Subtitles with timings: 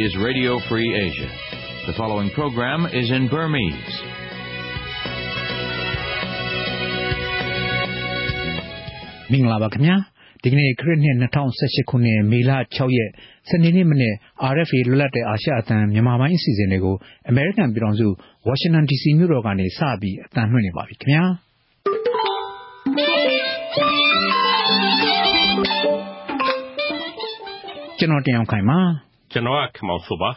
[0.00, 1.28] is Radio Free Asia.
[1.86, 3.94] The following program is in Burmese.
[9.32, 9.96] ။မင်္ဂလာပါခင်ဗျာ။
[10.42, 13.10] ဒီကနေ့ခရစ်နှစ်2018ခုနှစ်မေလ6ရက်
[13.48, 14.14] စနေနေ့မနေ့
[14.54, 16.96] RFA လွတ်လပ်တဲ့အာရှအသံမြန်မာပိုင်းအစီအစဉ်တွေကို
[17.32, 18.08] American ပြည်ထောင်စု
[18.48, 21.24] Washington DC မြို့တော်ကနေစပြီးအသံလွှင့်နေပါပြီခင်ဗျာ။
[27.98, 28.80] ကျွန်တော်တင်အောင်ခိုင်ပါ
[29.32, 30.30] ကျွန်တော်ကခမောင်ဆိုပါ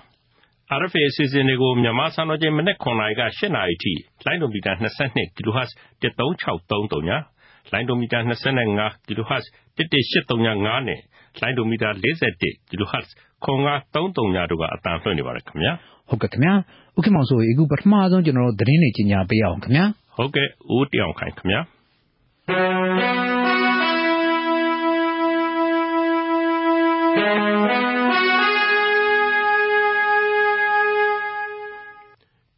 [0.80, 3.94] RFA အစီအစဉ်တွေကိုမြန်မာစံတော်ချိန်မနေ့9နာရီက10နာရီထိ
[4.26, 4.72] လိုင်းဒိုမီတာ
[5.06, 5.70] 22 kHz
[6.02, 7.12] 13633ည
[7.72, 8.20] လိုင်းဒိုမီတာ
[8.64, 9.46] 25 kHz
[9.78, 11.00] 11835နဲ့
[11.42, 11.90] လိုင်းဒိုမီတာ
[12.34, 13.08] 41 kHz
[13.46, 15.74] 9333ညတို့ကအတန်လွှင့်နေပါတယ်ခင်ဗျာ
[16.10, 16.54] ဟုတ်ကဲ့ခင်ဗျာ
[16.98, 19.86] ဥက္ကမောင်ဆိုအခုပထမဆုံးကျွန်တော်တို့သတင်းတွေကြီးညာပေးအောင်ခင်ဗျာ
[20.18, 21.60] ဟုတ်ကဲ့ဦးတောင်ခိုင်ခင်ဗျာ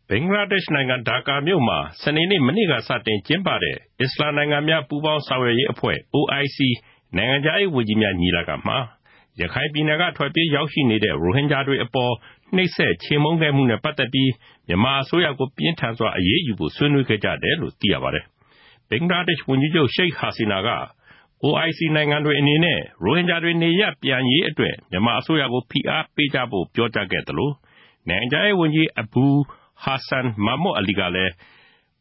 [0.10, 6.58] ဘင်္ဂလားဒေ့ရှ်နိုင်ငံ ဒါကာမြို့မှာ စနေနေ့ မနေ့က စတင်ကျင်းပတဲ့ အစ္စလာမ်နိုင်ငံများ ပူးပေါင်းဆောင်ရွက်ရေးအဖွဲ့ OIC
[7.18, 8.78] နိုင်ငံခြားရေးဝန်ကြီးများ ညီလာခံမှာ
[9.40, 12.14] ရခိုင်ပြည်နယ်က ထွက်ပြေးရောက်ရှိနေတဲ့ ရိုဟင်ဂျာတွေအပေါ်
[12.56, 14.32] နှိပ်စက်ချေမှုန်းခဲ့မှုနဲ့ ပတ်သက်ပြီး
[14.68, 18.26] မြန်မာအစိုးရကို ပြင်းထန်စွာ အရေးယူဖို့ ဆွေးနွေးခဲ့ကြတယ်လို့ သိရပါတယ်။
[18.90, 20.70] ဘင်္ဂလားဒေ့ရှ်ဝန်ကြီးချုပ် ရှိတ်ဟာစီနာက
[21.44, 27.52] OIC နိုင်ငံတွေအနေနဲ့ ရိုဟင်ဂျာတွေ နေရပ်ပြန်ရေးအတွက် မြန်မာအစိုးရကို ဖိအားပေးကြဖို့ ပြောကြားခဲ့သလို
[28.10, 29.26] နိုင်ငံခြားရေးဝန်ကြီး အဘူ
[29.84, 31.32] ဟာဆန်မာမွတ်အလီကလည်း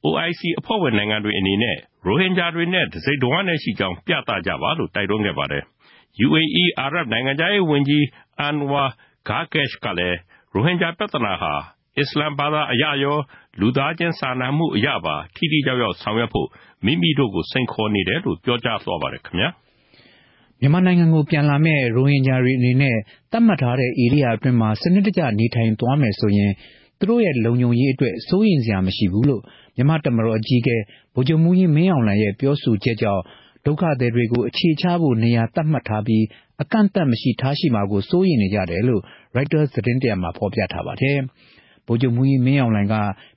[0.06, 5.62] OIC အဖွဲ့ဝင်နိုင်ငံတွေအနေနဲ့ ရိုဟင်ဂျာတွေနဲ့ တစိတ်တဝမ်းတည်းရှိကြောင်း ပြသကြပါလို့ တိုက်တွန်းခဲ့ပါတယ်။
[6.27, 8.05] UAE အာရပ်နိုင်ငံခြားရေးဝန်ကြီး
[8.41, 8.84] အန်ဝါ
[9.28, 10.19] ဂါကက်ရှ်ကလည်း
[10.55, 11.53] ရိုဟင်ဂျာပြဿနာဟာ
[11.98, 13.19] အစ္စလာမ်ဘာသာအရရော
[13.61, 16.48] လူသားချင်းစာနာမှုအရပါ ထိထိရောက်ရောက်ဆောင်ရွက်ဖို့
[16.84, 19.48] မိမိတို့ကို စိန်ခေါ်နေတယ်လို့ ပြောကြားသွားပါတယ်ခင်ဗျာ။
[20.61, 22.97] မြန်မာနိုင်ငံကို ပြန်လာမယ့် ရိုဟင်ဂျာတွေအနေနဲ့
[23.32, 26.53] သတ်မှတ်ထားတဲ့ ဧရိယာအတွင်းမှာ စနစ်တကျနေထိုင်သွားမယ်ဆိုရင်
[26.99, 29.43] သူတို့ရဲ့လုံခြုံရေးအတွက် စိုးရိမ်စရာမရှိဘူးလို့
[29.77, 30.77] မြန်မာ့တပ်မတော်အကြီးအကဲ
[31.15, 33.22] ဗိုလ်ချုပ်မှူးကြီး မင်းအောင်လှိုင်ရဲ့ ပြောဆိုချက်ကြောင့်
[33.66, 36.25] ဒုက္ခသည်တွေကို အခြေချဖို့ နေရာသတ်မှတ်ထားပြီး
[36.62, 39.03] အကန့်အသတ်မရှိ ထားရှိမှာကို စိုးရိမ်နေကြတယ်လို့
[39.37, 41.19] Reuters သတင်းတရပ်မှာ ဖော်ပြထားပါတယ်။
[41.87, 42.94] ဗိုလ်ချုပ်မှူးကြီး မင်းအောင်လှိုင်က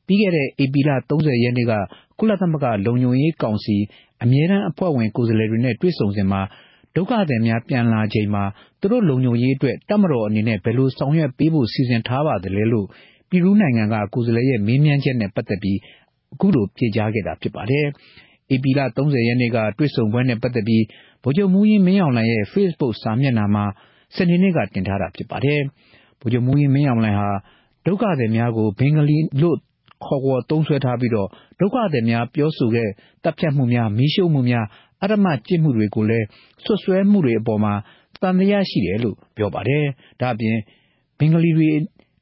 [0.07, 1.73] ပြီးခဲ့တဲ့ ဧပြီလ ၃၀ ရက်နေ့က
[2.19, 3.77] ကုလသမဂ္ဂ လုံခြုံရေးကောင်စီ
[4.23, 6.41] အမြဲတမ်းအဖွဲ့ဝင် ကိုယ်စားလှယ်တွေနဲ့ တွေ့ဆုံစဉ်မှာ
[6.95, 8.43] ဒုက္ခသည်များ ပြန်လာချိန်မှာ
[8.79, 12.87] သူတို့လုံခြုံရေးအတွက် တပ်မတော်အနေနဲ့ ဘယ်လိုဆောင်ရွက်ပေးဖို့ စီစဉ်ထားပါသလဲလို့
[13.29, 15.77] ပီရူးနိုင်ငံက ကိုယ်စားလှယ်ရဲ့ မေးမြန်းချက်နဲ့ ပတ်သက်ပြီး
[16.33, 17.85] အခုလို ဖြေကြားခဲ့တာ ဖြစ်ပါတယ်။
[18.53, 20.83] ဧပြီလ ၃၀ ရက်နေ့က တွေ့ဆုံပွဲနဲ့ ပတ်သက်ပြီး
[21.23, 23.65] ဗိုလ်ချုပ်မှူးကြီးမင်းအောင်လှိုင်ရဲ့ Facebook စာမျက်နှာမှာ
[24.15, 25.59] စနေနေ့က တင်ထားတာ ဖြစ်ပါတယ်။
[26.21, 27.29] ဗိုလ်ချုပ်မှူးကြီးမင်းအောင်လှိုင်ဟာ
[27.85, 29.57] ဒုက္ခသည်များကို ဘင်္ဂလီလို့
[30.05, 32.89] ခေါ်ဝေါ်သုံးစွဲထားပြီး ဒုက္ခသည်များ ပြောဆိုတဲ့
[33.23, 34.65] သတ်ဖြတ်မှုများ၊မီးရှို့မှုများ၊
[35.03, 36.25] အဓမ္မကျင့်မှုတွေကိုလည်း
[36.65, 37.73] စွပ်စွဲမှုတွေအပေါ်မှာ
[38.21, 39.83] သံသယရှိတယ်လို့ ပြောပါတယ်။
[40.21, 40.57] ဒါ့အပြင်
[41.19, 41.69] ဘင်္ဂလီတွေ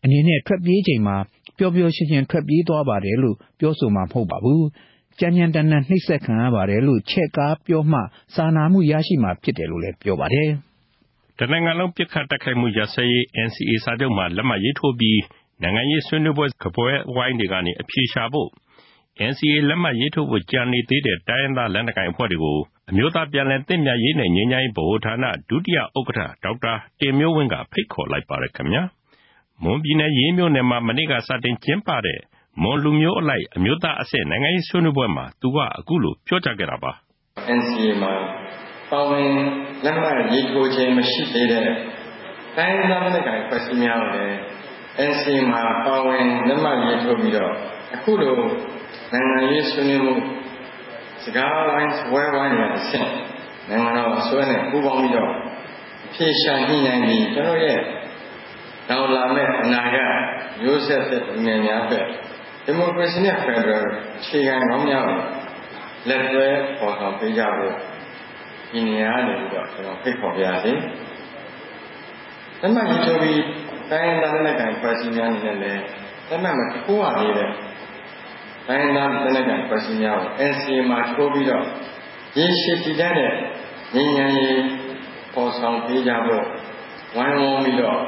[0.05, 1.17] အနေနဲ့ ထွက်ပြေးချိန်မှာ
[1.57, 4.63] ပျော်ပျော်ရွှင်ရွှင် ထွက်ပြေးသွားပါတယ်လို့ ပြောဆိုမှာ မဟုတ်ပါဘူး။
[5.19, 7.99] ကြမ်းကြမ်းတမ်းတမ်း နှိပ်စက်ခံရပါတယ်လို့ ချဲ့ကားပြောမှ
[8.35, 10.49] စာနာမှုရရှိမှာ ဖြစ်တယ်လို့လည်း ပြောပါတယ်။
[11.39, 15.21] တနိုင်ငံလုံး ပစ်ခတ်တိုက်ခိုက်မှုရပ်စဲရေး NCA စာချုပ်မှာ လက်မှတ်ရေးထိုးပြီး
[15.61, 18.49] နိုင်ငံရေးဆွေးနွေးပွဲကပွဲဝိုင်းတွေကနေအပြေရှာဖို့
[19.31, 28.83] NCA လက်မှတ်ရေးထိုးဖို့ကြံနေသေးတဲ့ တိုင်းရင်းသား လက်နက်ကိုင်အဖွဲ့တွေကို အမျိုးသားပြန်လည်သင့်မြတ်ရေးနဲ့ ငြိမ်းချမ်းရေးဗဟိုဌာန ဒုတိယဥက္ကဋ္ဌ ဒေါက်တာတင်မျိုးဝင်းက ဖိတ်ခေါ်လိုက်ပါတယ်ခင်ဗျာ။
[29.63, 32.19] မွန်ပြည်နယ် ရေးမြို့နယ်မှာ မနေ့က စတင်ကျင်းပတဲ့
[32.61, 36.91] မွန်လူမျိုးအလိုက် အမျိုးသားအဆင့် နိုင်ငံရေးဆွေးနွေးပွဲမှာ သူက အခုလို ပြောကြားခဲ့တာပါ။
[37.57, 38.13] NCA မှာ
[38.91, 39.29] ပါဝင်
[39.83, 41.63] လက်မှတ်ရေးထိုးခြင်း မရှိသေးတဲ့
[42.57, 44.37] တိုင်းဒေသနဲ့ကိုင်ဖွဲ့စည်းများကိုလည်း
[45.09, 47.53] NCA မှာ ပါဝင်လက်မှတ်ရေးထိုးပြီးတော့
[47.95, 48.35] အခုလို
[49.11, 50.15] နိုင်ငံရေးဆွေးနွေးမှု
[51.23, 53.09] စကားဝိုင်းဝဲဝိုင်းရအဆင့်
[53.69, 55.31] နိုင်ငံတော်အစိုးရနဲ့ ပူးပေါင်းပြီးတော့
[56.05, 57.79] အဖြေရှာညှိနှိုင်းပြီး ကျွန်တော်ရဲ့
[58.89, 60.13] နောက်လာမယ့်အနာဂတ်
[60.61, 62.07] မျိုးဆက်တဲ့ငယ်များအတွက်
[62.65, 63.83] ဒီမိုကရေစီနဲ့ဖက်ဒရယ်
[64.17, 65.07] အခြေခံကောင်းများ
[66.09, 66.47] လက်တွဲ
[66.79, 67.75] ပေါ်ဆောင်ပေးကြဖို့
[68.71, 70.73] ဒီနေရာနေပြီးတော့ကျွန်တော်ဖိတ်ခေါ်ပြရစီ။
[72.61, 73.41] လက်မှတ်ရေးထိုးပြီး
[73.91, 75.83] တိုင်းရင်းသားလက်ကိုင်ဖွဲ့စည်းများအနေနဲ့လည်း
[76.29, 77.49] လက်မှတ်မထိုးရသေးတဲ့
[78.67, 81.65] တိုင်းရင်းသားလက်ကိုင်ဖွဲ့စည်းများကို NCA မှာထိုးပြီးတော့
[82.37, 83.13] ရေရှည်တည်တဲ့
[83.95, 84.61] ငြိမ်းချမ်းရေး
[85.33, 86.45] ပေါ်ဆောင်ပေးကြဖို့
[87.15, 87.99] ဝိုင်းဝန်းပြီးတော့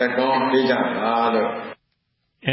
[0.00, 1.50] တက်ကောင်းပေးကြပါလို့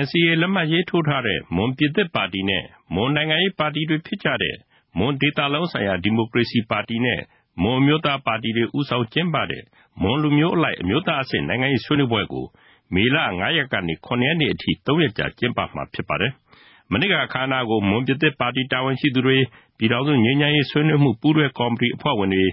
[0.03, 2.63] NCA လက်မှတ်ရေးထိုးထားတဲ့မွန်ပြည်သစ်ပါတီနဲ့
[2.95, 4.55] မွန်နိုင်ငံရေးပါတီတွေဖြစ်ကြတဲ့
[4.97, 7.21] မွန်ဒေတာလုံးဆိုင်ရာဒီမိုကရေစီပါတီနဲ့
[7.63, 9.63] မွန်မျိုးသားပါတီတွေဥဆောင်ကျင်းပတဲ့
[10.01, 12.45] မွန်လူမျိုးအလိုက်အမျိုးသားအဆင့်နိုင်ငံရေးဆွေးနွေးပွဲကို
[12.93, 16.31] မေလ9ရက်ကနေ9ရက်နေ့အထိ3ရက်ကြာကျင်းပမှာဖြစ်ပါတယ်။
[16.91, 19.37] မနေ့ကအခမ်းအနားကိုမွန်ပြည်သစ်ပါတီတာဝန်ရှိသူတွေ
[19.77, 22.45] ပြည်ထောင်စုငြိမ်းချမ်းရေးဆွေးနွေးမှုပူးတွဲကော်မတီအဖွဲ့ဝင်တွေ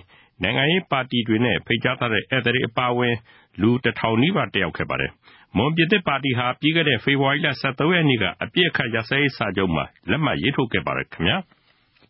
[0.43, 3.15] နိုင်ငံရေးပါတီတွေနဲ့ဖိတ်ကြားထားတဲ့ဧည့်သည်တွေအပါအဝင်
[3.61, 5.11] လူတထောင်နီးပါးတက်ရောက်ခဲ့ပါတယ်။
[5.57, 11.37] မွန်ပြည်သစ်ပါတီဟာပြီးခဲ့တဲ့ဖေဖော်ဝါရီလ13ရက်နေ့ကအပြစ်အခတ်ရစရေးစာချုပ်မှာလက်မှတ်ရေးထိုးခဲ့ပါတယ်ခင်ဗျာ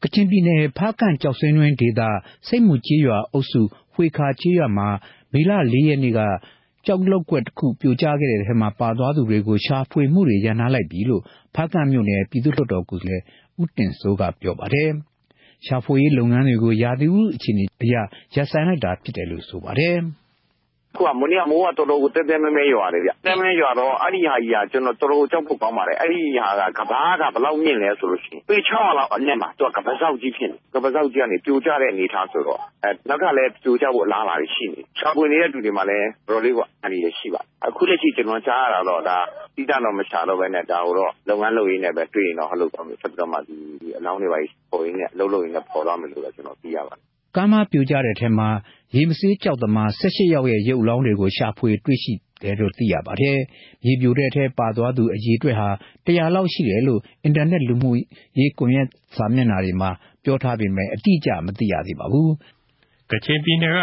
[0.03, 2.01] ကချင်ပြည်နယ်ဖားကန့်ကြောက်စင်းတွင်ဒေသ
[2.49, 3.63] စိတ်မှုကြီးရွာအုပ်စု
[3.95, 4.89] ဖွေခါကြီးရွာမှာ
[5.33, 6.21] မေလ၄ရက်နေ့က
[6.87, 11.23] ကြောက်လောက်ွက်တစ်ခုပြိုကျခဲ့တဲ့ထဲမှာပါသွားသူတွေကိုရှာဖွေမှုတွေရန်နာလိုက်ပြီလို့
[11.55, 13.23] ဖားကန့်မြို့နယ်ပြည်သူ့လွှတ်တော်ကိုယ်စားလှယ်
[13.63, 14.91] ဦးတင်စိုးကပြောပါတယ်။
[15.67, 17.95] ရှာဖွေရေးလုပ်ငန်းတွေကိုရာသီဥတုအခြေအနေအရ
[18.35, 19.99] ရပ်ဆိုင်းလိုက်တာဖြစ်တယ်လို့ဆိုပါတယ်။
[20.95, 31.91] အခုက မနေ့က မိုးက တော်တော်ကိုတဲတဲမဲမဲ ရွာတယ်ဗျတဲမဲ ရွာတော့ အဲ့ဒီဟာကြီးက ကျွန်တော် တော်တော်ကြောက်ဖို့ ကောင်းပါတယ် အဲ့ဒီဟာကကဘာကဘလောက်မြင့်လဲဆိုလို့ရှိရင် ပေ600လောက်အနက်မှာ သူကကပစောက်ကြီး ဖြစ်နေကပစောက်ကြီးကနေ ပြိုကျတဲ့
[31.93, 39.17] အနေထားဆိုတော့အဲနောက်ကလည်း ပြိုကျဖို့ အလားအလာရှိနေရှားပွေနေတဲ့ လူတွေမှာလည်း တော်တော်လေးကအနည်းရရှိပါအခုလက်ရှိ ကျွန်တော်ကြားရတာတော့ ဒါ
[39.57, 43.57] တိတတော့ မရှာတော့ပဲနဲ့ ဒါကိုတော့ လုပ်ငန်းလုပ်ရင်းနဲ့ပဲ တွေ့ရင်တော့ဟလို့တော့ဆက်ပြီးတော့မှဒီ
[43.97, 44.39] အလောင်းတွေပါ
[44.71, 48.49] ပေါ်ရင်းနဲ့လှုပ်လှုပ်ရင်းနဲ့ပေါ်သွားမယ်လို့တော့ကျွန်တော် သိရပါတယ် ကမ်းမပြိုကျတဲ့ထဲမှာ
[48.97, 53.39] ရေမဆေးကြောက်သမား18ယောက်ရဲ့ ရုပ်လောင်းတွေကို ရှာဖွေတွေ့ရှိတယ်လို့ သိရပါတယ်။
[53.87, 55.69] ရေပြိုတဲ့ထဲ ပါသွားသူ အရေးအတွက်ဟာ
[56.07, 57.91] 100လောက်ရှိတယ်လို့ အင်တာနက် လူမှု
[58.39, 59.91] ရေးကွန်ရက်စာမျက်နှာတွေမှာ
[60.25, 62.31] ပြောထားပေမဲ့အတိအကျ မသိရသေးပါဘူး။
[63.11, 63.79] ကချင်ပြည်နယ်က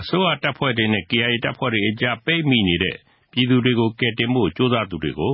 [0.00, 2.96] အစိုးရတပ်ဖွဲ့တွေနဲ့ KIA တပ်ဖွဲ့တွေအကြား ပိတ်မိနေတဲ့
[3.32, 5.32] ပြည်သူတွေကို ကယ်တင်ဖို့ ကြိုးစားသူတွေကို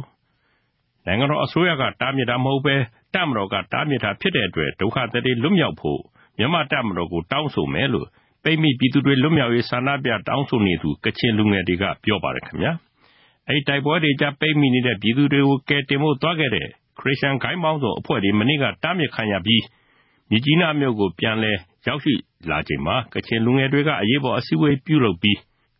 [1.06, 2.74] နိုင်ငံတော်အစိုးရက တားမြစ်တာမဟုတ်ပဲ
[3.14, 6.00] တပ်မတော်က တားမြစ်တာဖြစ်တဲ့အတွက် ဒုက္ခသည်တွေ လွတ်မြောက်ဖို့
[6.38, 8.08] မြန်မာတပ်မတော်ကို တောင်းဆိုမယ်လို့
[8.42, 12.72] ပိတ်မိပြည်သူတွေလွတ်မြောက်ရေး ဆန္ဒပြတောင်းဆိုနေသူ ကချင်လူငယ်တွေက ပြောပါတယ်ခင်ဗျာ။
[13.48, 16.66] အဲဒီတိုက်ပွဲတွေကြား ပိတ်မိနေတဲ့ ပြည်သူတွေကို ကယ်တင်ဖို့သွားခဲ့တဲ့
[16.98, 19.62] ခရစ်ယာန်ဂိုဏ်းပေါင်းစုံအဖွဲ့တွေ မနေ့က တားမြစ်ခံရပြီး
[20.30, 21.56] မြစ်ကြီးနားမြို့ကို ပြန်လည်
[21.86, 22.14] ရောက်ရှိ
[22.50, 25.38] လာချိန်မှာ ကချင်လူငယ်တွေက အရေးပေါ် အစည်းအဝေးပြုလုပ်ပြီး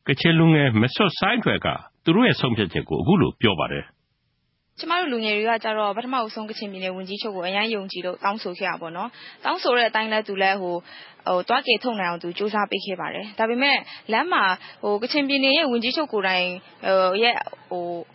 [0.09, 1.69] ကချင်လူငယ် မဆွတ်ဆိုင်းထွယ်က
[2.05, 3.85] သူတို့ရဲ့ဆုံးဖြတ်ချက်ကို အခုလိုပြောပါတယ်
[4.83, 9.09] ကျမတို့လူငယ်တွေကကျတော့ ပထမဦးဆုံး ကချင်ပြည်နယ်ဝန်ကြီးချုပ်ကို အရမ်းယုံကြည်လို့ တောင်းဆိုခဲ့တာပေါ့နော်။
[9.45, 10.75] တောင်းဆိုတဲ့အတိုင်းလည်း သူလည်းဟို
[11.49, 13.77] သွားကယ်ထုတ်နိုင်အောင် သူစူးစမ်းပေးခဲ့ပါတယ်။ဒါပေမဲ့
[14.13, 14.43] လမ်းမှာ
[15.03, 16.47] ကချင်ပြည်နယ်ရဲ့ ဝန်ကြီးချုပ်ကိုယ်တိုင်
[17.23, 17.35] ရဲ့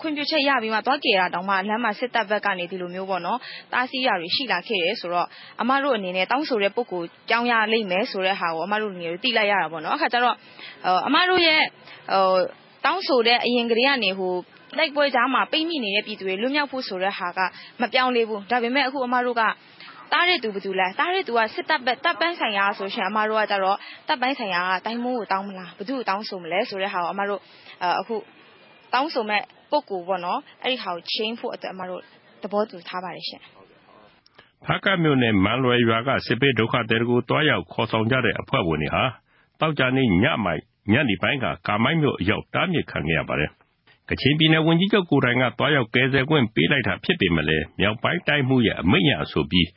[0.02, 3.38] ခွင့်ပြုချက်ရပြီးမှ သွားကယ်တာတောင်မှ လမ်းမှာ စစ်တပ်ဘက်ကနေ ဒီလိုမျိုးပေါ့နော်။
[3.74, 5.28] တားဆီးတာတွေ ရှိလာခဲ့တယ်ဆိုတော့
[5.62, 10.36] အမတို့အနေနဲ့ တောင်းဆိုတဲ့ ပုဂ္ဂိုလ်ပြောင်းရလိမ့်မယ်ဆိုတဲ့ဟာကို အမတို့လူငယ်တွေ သိလိုက်ရတာပေါ့နော်။အခါကျတော့
[11.08, 11.62] အမတို့ရဲ့
[12.86, 14.12] တောင်းဆိုတဲ့ အရင်ကတည်းကနေ
[14.76, 17.40] တိုက်ပွဲကြားမှာ ပိတ်မိနေတဲ့ ပြည်သူတွေ လွတ်မြောက်ဖို့ဆိုတဲ့ဟာက
[17.82, 19.44] မပြောင်းလဲဘူး။ဒါပေမဲ့ အခု အမတို့က
[20.14, 23.78] တားတဲ့သူဘယ်သူလဲ။တားတဲ့သူက စစ်တပ်ဘက် တပ်ပိုင်းဆိုင်ရာဆိုရင် အမတို့ကကြတော့
[24.08, 27.42] တပ်ပိုင်းဆိုင်ရာက တိုင်းမှူးကို တောင်းမလား။ဘယ်သူ့ကို တောင်းဆိုမလဲဆိုတဲ့ဟာကို အမတို့
[28.00, 28.16] အခု
[28.94, 29.42] တောင်းဆိုမဲ့
[29.72, 32.02] ပုဂ္ဂိုလ်ပေါ့နော်။အဲဒီဟာကို ချိန်းဖို့အတွက် အမတို့
[32.42, 33.44] သဘောတူထားပါတယ်ရှင့်။
[34.66, 39.04] ဖားကန့်မြို့နယ် မန်လွယ်ရွာက စစ်ဘေးဒုက္ခသည်တွေကို သွားရောက်ခေါ်ဆောင်ကြတဲ့ အဖွဲ့ဝင်တွေဟာ
[39.60, 43.52] သောကြာနေ့ညနေပိုင်းက ကာမိုင်းမြို့အရောက် တားမြစ်ခံခဲ့ရပါတယ်
[44.10, 49.68] ကချင်ပြည်နယ်ဝန်ကြီးချုပ်ကိုယ်တိုင်က သွားရောက်ကယ်ဆယ်ခွင့်ပေးလိုက်တာဖြစ်ပေမယ့်လည်း မြောက်ပိုင်းတိုင်းမှူးရဲ့အမိန့်အရဆိုပြီး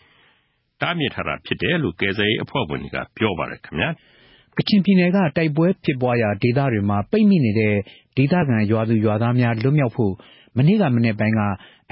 [0.80, 3.90] တားမြစ်ထားတာဖြစ်တယ်လို့ ကယ်ဆယ်ရေးအဖွဲ့ဝင်တွေက ပြောပါတယ်ခင်ဗျာ။
[4.56, 7.74] ကချင်ပြည်နယ်က တိုက်ပွဲဖြစ်ပွားရာဒေသတွေမှာ ပိတ်မိနေတဲ့
[8.16, 10.12] ဒေသခံရွာသူရွာသားများ လွတ်မြောက်ဖို့
[10.56, 11.40] မနေ့က မနက်ပိုင်းက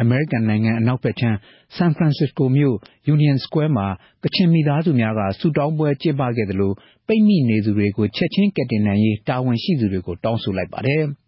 [0.01, 1.37] အမေရိကန်နိုင်ငံ အနောက်ဘက်ခြမ်း
[1.77, 2.77] ဆန်ဖရန်စစ္စကိုမြို့
[3.15, 3.87] Union Square မှာ
[4.25, 6.73] ကချင်မိသားစုများက ဆုတောင်းပွဲကျင်းပခဲ့သလို
[7.07, 11.03] ပိတ်မိနေသူတွေကို ချက်ချင်းကယ်တင်နိုင်ရေး တာဝန်ရှိသူတွေကို တောင်းဆိုလိုက်ပါတယ်။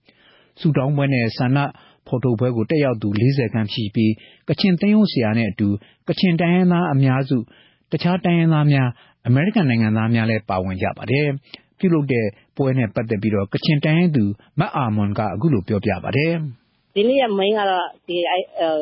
[0.60, 1.58] ဆုတောင်းပွဲနဲ့ ဆန္ဒ
[2.06, 4.12] ဖော်ထုတ်ပွဲကို တက်ရောက်သူ40ခန့်ရှိပြီး
[4.48, 5.68] ကချင်သင်းရုံးဆရာနဲ့အတူ
[6.08, 7.38] ကချင်တိုင်းရင်းသားအများစု
[7.92, 8.88] တခြားတိုင်းရင်းသားများ
[9.26, 11.26] အမေရိကန်နိုင်ငံသားများလည်း ပါဝင်ကြပါတယ်။
[11.78, 12.26] ပြုလုပ်တဲ့
[12.56, 14.24] ပွဲနဲ့ပတ်သက်ပြီးတော့ကချင်တိုင်းရင်းသူ
[14.58, 16.32] မတ်အာမွန်က အခုလိုပြောပြပါတယ်။
[16.94, 18.16] ဒီနေ့ရမင်းကတော့ဒီ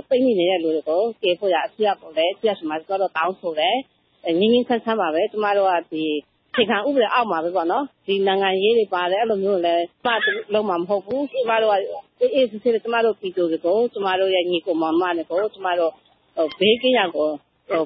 [0.08, 3.76] ပိတ်မိနေတဲ့လူတွေကိုကေဖို့ရအစီအပေါ်လဲပြတ်မှာကတော့တောင်းဆိုတယ်။
[4.38, 6.04] ငင်းငင်းဆန်းဆန်းပါပဲ ကျမတို့က ဒီ
[6.58, 10.12] အခြေခံဥပဒေအောက်မှာပဲပေါ့နော် ဒီနိုင်ငံရေးတွေပါတယ် အဲ့လိုမျိုးလည်းမှ
[10.52, 11.74] လုံးမှာမဟုတ်ဘူး ကျမတို့က
[12.34, 15.92] အေးစစ်စစ်ကျမတို့ပြည်သူတွေကို ကျမတို့ရဲ့ ညီကို မောင်မတွေကို ကျမတို့
[16.58, 17.28] ဘေးကင်းရကို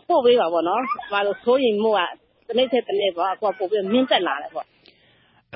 [0.08, 2.00] ပို့ပေးပါပေါ့နော် ကျမတို့ဆိုရင်မှုက
[2.48, 4.66] တနေ့တစ်နေ့ပေါ့အခုပို့ပြီးမြင့်တက်လာတယ်ပေါ့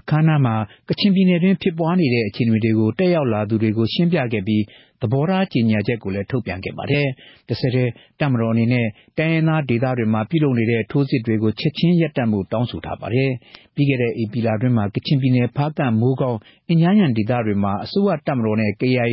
[0.01, 0.55] အခမ်းအနားမှာ
[0.89, 4.63] ကချင်ပြည်နယ်တွင်း ဖြစ်ပွားနေတဲ့ အခြေအနေတွေကို တက်ရောက်လာသူတွေကို ရှင်းပြခဲ့ပြီး
[5.01, 7.07] သဘောထား ကြေညာချက်ကိုလည်း ထုတ်ပြန်ခဲ့ပါတယ်။
[7.49, 8.87] တဆက်တည်း တပ်မတော်အနေနဲ့
[9.19, 13.31] တိုင်းရင်းသားဒေသတွေမှာ ပြုလုပ်နေတဲ့ ထိုးစစ်တွေကို ချက်ချင်းရပ်တန့်ဖို့ တောင်းဆိုထားပါတယ်။
[13.75, 16.39] ပြီးခဲ့တဲ့ ဧပြီလအတွင်းမှာ ကချင်ပြည်နယ် ဖားကန့်၊မိုးကောင်း၊
[16.69, 19.05] အင်ဂျန်းယန်ဒေသတွေမှာ အစိုးရတပ်မတော်နဲ့ KIA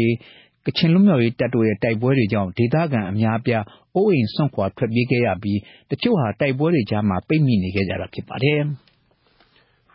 [0.66, 3.64] ကချင်လွတ်မြောက်ရေးတပ်တို့ရဲ့ တိုက်ပွဲတွေကြောင့် ဒေသခံအများအပြား
[3.96, 5.60] အိုးအိမ်စွန့်ခွာ ထွက်ပြေးခဲ့ရပြီး
[5.92, 8.62] တချို့ဟာ တိုက်ပွဲတွေကြားမှာ ပိတ်မိနေခဲ့ကြတာ ဖြစ်ပါတယ်။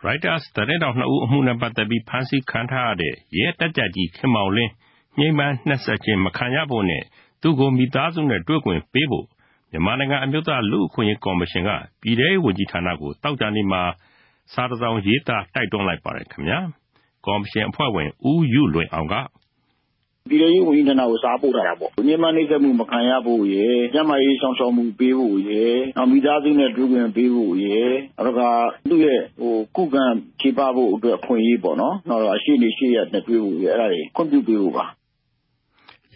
[0.05, 4.71] Reuters သတင်းထောက်နှစ်ဦးအမှုနဲ့ပတ်သက်ပြီးဖမ်းဆီးခံထားရတဲ့ရဲတပ်ကြပ်ကြီးခင်မောင်လင်း
[5.17, 7.03] ညှိနှိုင်းနှိပ်စက်ခြင်းမခံရဖို့နဲ့
[7.41, 9.25] သူ့ကိုမိသားစုနဲ့တွေ့ခွင့်ပေးဖို့
[9.71, 11.69] မြန်မာနိုင်ငံအမျိုးသားလူ့အခွင့်အရေးကော်မရှင်က
[12.01, 13.81] ပြည်ထဲရေးဝန်ကြီးဌာနကိုသောကြာနေ့မှာ
[14.53, 16.59] စာတစောင်ရေးသားတိုက်တွန်းလိုက်ပါတယ်ခင်ဗျာ။
[17.25, 19.15] ကော်မရှင်အဖွဲ့ဝင်ဦးယုလွင်အောင်က
[20.29, 28.49] ပြည်ထောင်စုဝန်ကြီးဌာနကို စာပို့ထားတာပေါ့။ညှဉ်းပန်းနှိပ်စက်မှု မခံရဖို့ရယ်၊ကျန်းမာရေးစောင့်ရှောက်မှု ပေးဖို့ရယ်၊နောက် မိသားစုနဲ့ တွေ့ခွင့်ပေးဖို့ရယ် နောက်တခါ
[28.89, 29.19] သူ့ရဲ့
[29.75, 30.03] ခုခံ
[30.41, 34.85] ချေပဖို့အတွက် အခွင့်အရေးပေါ့နော်။နောက်ရှေ့နေရှေ့ရပ်နဲ့ တွေ့ဖို့ရယ် အဲဒါတွေ ခွင့်ပြုပေးဖို့ပါ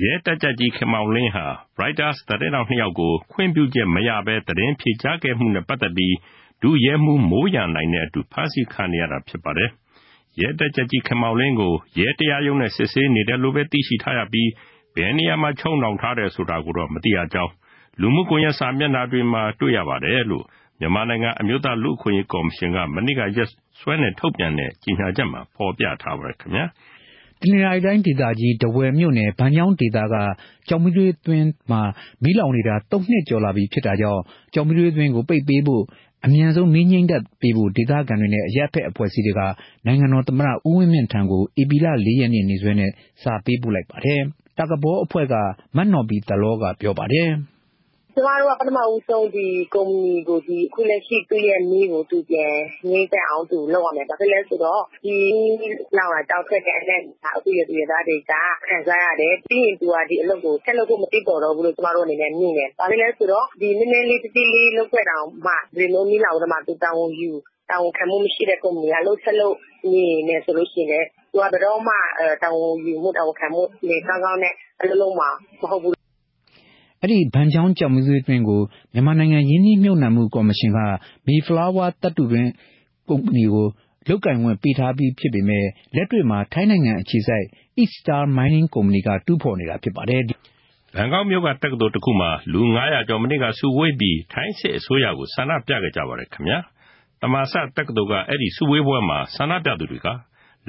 [0.01, 1.45] ရဲတပ်ကြပ်ကြီး ခင်မောင်လင်းဟာ
[1.79, 6.15] Reuters သတင်းထောက် နှစ်ယောက်ကို ခွင့်ပြုချက်မရဘဲ သတင်းဖြေကြားခဲ့မှုနဲ့ ပတ်သက်ပြီး
[6.61, 9.69] ဒုရဲမှူး မိုးရန်နိုင်နဲ့အတူ ဖမ်းဆီးခံနေရတာ ဖြစ်ပါတယ်။
[10.41, 14.49] ရဲတပ်ကြပ်ကြီးခင်မောင်လင်းကို ရဲတရားရုံးနဲ့စစ်ဆေးနေတယ်လို့ပဲသိရှိထားရပြီး
[14.95, 17.51] ဘယ်နေရာမှာချုပ်နှောင်ထားတယ်ဆိုတာကိုတော့ မသိရကြောင်း
[18.01, 20.45] လူမှုကွန်ရက်စာမျက်နှာတွေမှာ တွေ့ရပါတယ်လို့
[20.79, 23.49] မြန်မာနိုင်ငံ အမျိုးသားလူ့အခွင့်အရေးကော်မရှင်က မနေ့က ရက်
[23.79, 26.65] စွဲနဲ့ထုတ်ပြန်တဲ့ ကြေညာချက်မှာ ဖော်ပြထားပါတယ်ခင်ဗျာ။
[27.41, 30.15] တနင်္သာရီတိုင်းဒေသကြီးတဝယ်မြို့နယ်ဗန်ချောင်းဒေသက
[30.67, 31.81] ကြောင်မီးသွေးသွင်းမှာ
[32.23, 34.21] မီးလောင်နေတာ ၃ နှစ်ကျော်လာပြီဖြစ်တာကြောင့်
[34.53, 35.83] ကြောင်မီးသွေးသွင်းကို ပိတ်ပေးဖို့
[36.25, 39.41] အမြန်ဆုံး မီးငြိမ်းတတ်ပေးဖို့ ဒေသခံတွေနဲ့ အရက်ဖက်အဖွဲ့အစည်းတွေက
[39.85, 42.91] နိုင်ငံတော်သမ္မတ ဦးဝင်းမြင့်ထံကို ဧပြီလ ၄ ရက်နေ့နေ့စွဲနဲ့
[43.23, 44.21] စာပေးပို့လိုက်ပါတယ်။
[44.57, 45.35] တာကဘောအဖွဲ့က
[45.75, 47.29] မတ်နော်ဘီတလောက ပြောပါတယ်။
[48.15, 52.53] ကျမတို့က ပထမဦးဆုံး ဒီကုမ္ပဏီကိုဒီအခုလက်ရှိ သူ့ရဲ့မီးကို သူပြန်
[52.89, 55.15] ငြိမ်းသက်အောင် သူလုပ်ရမယ်။ဘာဖြစ်လဲဆိုတော့ ဒီ
[55.59, 57.01] မီးလောင်တာကြောင့်ထွက်တဲ့ အနက်
[57.45, 58.33] သူ့ရဲ့သူရဲ့သားတွေက
[58.67, 67.31] ခံစားရတယ်။ပြီးရင် သူကဒီအလုပ်ကို ဆက်လုပ်ဖို့ မသင့်တော်တော့ဘူးလို့ ကျမတို့အနေနဲ့ မြင်တယ်။ဘာဖြစ်လဲဆိုတော့ဒီနည်းနည်းလေးတတိလေး လုပ်ခဲ့တောင်မှ ဒီလိုမီးလောင်တော့မှသူတာဝန်ယူ
[67.69, 69.55] တာဝန်ခံမှုမရှိတဲ့ ကုမ္ပဏီက လုပ်ဆက်လုပ်
[69.91, 71.95] နေနေဆိုလို့ရှိရင်လည်း သူက ဘယ်တော့မှ
[72.43, 75.29] တာဝန်ယူမှု တာဝန်ခံမှုနေကောင်းကောင်းနဲ့ အလုပ်လုပ်မှာ
[75.61, 76.02] မဟုတ်ဘူး
[77.03, 78.61] အဲဒီ ဘန်ချောင်းကျောက်မီးသွေးတွင်းကို
[78.93, 80.79] မြန်မာနိုင်ငံရင်းနှီးမြှုပ်နှံမှုကော်မရှင်က
[81.27, 82.49] Mayflower သတ္တုတွင်း
[83.09, 83.67] ကုမ္ပဏီကို
[84.07, 87.45] လုပ်ကိုင်ခွင့်ပေးထားပြီးဖြစ်ပေမယ့်လက်တွေ့မှာ ထိုင်းနိုင်ငံအခြေစိုက်
[87.81, 90.21] East Star Mining ကုမ္ပဏီက တူးဖော်နေတာဖြစ်ပါတယ်။
[90.95, 96.57] ဘန်ကောက်မြို့က တက္ကသိုလ်တခုမှာ လူ ၅၀၀ ကျော် မနေ့က စုဝေးပြီး ထိုင်းစစ်အစိုးရကို ဆန္ဒပြခဲ့ကြပါတယ်ခင်ဗျာ။
[97.21, 100.07] သမ္မာဆတက္ကသိုလ်က အဲဒီစုဝေးပွဲမှာ ဆန္ဒပြသူတွေက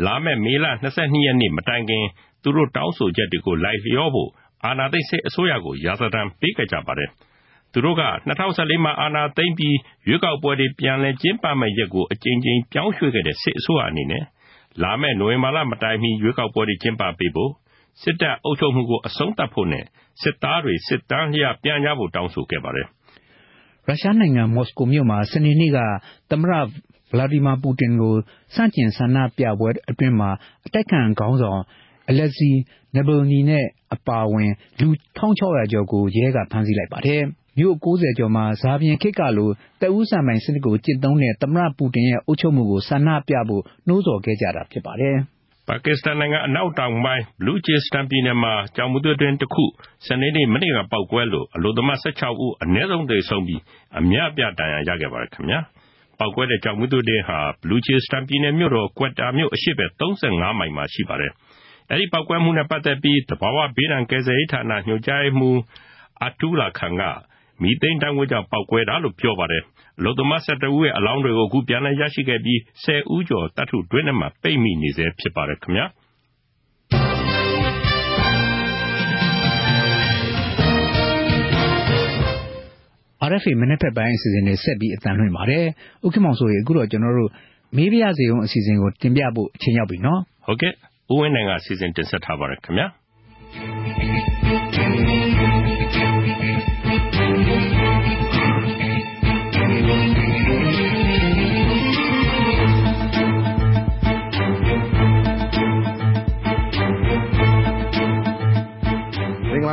[0.04, 0.86] လာမယ့် မေလ ၂၂
[1.26, 2.04] ရက်နေ့ မတိုင်ခင်
[2.42, 4.30] သူတို့တောင်းဆိုချက်တွေကို လိုက်လျောဖို့
[4.64, 7.10] အာဏာသိမ်းစစ်အစိုးရကို ရာဇသံပေးခဲ့ကြပါတယ်။
[7.72, 9.76] သူတို့က ၂၀၁၄ မှာ အာဏာသိမ်းပြီး
[10.08, 14.24] ရွေးကောက်ပွဲတွေ ပြန်လည်ကျင်းပမယ့်ရက်ကို အကြိမ်ကြိမ် ပြောင်းရွှေ့ခဲ့တဲ့ စစ်အစိုးရအနေနဲ့
[14.82, 17.50] လာမယ့် နိုဝင်ဘာလမတိုင်မီ ရွေးကောက်ပွဲတွေ ကျင်းပပေးဖို့၊
[18.02, 19.84] စစ်တပ်အုပ်ချုပ်မှုကို အဆုံးသတ်ဖို့နဲ့
[20.22, 22.86] စစ်သားတွေ စစ်တန်းလျပြန်ကြဖို့ တောင်းဆိုခဲ့ပါတယ်။
[23.86, 25.78] ရုရှားနိုင်ငံ မော်စကိုမြို့မှာ စနေနေ့က
[26.30, 26.52] သမ္မတ
[27.12, 28.14] ဗလာဒီမာပူတင်ကို
[28.54, 30.30] ဆန့်ကျင်ဆန္ဒပြပွဲအတွင်းမှာ
[30.66, 31.62] အတိုက်အခံခေါင်းဆောင်
[32.10, 32.54] Alexei
[32.94, 33.40] Navalny
[33.94, 37.22] အပါအဝင် လူ ၁၆၀၀ ကျော်ကို ရဲက ဖမ်းဆီးလိုက်ပါတယ်။
[37.58, 45.16] မြို့ ၉၀ ကျော်မှာ ဇာပြင်ခေတ်ကလို သက်ဦးဆံပိုင်စနစ်ကို ကျင့်သုံးတဲ့ သမ္မတပူတင်ရဲ့ အုပ်ချုပ်မှုကို ဆန္ဒပြဖို့ နှိုးဆော်ခဲ့ကြတာ ဖြစ်ပါတယ်။
[45.68, 49.64] ပါကစ္စတန်နိုင်ငံ အနောက်တောင်ပိုင်းဘလူးချစ္စတန်ပြည်နယ်မှာ ကျောင်မီးသွေးတွင်းတခု
[50.06, 53.60] စနေနေ့ မနေ့က ပေါက်ကွဲလို့ အလုပ်သမား ၁၆ ဦး အနည်းဆုံး သေဆုံးပြီး
[53.98, 55.60] အများအပြား ဒဏ်ရာရခဲ့ပါတယ်ခင်ဗျာ။
[56.18, 60.02] ပေါက်ကွဲတဲ့ ကျောင်မီးသွေးတွင်းဟာဘလူးချစ္စတန်ပြည်နယ်မြို့တော်ကွက်တာမြို့ အရှေ့ဘက် ၃
[60.40, 61.32] ၅ မိုင်မှာ ရှိပါတယ်
[61.90, 65.58] အဲဒီပေါက်ကွဲမှုနဲ့ပတ်သက်ပြီးသဘာဝဘေးဒဏ်ကယ်ဆယ်ရေးဌာနညွှန်ကြားရေးမှူး
[66.26, 67.02] Atula Khan က
[67.62, 69.62] မီသိန်းဓာတ်ငွေ့ကြောင့်ပေါက်ကွဲတာလို့ပြောပါတယ်။
[69.98, 75.86] အလုပ်သမား၁၁ဦးရဲ့အလောင်းတွေကိုအခုပြန်လည်ရရှိခဲ့ပြီး၁၀ဦးကျော်သတ္တုတွင်းထဲမှာပိတ်မိနေဆဲဖြစ်ပါတယ်ခင်ဗျာ။
[83.30, 85.64] RFA မနက်ဖြန်ပိုင်းအစီအစဉ်တွေဆက်ပြီးအသံလွှင့်ပါတယ်။
[86.04, 87.30] ဦးခင်မောင်စိုးရေအခုတော့ကျွန်တော်တို့
[87.76, 90.72] မေးပြရစေအောင်အစီအစဉ်ကိုတင်ပြဖို့အချိန်ရောက်ပြီနော်။ဟုတ်ကဲ့
[91.12, 92.86] ဦးဝင်းနိုင်က စီစဉ်တင်ဆက်ထားပါတယ်ခင်ဗျာ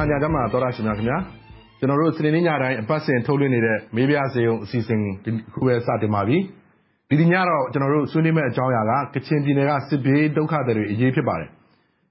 [0.10, 1.18] ညချမ်းပါ သောရရှင်များခင်ဗျာ
[1.80, 6.38] ကျွန်တော်တို့ စနေနေ့ညတိုင်း အပတ်စဉ်ထုတ်လွှင့်နေတဲ့ မေးပြစေုံအစီအစဉ် ဒီခုပဲ စတင်ပါပြီ
[7.12, 11.50] ဒီဒီညတော့ ကျွန်တော်တို့ ဆွေးနွေးမယ့်အကြောင်းအရာက ကချင်ပြည်နယ်က စစ်ဘေးဒုက္ခတွေအရေး ဖြစ်ပါတယ်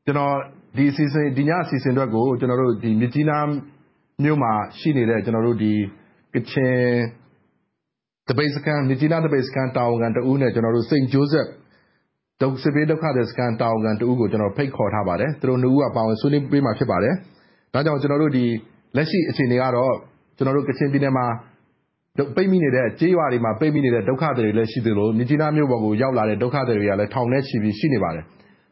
[0.04, 0.35] ကျွန်တော်
[0.76, 3.47] ဒီအစီအစဉ်ဒီညအစီအစဉ်အတွက်ကိုကျွန်တော်တို့ဒီမြကြီးနား
[4.25, 5.73] မြို့မှာရှိနေတဲ့ကျွန်တော်တို့ဒီ
[6.35, 6.76] ကချင်
[8.28, 11.47] တပိတ်စကန်မြကြီးနားတပိတ်စကန်တာဝန်ခံတဦးနဲ့ကျွန်တော်တို့စိန့်ဂျိုးဆက်
[12.42, 17.14] ဒုက္ခစစ်ဘေးဒုက္ခတွေစကန်တာဝန်ခံတဦးကိုကျွန်တော်ဖိတ်ခေါ်ထားပါတယ် သူတို့နှစ်ဦးက ပါဝင်ဆွေးနွေးပေးမှာ ဖြစ်ပါတယ်
[17.75, 18.45] ဒါကြောင့်ကျွန်တော်တို့ဒီ
[18.97, 19.95] လက်ရှိအခြေအနေကတော့
[20.37, 21.26] ကျွန်တော်တို့ကချင်ပြည်နယ်မှာ
[22.37, 28.25] ပိတ်မိနေတဲ့ကြေးရွာတွေမှာ ပိတ်မိနေတဲ့ ဒုက္ခတွေလည်း ရှိသလို မြကြီးနားမြို့ပေါ်ကို ရောက်လာတဲ့ ဒုက္ခတွေကလည်း ထောင်နဲ့ချီပြီး ရှိနေပါတယ်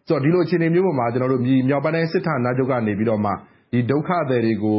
[0.08, 3.30] ဆိုတော့ ဒီလိုအခြေအနေမျိုးပေါ်မှာကျွန်တော်တို့မြောက်ပိုင်းတိုင်းစစ်ဌာနချုပ်ကနေပြီးတော့မှ
[3.72, 4.78] ဒီဒုက္ခတွေကို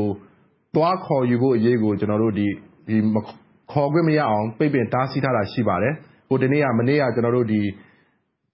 [0.75, 2.48] သွားခေါ်ယူဖို့အရေးကိုကျွန်တော်တို့ဒီ
[2.88, 2.98] ဒီ
[3.72, 5.94] ခေါ်ခွင့်မရအောင် ပိတ်ပင်တားဆီးထားတာ ရှိပါတယ်
[6.30, 7.62] ဟိုဒီနေ့က မနေ့ကကျွန်တော်တို့ဒီ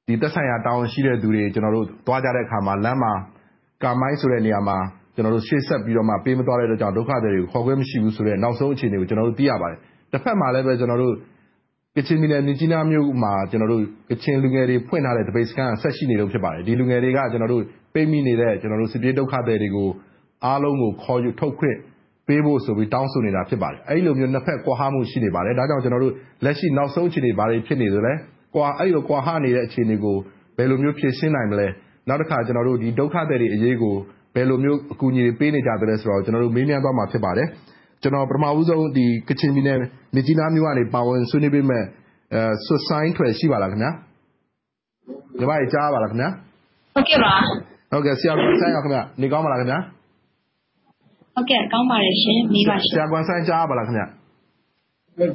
[0.07, 3.13] ဒီသက်ဆိုင်ရာ တာဝန်ရှိတဲ့သူတွေကျွန်တော်တို့သွားကြတဲ့အခါမှာ လမ်းမှာ
[3.83, 4.77] ကာမိုင်းဆိုတဲ့နေရာမှာ
[5.15, 9.79] ကျွန်တော်တို့ရှေ့ဆက်ပြီးတော့မှပေးမသွားတဲ့အတွက်ကြောင့် ဒုက္ခတွေကို ခေါ်ခွင့်မရှိဘူးဆိုတဲ့ နောက်ဆုံးအခြေအနေကို ကျွန်တော်တို့ သိရပါတယ်
[10.15, 11.15] တစ်ဖက်မှာလည်းပဲ ကျွန်တော်တို့
[11.97, 19.89] ကချင်ပြည်နယ် မြကြီးနားမြို့မှာကျွန်တော်တို့ကချင်လူငယ်တွေ ဖွင့်ထားတဲ့တပိတ်စကန်ဆက်ရှိနေလို့ဖြစ်ပါတယ် ဒီလူငယ်တွေကကျွန်တော်တို့ပိတ်မိနေတဲ့ကျွန်တော်တို့စစ်ပြေးဒုက္ခတွေကို
[20.45, 21.77] အားလုံးကို ခေါ်ယူထုတ်ခွင့်
[22.27, 28.13] ပေးဖို့ဆိုပြီး တောင်းဆိုနေတာ ဖြစ်ပါတယ် အဲ့လိုမျိုး နှစ်ဖက်ကွာဟမှု ရှိနေပါတယ် ဒါကြောင့်ကျွန်တော်တို့လက်ရှိနောက်ဆုံးအခြေအနေ ဘာတွေဖြစ်နေသလဲ
[28.55, 30.17] ကွာအဲ့လို ကွာဟနေတဲ့ အခြေအနေကို
[30.57, 31.67] ဘယ်လိုမျိုး ဖြေရှင်းနိုင်မလဲ
[32.07, 33.95] နောက်တစ်ခါကျွန်တော်တို့ဒီဒုက္ခတွေအရေးကို
[34.35, 37.47] ဘဘယ်လိုမျိုး အကူအညီတွေ ပေးနေကြသလဲဆိုတာကိုကျနော်တို့မေးမြန်းသွားမှာ ဖြစ်ပါတယ်။
[38.05, 38.81] ကျနော် ပထမဦးဆုံး
[39.29, 39.77] ကချင်ပြည်နယ်
[40.15, 41.85] မြစ်ကြီးနားမြို့ကနေ ပါဝင်ဆွေးနွေးပေးမယ့်
[42.65, 43.91] ဆွတ်ဆိုင်းထွယ် ရှိပါလားခင်ဗျာ။
[45.39, 46.29] ညီမတွေ ကြားရပါလားခင်ဗျာ။
[46.95, 47.33] ဟုတ်ကဲ့ပါ။
[48.21, 49.77] ဆရာဂွမ်ဆိုင်း ခင်ဗျ နေကောင်းပါလားခင်ဗျာ။
[51.35, 54.05] ဟုတ်ကဲ့ ကောင်းပါတယ်ရှင်။မေးပါရှင်။ဆရာဂွမ်ဆိုင်း ကြားရပါလားခင်ဗျာ။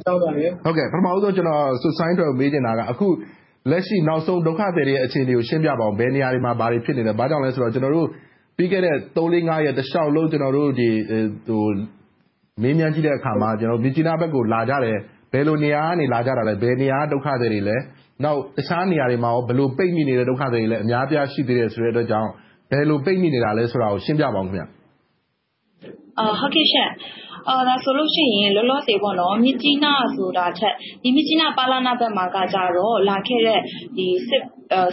[0.03, 3.07] ကြားပါတယ်။ဟုတ်ကဲ့ ပထမဦးဆုံး ကျနော် ဆွတ်ဆိုင်းထွယ်ကို မေးချင်တာက အခု
[3.71, 8.07] လက်ရှိ နောက်ဆုံး ဒုက္ခသည်တွေရဲ့ အခြေအနေကို ရှင်းပြပါအုံး။ဘယ်နေရာတွေမှာ ဘာတွေဖြစ်နေလဲ။ဘာကြောင့်လဲဆိုတော့ ကျနော်တို့
[8.57, 10.69] ပြီးခဲ့တဲ့ သုံးလေးငါးရက် တလျှောက်လုံး ကျနော်တို့
[12.61, 14.97] မေးမြန်းကြည့်တဲ့အခါမှာ မြစ်ကြီးနားဘက်ကို လာကြတယ်။
[15.31, 17.77] ဘယ်လိုနေရာကနေ လာကြတာလဲ။ဘယ်နေရာက ဒုက္ခသည်တွေလဲ။
[18.23, 22.29] နောက် တခြားနေရာတွေမှာ ဘယ်လိုပိတ်မိနေတဲ့ ဒုက္ခသည်တွေလည်းအများအပြား ရှိသေးတယ်ဆိုတဲ့အတွက်ကြောင့်
[22.71, 24.47] ဘယ်လိုပိတ်မိနေတာလဲဆိုတာကို ရှင်းပြပါအုံး။
[26.39, 26.89] ဟုတ်ကဲ့ရှင့်။
[27.67, 32.37] ဒါဆိုလို့ရှိရင် လောလောဆယ် မြစ်ကြီးနားဆိုတာထက် မြစ်ကြီးနား-ပလန ဘက်မှာက
[32.75, 33.59] တော့ လာခဲ့တဲ့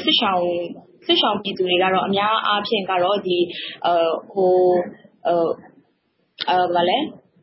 [0.05, 3.19] စစ်ရှောင်ပြည်သူတွေကတော့ အများအားဖြင့်ကတော့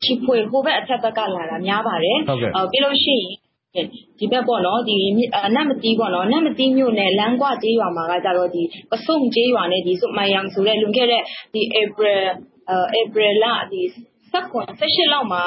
[0.04, 2.18] ချီဖွေ ဟိုဘက်အထက်ဘက်က လာတာများပါတယ်။
[2.72, 3.18] ပြီးလို့ရှိ
[3.76, 3.88] ရင်
[4.20, 4.44] ဒီဘက်
[5.56, 8.50] နမ္မတီးမြို့နယ် လမ်းခွကျေးရွာမှာကတော့
[8.92, 11.22] ပစွန်ကျေးရွာနဲ့ ဆွတ်မိုင်ယန်ဆိုတဲ့ လွန်ခဲ့တဲ့
[11.80, 13.46] ဧပြီလ
[15.14, 15.44] လောက်မှာ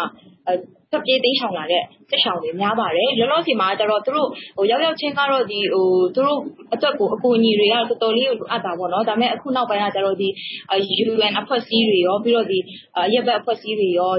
[0.91, 5.59] ထွက်ပြေးတိမ်းရှောင်လာတဲ့ စစ်ရှောင်တွေ များပါတယ်။လောလောဆယ်မှာတော့ သူတို့ရောက်ရောက်ချင်းကတော့ သူ
[6.17, 6.41] တို့
[6.75, 10.17] အတွက်ကို အကူအညီတွေက တော်တော်လေးကို လိုအပ်တာပေါ့။ဒါပေမဲ့အခုနောက်ပိုင်းကတော့
[11.15, 11.99] UN အဖွဲ့အစည်းတွေ၊
[12.99, 13.89] အရပ်ဘက်အဖွဲ့အစည်းတွေ၊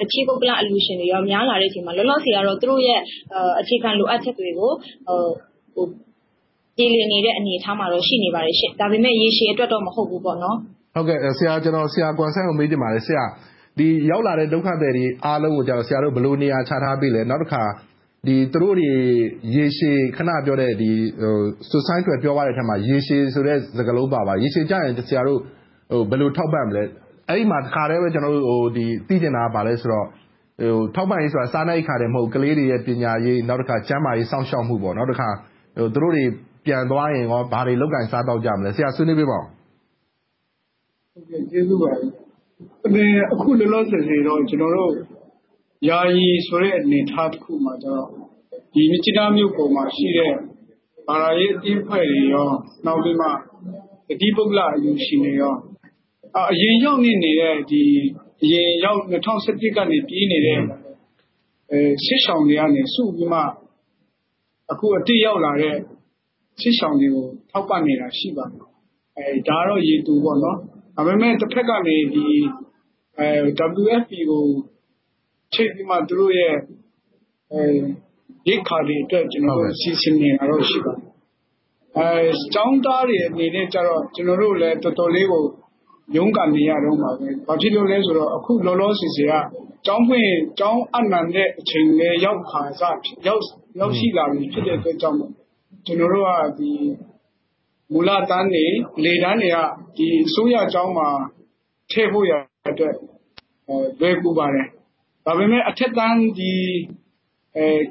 [0.00, 3.00] တခြားပုဂ္ဂလိကအလှူရှင်တွေများလာတဲ့အချိန်မှာ လောလောဆယ်ကတော့ သူတို့ရဲ့
[3.60, 4.70] အခြေခံလိုအပ်ချက်တွေကို
[6.76, 10.56] ပြေလည်နေတဲ့ အနေအထားမှာတော့ ရှိနေပါတယ်။ဒါပေမဲ့ရေရှည်အတွက်တော့ မဟုတ်ဘူးပေါ့နော်။
[11.64, 13.26] ကျနော် ဆရာဂွမ်ဆိုင်းကို မေးချင်ပါတယ်ရော
[14.16, 17.62] က်လာတဲ့ ဒုက္ခသည်တွေ အားလုံးကို ဆရာတို့ ဘယ်လို နေရာချထားပေးလဲ။နောက်တခါ
[18.26, 18.90] သူတို့တွေ
[19.54, 20.70] ရေရှည် အခုနပြောတဲ့
[21.68, 25.40] ဆွတ်ဆိုင်းထွယ် ပြောသွားတဲ့အထဲမှာ ရေရှည်ဆိုတဲ့ စကားလုံးပါပါတယ်။ရေရှည်ကြရင် ဆရာတို့
[26.10, 26.82] ဘယ်လို ထောက်ပံ့မလဲ။
[27.28, 30.06] အဲဒီမှာ တခါတည်းသိချင်တာက ဘာလဲဆိုတော့
[30.94, 35.28] ထောက်ပံ့ရေးဆိုတာ စားနပ်ရိက္ခာတင်မဟုတ်ဘူး။ကလေးတွေရဲ့ ပညာရေး၊နောက်တခါကျန်းမာရေး စောင့်ရှောက်မှု၊နောက်တခါ
[35.76, 36.24] သူတို့တွေ
[36.66, 39.46] ပြန်သွားရင် ဘာတွေ လုပ်ကိုင်စားသောက်ကြမလဲ။ဆရာ ဆွေးနွေးပေးပါအုံး။
[41.50, 41.90] ကျေးဇူးပါ
[43.32, 44.94] အခုလောလောဆယ်တော့ ကျနော်တို့
[45.88, 48.06] ယာယီဆိုတဲ့ အနေအထားတခုမှာတော့
[48.74, 50.32] မြစ်ကြီးနားမြို့ပေါ်မှာရှိတဲ့
[51.08, 52.48] ဘာသာရေးအသင်းအဖွဲ့တွေရော၊
[52.86, 53.28] နောက်ပြီးမှ
[54.08, 55.54] တသီးပုဂ္ဂလ အလှူရှင်တွေရော၊
[56.52, 57.82] အရင်ရောက်နေတဲ့ ၂၀
[58.44, 58.92] ၁
[59.62, 60.60] ၁ ကနေ ပြေးနေတဲ့
[62.04, 63.40] စစ်ရှောင်တွေကနေ စုပြီးမှ
[64.72, 65.76] အခုအသစ်ရောက်လာတဲ့
[66.60, 70.58] စစ်ရှောင်တွေကို ထောက်ပံ့နေတာ ရှိပါတယ်။ဒါကတော့ရေတိုပေါ့နော်
[70.98, 71.96] ဒါပေမဲ့တဘက်ကနေ
[73.82, 74.44] WFP ကို
[75.54, 76.54] ချိတ်ပြီးမှ သူတို့ရဲ့
[78.48, 79.24] ရိက္ခာတွေအတွက်
[79.80, 85.44] စီစဉ်နေတာတော့ ရှိပါတယ်။ကျောင်းသားတွေအနေနဲ့ကျတော့ ကျနော်တို့လည်း တော်တော်လေးကို
[86.16, 89.32] ရုန်းကန်နေရတုန်းပါပဲ။ဘာဖြစ်လို့လဲဆိုတော့ အခုလောလောဆယ်ဆယ်က
[89.86, 92.40] ကျောင်းဖွင့် ကျောင်းအပ်နှံတဲ့အချိန်လည်း ရောက်
[93.98, 95.32] ရှိလာပြီ ဖြစ်တဲ့အတွက်ကြောင့်မို့
[95.86, 96.30] ကျနော်တို့က
[97.92, 98.64] မူလတန်းတွေ၊
[98.98, 99.56] အလယ်တန်းတွေက
[100.26, 101.08] အစိုးရကျောင်းမှာ
[101.90, 102.94] ထည့်ဖို့ရန်အတွက်
[104.00, 104.66] လွယ်ကူပါတယ်။
[105.26, 106.18] ဒါပေမဲ့ အထက်တန်း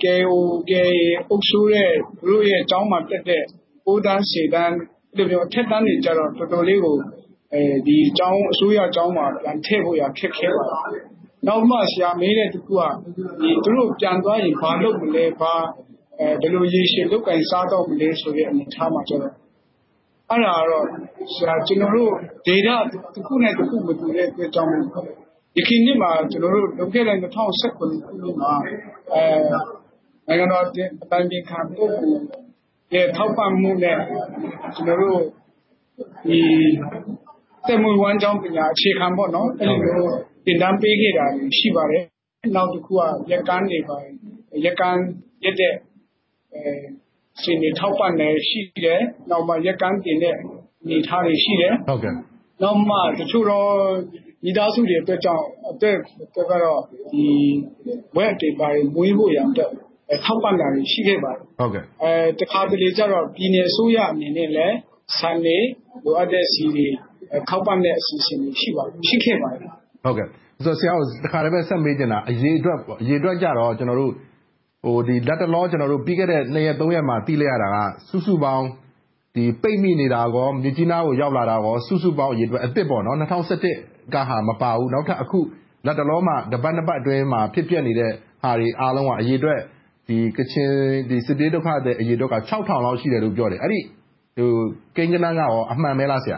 [0.03, 0.33] KIO
[0.69, 3.43] KIA အုပ်စိုးတဲ့ သူတို့ရဲ့ ကျောင်းမှာတက်တဲ့
[3.87, 4.75] ၉ တန်း ၁၀ တန်း
[5.13, 6.97] အဲလိုမျိုး အထက်တန်းတွေကျတော့ တော်တော်လေးကို
[8.53, 11.03] အစိုးရကျောင်းမှာ ပြန်ထည့်ဖို့ခက်ခဲပါတယ်။
[11.47, 12.83] နောက်မှ ဆရာမေးတဲ့တခုက
[13.63, 19.46] သူတို့ပြန်သွားရင် ဘာလုပ်မလဲ၊ဘယ်လို ရေရှည်လုပ်ကိုင်စားသောက်မလဲဆိုတဲ့ အနေအထားမှာကျတော့
[20.31, 20.85] အဲဒါကတော့
[21.67, 22.11] ကျနော်တို့
[22.47, 22.69] ဒေသ
[23.15, 24.83] တခုနဲ့တခု မတူတဲ့အတွက်ကြောင့်မို့
[25.57, 28.53] ယခင်နှစ်မှာ ကျနော်တို့ လွန်ခဲ့တဲ့ ၂၀၁၇ ခုနှစ်မှာ
[30.27, 32.21] နိုင်ငံတော်အတိုင်ပင်ခံပုဂ္ဂိုလ်
[32.93, 33.99] ရဲ့ ထောက်ပံ့မှုနဲ့
[34.75, 35.21] ကျနော်တို့
[37.67, 40.11] သက်မွေးဝမ်းကျောင်းပညာ အခြေခံပေါ့နော် အဲလိုမျိုး
[40.45, 42.03] သင်တန်းပေးခဲ့တာတွေ ရှိပါတယ်။
[42.55, 43.79] နောက်တခုက ရက်ကန်းတွေ
[44.65, 45.01] ရက်ကန်း
[45.43, 45.73] ရက်တဲ့
[47.37, 51.73] အချိန်တွေထောက်ပံ့တာရှိတယ်။နောက်ပြီးရက်ကန်းတင်တဲ့ အနေအထားတွေရှိတယ်။
[52.63, 53.61] နောက်မှ တချို့သော
[54.43, 55.43] မိသားစုတွေအတွက်ကတော့
[58.17, 59.71] ဝက်တွေ ဘာတွေ မွေးဖို့ရန်အတွက်
[60.25, 61.83] ထောက်ပံ့တာတွေ ရှိခဲ့ပါတယ်။
[62.39, 64.75] တခါတလေကျတော့ ပြည်နယ်အစိုးရအနေနဲ့လည်း
[65.17, 65.57] ဆန်တွေ
[66.03, 66.87] လိုအပ်တဲ့ဆီတွေ
[67.49, 69.71] ထောက်ပံ့တဲ့အစီအစဉ်တွေ ရှိခဲ့ပါတယ်။
[70.79, 73.71] ဆရာကို တခါတည်းပဲ ဆက်မေးချင်တာ အရေအတွက်ကြတော့
[75.27, 75.63] လတ်တလော
[76.05, 77.77] ပြီးခဲ့တဲ့ နှစ်ရက်သုံးရက်မှာ သိလိုက်ရတာက
[78.09, 78.65] စုစုပေါင်း
[79.61, 83.73] ပိတ်မိနေတာကောမြစ်ကြီးနားကို ရောက်လာတာကောစုစုပေါင်း အရေအတွက်အသစ် ၂၀၁၁
[84.13, 85.39] ကဟာ မပါဘူး။နောက်ထပ်အခု
[85.85, 88.11] လတ်တလောမှတပတ်နှစ်ပတ်အတွင်းမှာ ဖြစ်ပျက်နေတဲ့
[88.43, 89.59] ဟာတွေအားလုံးက အရေအတွက်
[90.37, 90.69] ကချင်
[91.27, 93.79] စစ်ပြေးဒုက္ခသည် အရေအတွက်က ခြောက်ထောင်လောက် ရှိတယ်လို့ ပြောတယ်။အဲဒီ
[94.95, 96.37] ကိန်းဂဏန်းက အမှန်ပဲလား ဆရာ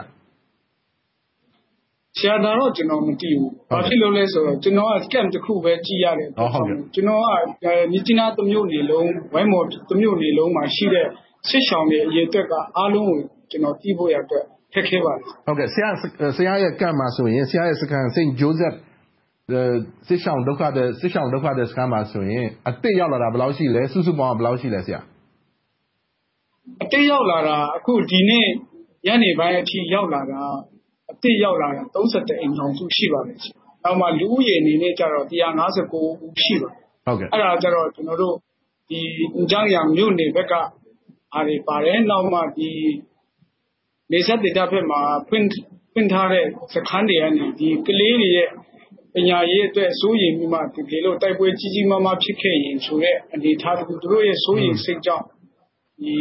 [2.18, 6.28] ဆရာတော်တော့ ကျွန်တော်မသိဘူး။ဘာဖြစ်လို့လဲဆိုတော့ ကျွန်တော်က camp တစ်ခုပဲ ကြည့်ရတယ်။
[6.94, 11.06] ကျွန်တော်က မြစ်ကြီးနားတစ်မြို့နယ်လုံး ဝိုင်းမော်တစ်မြို့နယ်လုံးမှာရှိတဲ့
[11.48, 13.18] စစ်ရှောင်တွေ အရေးအတွက်က အားလုံးကို
[13.50, 14.44] ကျွန်တော်သိဖို့ရအတွက်
[14.74, 15.90] ခက်ခဲပါတယ်။ဟုတ်ကဲ့ဆရာ
[16.36, 18.32] ဆရာရဲ့ camp မှာဆိုရင် ဆရာရဲ့စခန်း St.
[18.40, 18.76] Joseph
[20.08, 25.00] စစ်ရှောင်ဒုက္ခသည်စစ်ရှောင်ဒုက္ခသည်စခန်းမှာဆိုရင် အသစ်ရောက်လာတာ ဘယ်လောက်ရှိလဲ စုစုပေါင်း ဘယ်လောက်ရှိလဲဆရာ
[26.82, 28.46] အသစ်ရောက်လာတာ အခု ဒီနေ့
[29.06, 30.40] ညနေပိုင်းအထိ ရောက်လာတာ
[31.10, 33.38] အသစ်ရောက်လာတာ31အိမ်ထောင်စု ရှိပါတယ်။
[33.84, 38.34] နောက်မှလူဦးရေအနေနဲ့ကျတော့159ဦးရှိပါတယ်။ဟုတ်ကဲ့။အဲ့ဒါကျတော့ ကျွန်တော်တို့
[38.88, 39.00] ဒီ
[39.42, 40.52] အကြောင်းရမြို့နယ်ဘက်က
[41.34, 42.70] အားတွေပါတယ်။နောက်မှဒီ
[44.12, 45.46] နေဆက်ဒေတာဘက်မှာဖွင့်
[45.92, 46.44] ဖွင့်ထားတဲ့
[46.74, 48.48] စခန်းတွေကနေဒီကလေးတွေရဲ့
[49.14, 55.26] ပညာရေးအတွက် စိုးရိမ်မှုမှဒီလိုတိုက်ပွဲကြီးကြီးမားမား ဖြစ်ခဲ့ရင်ဆိုတဲ့ အနေထားတခု သူတို့ရဲ့ စိုးရိမ်စိတ်ကြောင့်
[56.00, 56.16] ဒီ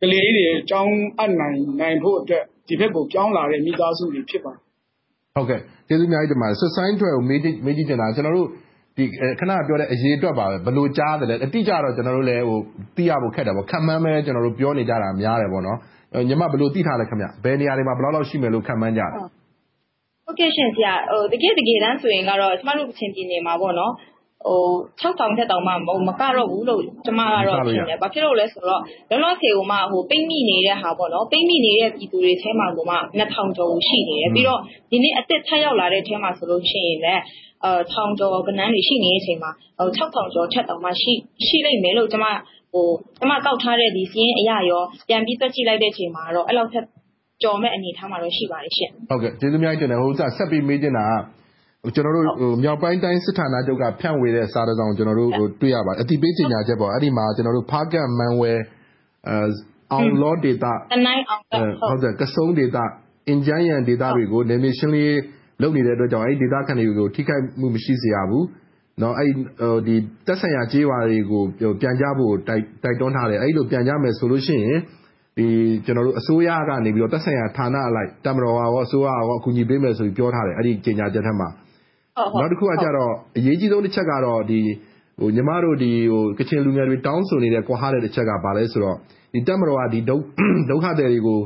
[0.00, 4.60] ကလေးတွေအကြောင်းအနိုင်နိုင်ဖို့အတွက် ဒီဘက်ကိုပြောင်းလာတဲ့ မိသားစုတွေ ဖြစ်ပါတယ်။
[5.36, 8.48] ဟုတ်ကဲ့ ကျေးဇူးအများကြီးတင်ပါတယ်။ဆွဆိုင်းထွယ်ကို မေးမေးကြည့်ချင်တာကျွန်တော်တို့
[8.96, 9.04] ဒီ
[9.40, 12.58] ခဏပြောတဲ့ အရေးအတွက်ပါပဲ ဘယ်လိုကြားတယ်လဲ အတိအကျတော့ ကျွန်တော်တို့လည်းဟို
[12.96, 15.78] သိရဖို့ခက်တယ်ပေါ့ခံမှန်းပဲကျွန်တော်တို့ပြောနေကြတာ များတယ်ပေါ့နော်။
[16.28, 19.08] ညီမ ဘယ်လိုသိထားလဲခင်ဗျ။ဘယ်နေရာတွေမှာ ဘယ်လောက်လောက်ရှိမယ်လို့ခံမှန်းကြလဲ။
[20.26, 23.92] ဟုတ်ကဲ့ရှင်ဆရာဟိုတကယ်တကယ်တမ်းဆိုရင်ကတော့ ကျမတို့ချင်းပြည်နယ်မှာပေါ့နော်
[24.46, 24.60] ဟို
[25.00, 28.80] 6000တက်တောင်မှမကတော့ဘူးလို့ ကျမကတော့ ထင်တယ်။ဘာဖြစ်လို့လဲဆိုတော့
[29.10, 37.22] လောလောဆယ်ကမှဟိုပိတ်မိနေတဲ့ဟာပေါ့နော်ပိတ်မိနေတဲ့ပြည်သူတွေထဲမှာကမှ2000ကျော်ရှိနေတယ်။ပြီးတော့ ဒီနေ့ အသက်ထက်ရောက်လာတဲ့ထဲမှာဆိုလို့ရှိရင်လည်း
[37.64, 41.12] အဲထောင်ကျော်ကနန်းတွေ ရှိနေတဲ့အချိန်မှာဟို6000ကျော်ထက်တောင်မှရှိ
[41.46, 42.26] ရှိလိမ့်မယ်လို့ ကျမ
[42.72, 42.86] ဟို
[43.18, 46.84] ကျမကောက်ထားတဲ့ဒီစီးရင်အရာရော ပြန်ပြီးတွက်ကြည့်လိုက်တဲ့အချိန်မှာတော့ အဲ့လောက်ထက်
[47.42, 51.12] ကြော်မဲ့အနေထားမှာတော့ ရှိပါတယ်ရှင်ဟုတ်ကဲ့ ကျေးဇူးများတင်တယ်ဟိုဆက်ပြီးမေးချင်တာက
[51.94, 58.52] ကျွန်တော်တို့ဟိုမြောက်ပိုင်းတိုင်းစစ်ဌာနချုပ်က ဖြန့်ဝေတဲ့ စာတစောင် ကျွန်တော်တို့ဟိုတွေ့ရပါတယ်အတိပေးကြေညာချက်ပေါ့ အဲ့ဒီမှာကျွန်တော်တို့ဖားကတ်မန်ဝဲ
[59.28, 59.36] အဲ
[59.92, 61.42] အောင်လောဒေတာတနိုင်အောင်
[61.90, 62.84] ဟုတ်တယ်ကစုံဒေတာ
[63.28, 65.14] အင်ဂျန်ယန်ဒေတာတွေကိုနေမရှင်းလေး
[65.62, 68.46] လုပ်နေတဲ့အတွက်ကြောင့် အဲ့ဒီဒေတာခံတွေကို ထိခိုက်မှု မရှိစေရဘူး
[69.02, 69.30] နော်အဲ့
[69.86, 71.42] ဒီတက်ဆိုင်ရာကြေးဝါတွေကို
[71.80, 74.78] ပြန်ကြဖို့ တိုက်တိုက်တွန်းထားတယ် အဲ့လို ပြန်ကြမယ်ဆိုလို့ရှိရင်
[75.38, 75.46] ဒီ
[75.84, 81.48] ကျွန်တော်တို့အစိုးရကနေပြီးတော့တက်ဆိုင်ရာဌာနအလိုက်တမတော်ရော အစိုးရရော အကူအညီပေးမယ်ဆိုပြီး ပြောထားတယ် အဲ့ဒီ ကြေညာချက်ထက်မှာ
[82.40, 84.60] နောက်တစ်ခုကကြတော့ အရေးကြီးဆုံးတစ်ချက်ကတော့ဒီ
[85.20, 88.96] ဟိုညီမတို့ဒီဟိုကချင်လူငယ်တွေ တောင်းဆိုနေတဲ့ ကွာဟာတဲ့တစ်ချက်က ဘာလဲဆိုတော့
[89.32, 90.16] ဒီတက်မတော်ကဒီဒု
[90.70, 91.40] ဒုက္ခသည်တွေကို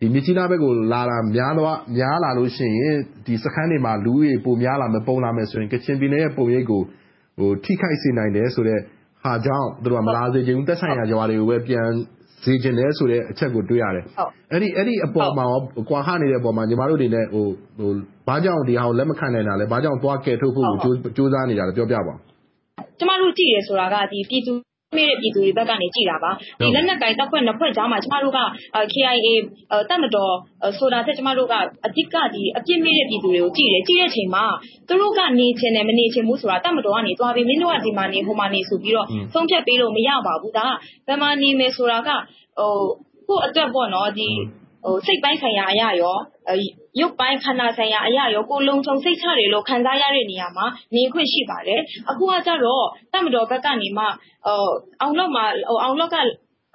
[0.00, 6.82] ဒီမြကြီးနားဘက်ကို လာတာများတော့များလာလို့ရှိရင် ဒီစခန်းတွေမှာ လူတွေပိုများလာမယ် ပုံလာမယ်ဆိုရင် ကချင်ပြည်နယ်ရဲ့ ပုံရိပ်ကို
[7.38, 8.80] ဟိုထိခိုက်စေနိုင်တယ်ဆိုတော့
[9.22, 11.86] ဟာကြောင့်တို့က မလာစေချင်ဘူးတက်ဆိုင်ရာကြွားတွေကိုပဲ ပြန်
[12.42, 14.04] စေချင်တယ်ဆိုတဲ့အချက်ကိုတွေ့ရတယ်။
[14.52, 15.44] အဲ့ဒီအဲ့ဒီအပေါ်မှာ
[15.88, 17.44] ကွာဟနေတဲ့အပေါ်မှာညီမတို့တွေနဲ့ဟို
[17.78, 17.90] ဟို
[18.28, 22.18] ဘာကြောင့်ဒီဟာကိုလက်မခံနိုင်တာလဲ။ဘာကြောင့်သွားကယ်ထုတ်ဖို့ကိုကြိုးစားနေတာလဲပြောပြပါဦး။
[22.98, 24.54] ကျမတို့ကြည့်တယ်ဆိုတာကဒီပြည်သူ
[24.96, 26.30] မေးတဲ့ ပြည်သူတွေဘက်ကနေ ကြည်တာပါ
[26.60, 28.40] ဒီလက်နက်ကင်တပ်ဖွဲ့ နှစ်ဖွဲ့ကြားမှာ ကျမတို့က
[28.92, 29.28] KIA
[29.90, 30.34] တပ်မတော်
[30.78, 31.54] ဆိုတာတက် ကျမတို့က
[31.86, 34.44] အဓိကဒီအပြစ်မေးတဲ့ ပြည်သူတွေကို ကြည်တယ် ကြည်တဲ့အချိန်မှာ
[34.88, 40.70] သူတို့က နေချင်တယ် မနေချင်ဘူးဆိုတာ တပ်မတော်ကနေ သွားပြီး မင်းတို့က ဒီမှာနေ ဟိုမှာနေဆိုပြီးတော့ ဆုံးဖြတ်ပေးလို့ မရပါဘူး ဒါက
[41.06, 42.72] ဘယ်မှာနေမယ်ဆိုတာကဟို
[43.28, 44.63] ကိုယ့်အတွက်ပေါ့နော်ဒီဟို
[45.06, 46.16] စိတ်ပိုင်းဆိုင်ရာအရာရော
[47.00, 54.04] ရုပ်ပိုင်း ခန္ဓာဆိုင်ရာအရာရော ကိုလုံခြုံစိတ်ချတယ်လို့ ခံစားရတဲ့နေရာမှာ နေခွင့်ရှိပါတယ် အခုကကြတော့တမတော်ဘက်ကနေမှ
[55.00, 55.44] အောင်လောက်မှာ
[55.82, 56.16] အောင်လောက်က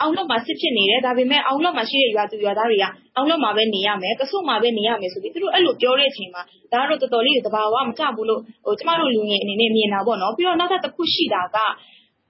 [0.02, 6.42] အောင်လောက်မှာ စစ်ဖြစ်နေတယ် ဒါပေမဲ့ အောင်လောက်မှာရှိတဲ့ ရွာသူရွာသားတွေက အောင်လောက်မှာပဲ နေရမယ် ကဆုတ်မှာပဲ နေရမယ်ဆိုပြီး သူတို့ အဲ့လိုပြောတဲ့အချိန်မှာ
[6.74, 11.58] ဒါကတော့ တော်တော်လေးတဘာဝမကြဘူးလို့ဟိုကျမတို့ လူငယ်အနေနဲ့ မြင်တာပေါ့နော် ပြီးတော့ နောက်ထပ်တစ်ခုရှိတာက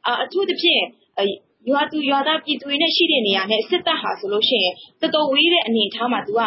[0.07, 0.83] အထူးသဖြင့်
[1.69, 6.41] ရွာသူရွာသားပြည်သူတွေနဲ့ ရှိတဲ့နေရာနဲ့ စစ်တပ်ဟာဆိုလို့ရှိရင် တော်တော်ဝေးတဲ့ အနေအထားမှာ သူက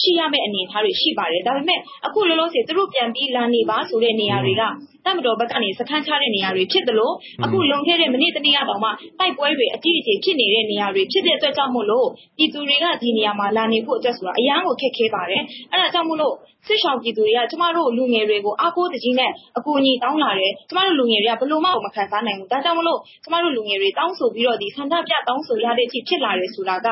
[0.00, 4.62] ရှိရမယ့် အနေအထားတွေ ရှိပါတယ် ဒါပေမဲ့ အခုလောလောဆယ် သူတို့ ပြန်ပြီး လာနေပါဆိုတဲ့ နေရာတွေက
[5.04, 12.08] တပ်မတော်ဘက်ကနေ စခန်းချတဲ့နေရာတွေ ဖြစ်တယ်လို့အခုလုံခဲ့တဲ့ မနေ့တနေ့ကတောင်မှ တိုက်ပွဲတွေ အကြီးအကျယ် ဖြစ်နေတဲ့နေရာတွေ ဖြစ်တဲ့အတွက်ကြောင့်မို့လို့
[12.38, 16.34] ပြည်သူတွေက ဒီနေရာမှာ လာနေဖို့အတွက်ဆိုတာ အရန်ကို ခက်ခဲပါတယ် အဲ့ဒါကြောင့်မို့လို့
[16.66, 26.88] စစ်ဆောင်ပြည်သူတွေက ကျမတို့ လူငယ်တွေကို အားကိုးတကြီးနဲ့ အကူအညီတောင်းလာတယ် ကျမတို့ လူငယ်တွေကဘလို့မှမခံစားနိုင်ဘူး ဒါကြောင့်မလို့ ကျမတို့ လူငယ်တွေ တောင်းဆိုပြီးတော့ဒီဆန္ဒပြတောင်းဆိုရတဲ့အထိ ဖြစ်လာတယ်ဆိုတာက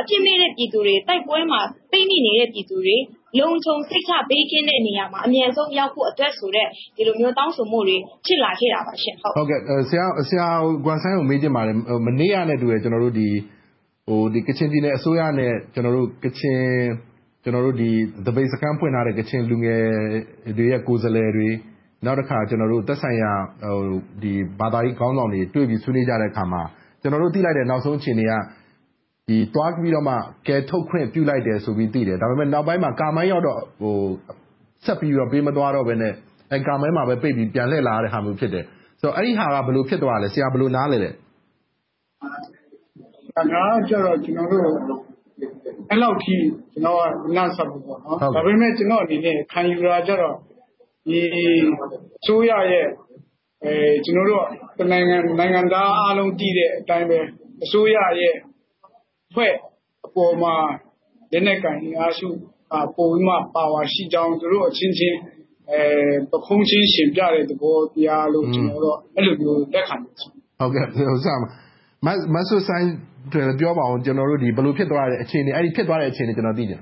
[0.00, 1.60] အပြစ်မဲ့တဲ့ ပြည်သူတွေ တိုက်ပွဲမှာ
[1.92, 2.96] ပိတ်မိနေတဲ့ ပြည်သူတွေ
[3.38, 6.66] လုံခြုံစိတ်ချဘေးကင်းတဲ့နေရာမှာ အမြဲဆုံးရောက်ဖို့အတွက်ဆိုတဲ့
[6.96, 10.46] ဒီလိုမျိုးတောင်းဆိုမှုတွေ ဖြစ်လာခဲ့တာပါရှင်ဟုတ်ဟုတ်ကဲ့ ဆရာဆရာ
[10.84, 13.28] ကွမ်ဆိုင်ကို မေးချင်ပါတယ် မနေ့ကနဲ့တူရကျွန်တော်တို့ဒီ
[14.08, 16.62] ဟိုဒီကချင်ပြည်နယ်အစိုးရနဲ့ကျွန်တော်တို့ကချင်
[17.42, 17.90] ကျွန်တော်တို့ဒီ
[18.26, 19.82] တပိတ်စကမ်းဖွင့်ထားတဲ့ ကချင်လူငယ်
[20.58, 21.48] တွေရဲ့ ကိုယ်စားလှယ်တွေ
[22.04, 23.78] နောက်တစ်ခါကျွန်တော်တို့သက်ဆိုင်ရာဟို
[24.22, 26.62] ဒီဘာသာရေးခေါင်းဆောင်တွေ တွေ့ပြီးဆွေးနွေးကြတဲ့အခါမှာ
[27.00, 28.32] ကျွန်တော်တို့ သိလိုက်တဲ့ နောက်ဆုံးအခြေအနေက
[29.28, 30.14] ဒီတွားပြီးတော့မှ
[30.48, 33.96] ကဲထုတ်ခွင့်ပြုလိုက်တယ်ဆိုပြီး သိတယ် ဒါပေမဲ့ နောက်ပိုင်းမှာ ကာမိုင်းရောက်တော့ဟို
[34.84, 36.14] ဆက်ပြီးတော့ ပေးမသွားတော့ဘဲနဲ့
[36.52, 38.64] အဲကာမိုင်းမှာပဲပိတ်ပြီး ပြန်လှည့်လာတဲ့ဟာမျိုး ဖြစ်တယ်
[39.00, 41.10] ဆိုတော့ အဲ့ဒီဟာက ဘယ်လိုဖြစ်သွားလဲ ဆရာ ဘယ်လို နားလဲလဲ
[43.36, 45.02] ဒါကကျတော့ကျွန်တော်တို့
[45.90, 46.34] အဲ့လောက်ထိ
[46.72, 50.36] ကျွန်တော်က မနှံ့ဆက်ဘူးပေါ့နော်ဒါပေမဲ့ ကျွန်တော်အနေနဲ့ ခံယူတာကြတော့
[51.08, 51.20] ဒီ
[52.26, 52.86] ဆိုးရရဲ့
[53.64, 54.44] အဲကျွန်တော်တို့
[54.92, 57.18] နိုင်ငံနိုင်ငံသားအားလုံးတည်တဲ့အတိုင်းပဲ
[57.64, 58.34] အစိုးရရဲ့
[59.34, 59.52] ဖွဲ့
[60.06, 60.54] အပေါ်မှာ
[61.32, 62.28] လက်နက်ကန်အားစု
[62.74, 65.18] အပုံမှ ပါဝါရှိကြောင်း သူတို့အချင်းချင်း
[65.70, 65.82] အဲ
[66.30, 71.40] ပခုံးချင်းရှင်ပြတဲ့ သဘောတရားလို့ ကျွန်တော်တို့အဲ့လိုမျိုး လက်ခံတယ် ဟုတ်ကဲ့ဟိုစမ်း
[72.06, 72.86] မမဆူဆိုင်
[73.60, 76.80] ပြောပါအောင်ကျွန်တော်တို့ဒီဘယ်လိုဖြစ်သွားတဲ့ အခြေအနေ အဲ့ဒီဖြစ်သွားတဲ့ အခြေအနေကျွန်တော်သိကြတယ်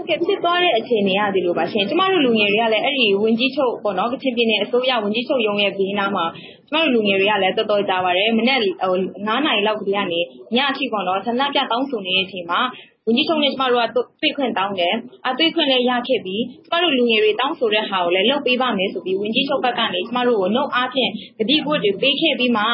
[0.00, 6.24] ဟုတ်ကဲ့ ဖြစ်သွားတဲ့ အခြေအနေက ဒီလိုပါရှင်ကျမတို့ လူငယ်တွေကလည်း အဲ့ဒီဝင်ကြီးချုပ်ပေါ့နော် ကချင်ပြည်နယ် အစိုးရဝင်ကြီးချုပ်ရုံးရဲ့ ဘေးနားမှာ
[6.68, 10.20] ကျမတို့ လူငယ်တွေကလည်း တော်တော်ကြပါတယ် မနေ့ဟို9နာရီလောက်ကတည်းကနေ
[10.56, 12.60] ညအထိပေါ့နော် ဆန္ဒပြတောင်းဆိုနေတဲ့အချိန်မှာ
[13.06, 14.94] ဝန်ကြီးချုပ်နဲ့ ကျမတို့က တွေ့ခွင့်တောင်းတယ်။
[15.28, 22.64] အတွေ့ခွင့်လည်း ရခဲ့ပြီးကျမတို့ လူငယ်တွေ တောင်းဆိုတဲ့ဟာကိုလည်း လုပ်ပေးပါမယ်ဆိုပြီး ဝန်ကြီးချုပ်ဘက်ကနေ ကျမတို့ကို နှုတ်အားဖြင့် ကတိကဝတ်တွေ ပေးခဲ့ပြီးမှ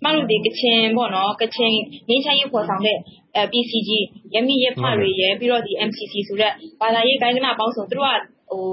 [0.00, 1.72] ကျမတို့ဒီကချင်ပေါ့နော်ကချင်
[2.08, 2.98] ငင်းချမ်းရေးဖော်ဆောင်တဲ့
[3.36, 3.90] အဲ PCG
[4.34, 8.16] ရမီရဖတွေရပြီးတော့ဒီ MCC ဆိုတဲ့ ဘာသာရေး ဂိုင်းကနာပေါင်းစုံ သူတို့က
[8.50, 8.64] ဟို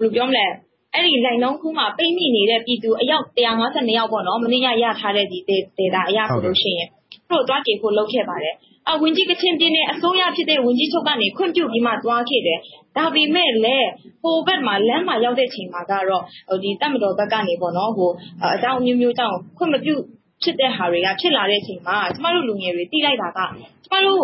[0.00, 0.46] ဘယ်လိုပြောမလဲ
[0.94, 5.38] အဲ့ဒီလိုင်လုံးခုမှာ ပိတ်မိနေတဲ့ ပြည်သူ အယောက်152ယောက်ပေါ့နော်မနေ့က ရထားတဲ့ဒီ
[5.78, 6.88] ဒေတာအရဆိုလို့ရှိရင်
[7.28, 8.69] သူတို့တွားကြေဖို့ လုပ်ခဲ့ပါတယ်အ
[9.02, 12.58] ဝင်ကြီး ကချင်းပြည်နယ်အစိုးရဖြစ်တဲ့ဝင်ကြီးချုပ်ကနေ ခွင့်ပြုပြီးမှ သွားခဲ့တယ်။
[12.96, 13.88] ဒါပေမဲ့လည်း
[14.22, 18.10] ဟိုဘက်မှာ လမ်းမှာရောက်တဲ့ချိန်မှာကတော့ဟိုဒီတက်မတော်ဘက်ကနေပေါ့နော်ဟို
[18.54, 19.94] အကြောင်းမျိုးမျိုးကြောင့် ခွင့်မပြု
[20.42, 23.38] ဖြစ်တဲ့ဟာတွေက ဖြစ်လာတဲ့အချိန်မှာ ကျမတို့ လူငယ်တွေတိလိုက်တာက
[23.84, 24.22] ကျမတို့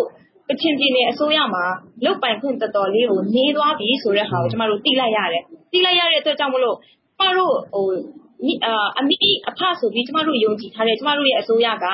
[0.49, 1.63] ကချင်ပြည်နယ်အစိုးရမှာ
[2.05, 5.43] လုတ်ပိုင်ခွင့် တော်တော်လေးကိုနေသွားပြီဆိုတဲ့ဟာကို ကျမတို့တိလိုက်ရတယ်။
[5.73, 6.75] တိလိုက်ရတဲ့အတွက်ကြောင့်မလို့
[7.19, 7.85] ကျမတို့ဟို
[8.99, 9.15] အမိ
[9.49, 11.85] အဖဆိုပြီး ကျမတို့ ယုံကြည်ထားတဲ့ ကျမတို့ရဲ့ အစိုးရက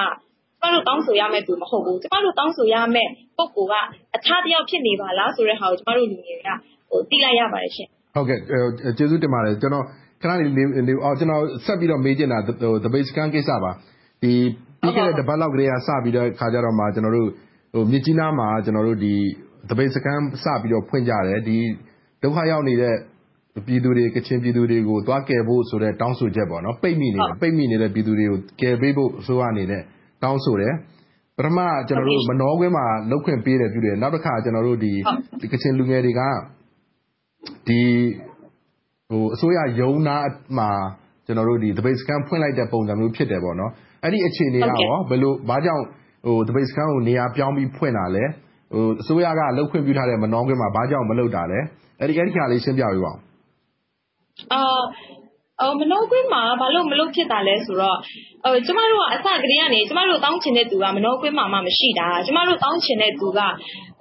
[0.64, 6.50] ကျမတို့ တောင်းဆိုရမယ့်သူမဟုတ်ဘူး ကျမတို့တောင်းဆိုရမယ့် ပုဂ္ဂိုလ်က အခြားတယောက်ဖြစ်နေပါလား ဆိုတဲ့ဟာကို ကျမတို့လူငယ်တွေက
[6.90, 8.40] ဟိုသိလိုက်ရပါတယ်ရှင်ဟုတ်ကဲ့
[8.98, 9.86] ကျေးဇူးတင်ပါတယ် ကျွန်တော်
[10.22, 10.50] ခဏလေး
[10.88, 13.72] နေအော်ကျွန်တော် ဆက်ပြီးတော့ မေးချင်တာဟို the base scan ကိစ္စပါ
[14.22, 14.32] ဒီ
[14.82, 17.30] ပြီးခဲ့တဲ့ တပတ်လောက်ကလေးက စပြီးတော့ခါကြတော့မှကျွန်တော်တို့
[17.74, 19.14] ဟိုမြစ်ကြီးနားမှာကျွန်တော်တို့ဒီ
[19.70, 21.58] the base scan စပြီးတော့ ဖွင့်ကြတယ်ဒီ
[22.24, 22.96] ဒုက္ခရောက်နေတဲ့
[23.68, 29.84] ပြည်သူတွေ ကချင်ပြည်သူတွေကို သွားကယ်ဖို့ဆိုတဲ့ တောင်းဆိုချက်ပေါ့နော် ပိတ်မိနေတယ်ပိတ်မိနေတဲ့ ပြည်သူတွေကို ကယ်ပေးဖို့ အစိုးရအနေနဲ့
[30.24, 30.74] တောင်းဆိုတယ်
[31.38, 34.92] ပထမ ကျွန်တော်တို့ မနောကွင်းမှာလောက်ခွင့်ပေးတယ်ပြုတယ် နောက်တစ်ခါကျွန်တော်တို့ဒီ
[35.52, 36.22] ကချင်လူငယ်တွေက
[37.68, 37.82] ဒီ
[39.10, 40.16] ဟိုအစိုးရယုံနာ
[40.58, 40.70] မှာ
[41.26, 43.72] ကျွန်တော်တို့ဒီ debate scan ဖွင့်လိုက်တဲ့ ပုံစံမျိုး ဖြစ်တယ်ပေါ့နော်
[44.04, 45.84] အဲ့ဒီအခြေအနေကရောဘယ်လိုဘာကြောင့်
[46.26, 48.24] ဟို debate scan ကို နေရာပြောင်းပြီး ဖွင့်တာလဲ
[48.74, 51.60] ဟိုအစိုးရကလောက်ခွင့်ပြုထားတဲ့ မနောကွင်းမှာ ဘာကြောင့် မလုပ်တာလဲ
[52.00, 53.20] အဲ့ဒီအဲ့ဒီခါလေး ရှင်းပြပေးပါဦး
[54.54, 54.84] အာအော်
[55.80, 57.98] မနှောကွင်းမှာ ဘာလို့ မလုပ်ဖြစ်တာလဲဆိုတော့
[58.44, 63.40] ဟိုကျမတို့က အစကတည်းကနေ ကျမတို့ တောင်းချင်တဲ့သူက မနှောကွင်းမှာမှ မရှိတာ ကျမတို့ တောင်းချင်တဲ့သူက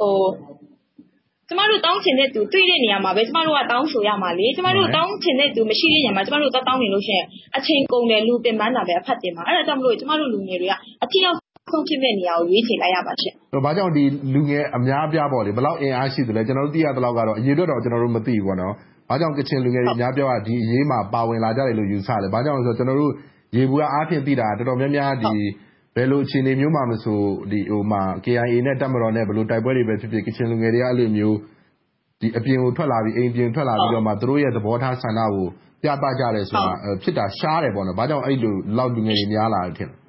[0.01, 0.23] ဟို
[1.49, 11.37] ကျမတို့တောင်းချင်တဲ့သူတွေ့တဲ့နေရာမှာပဲ ကျမတို့က တောင်းဆိုရမှာလေ ကျမတို့ တောင်းချင်တဲ့သူ မရှိတဲ့နေရာမှာ ကျမတို့တောင်းနေလို့ရှိရင် အချိန်ကုန်တယ် လူပင်ပန်းတာပဲ အဖတ်တင်မှာ အဲ့ဒါကြောင့်မလို့ ကျမတို့ လူငယ်တွေက အထီးရောက်
[11.73, 13.33] ဆုံးဖြစ်တဲ့နေရာကို ရွေးချယ်လိုက်ရပါရှင်။
[13.65, 18.75] ဘာကြောင့်ဒီလူငယ်အများပြားပေါ့လေဘယ်လောက်အင်အားရှိသလဲ ကျွန်တော်တို့ သိရသလောက်ကတော့ အရေးအတွက်တော့ကျွန်တော်တို့မသိဘူးပေါ့နော်။
[19.13, 23.13] ဘာကြောင့် ကချင်လူငယ်တွေ အများပြောကဒီအရေးမှာ ပါဝင်လာကြတယ်လို့ ယူဆတယ်။ဘာကြောင့်လဲဆိုတော့ ကျွန်တော်တို့
[23.57, 25.35] ရေဘူးကအားဖြင့် သိတာ တော်တော်များများဒီ
[25.97, 27.19] ဘယ်လိုအခြေအနေမျိုးမှမဆို
[27.51, 31.37] ဒီဟိုမှာ KIA နဲ့ တပ်မတော်နဲ့ ဘယ်လိုတိုက်ပွဲတွေပဲဖြစ်ဖြစ် ကချင်လူငယ်တွေက အဲ့လိုမျိုး
[32.21, 35.47] ဒီအပြင်ကိုထွက်လာပြီး အိမ်ပြင်ထွက်လာပြီးတော့မှသူတို့ရဲ့ သဘောထားဆန္ဒကို
[35.83, 36.73] ပြသကြတယ်ဆိုတာ
[37.03, 40.02] ဖြစ်တာရှားတယ်ပေါ့နော်။ဘာကြောင့် အဲ့လိုလောက် လူငယ်တွေ များလာတယ်ထင်လဲ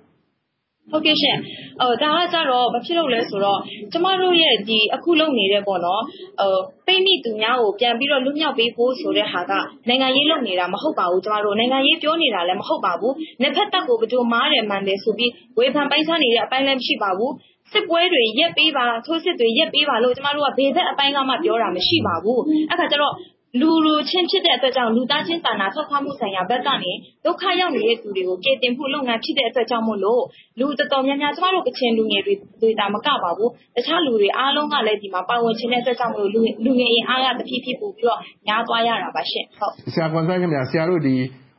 [0.92, 1.38] ဟုတ်ကဲ့ရှင့်။
[1.82, 3.60] ဟိုဒါကကြတော့ ဘာဖြစ်လို့လဲဆိုတော့
[3.92, 6.02] ကျမတို့ရဲ့ဒီအခုလုပ်နေတဲ့ပေါ့နော်
[6.40, 6.56] ဟို
[6.88, 9.52] ပိမိသူများကို ပြန်ပြီးတော့ လွတ်မြောက်ပေးဖို့ဆိုတဲ့ဟာက
[9.88, 17.32] နိုင်ငံရေးလုပ်နေတာ မဟုတ်ပါဘူး ကျမတို့ နိုင်ငံရေးပြောနေတာလည်း မဟုတ်ပါဘူး။နှစ်ဖက်တပ်ကို ဘယ်သူမားတယ် မှန်တယ်ဆိုပြီး ဝေဖန်ပိုင်းခြားနေတဲ့အပိုင်းလည်း မရှိပါဘူး။
[17.72, 23.14] စစ်ပွဲတွေရက်ပေးပါ ထိုးစစ်တွေရက်ပေးပါလို့ ကျမတို့ကဘေးဘက်အပိုင်းကမှ ပြောတာ မရှိပါဘူး။အဲ့ခါကျတော့
[23.62, 26.92] လူလူချင်းဖြစ်တဲ့အတွက်ကြောင့် လူသားချင်းစာနာထောက်ထားမှုဆိုင်ရာဘက်ကနေ
[27.26, 30.24] ဒုက္ခရောက်နေတဲ့သူတွေကို ကယ်တင်ဖို့လုပ်ငန်းဖြစ်တဲ့အတွက်ကြောင့်မို့လို့
[30.60, 41.16] လူတော်တော်များများ ကျမတို့ ကချင်လူငယ်တွေတွေတာမကပါဘူး တခြားလူတွေအားလုံးကလည်း ဒီမှာ ပါဝင်ခြင်းတဲ့အတွက်ကြောင့်မို့လို့ လူငယ်ရင်အားရတဖြည်းဖြည်းပို့ပြီးတော့ညားသွားရတာပါရှင်ဟုတ်ဆရာကွန်ဆိုင်ခင်ဗျာ ဆရာတို့ဒီ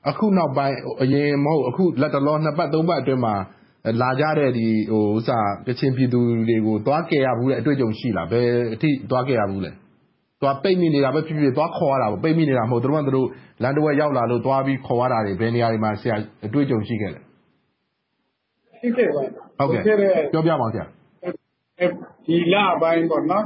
[0.08, 3.34] အခုနောက်ပိုင်း အရင်မဟုတ် အခုလက်တလော နှစ်ပတ်သုံးပတ်အတွင်းမှာ
[4.00, 9.83] လာကြတဲ့ဒီဟိုဥစားကချင်ပြည်သူတွေကိုတွားကယ်ရဘူးတဲ့ အတွေ့အကြုံရှိလား ဘယ်အထိတွားကယ်ရဘူးလဲသွား
[10.62, 13.28] ပိတ်မိနေတာပဲဖြစ်ဖြစ်သွားခေါ်ရတာပေါ့ ပိတ်မိနေတာ မဟုတ်သူတို့ကသူတို့
[13.62, 17.20] လမ်းတစ်ဝက်ရောက်လာလို့ သွားပြီးခေါ်ရတာတွေ ဘယ်နေရာတွေမှာ ဆရာအတွေ့အကြုံ ရှိခဲ့လဲ
[18.80, 19.22] ရှိခဲ့ပါ
[19.68, 19.96] ဟုတ်ကဲ့
[20.32, 20.86] ပြောပြပါဦးဆရာ
[22.26, 23.44] ဒီလပိုင်းပေါ့နော်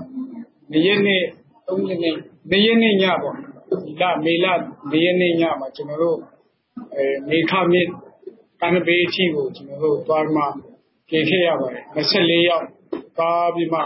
[0.72, 1.22] နေ့ရက်နေ့
[1.68, 2.14] ၃ရက်နေ့
[2.50, 3.34] နေ့ရက်နေ့ညပေါ့
[3.84, 4.46] ဒီလမေလ
[4.90, 6.18] နေ့ရက်နေ့ညမှာ ကျွန်တော်တို့
[6.94, 7.88] အဲမေခမြင့်
[8.60, 10.42] ကံပေးအထိကို ကျွန်တော်တို့ သွားမှ
[11.08, 12.66] ပြင်ခဲ့ရပါတယ်24ရောက်
[13.18, 13.80] ကားပြီးမှ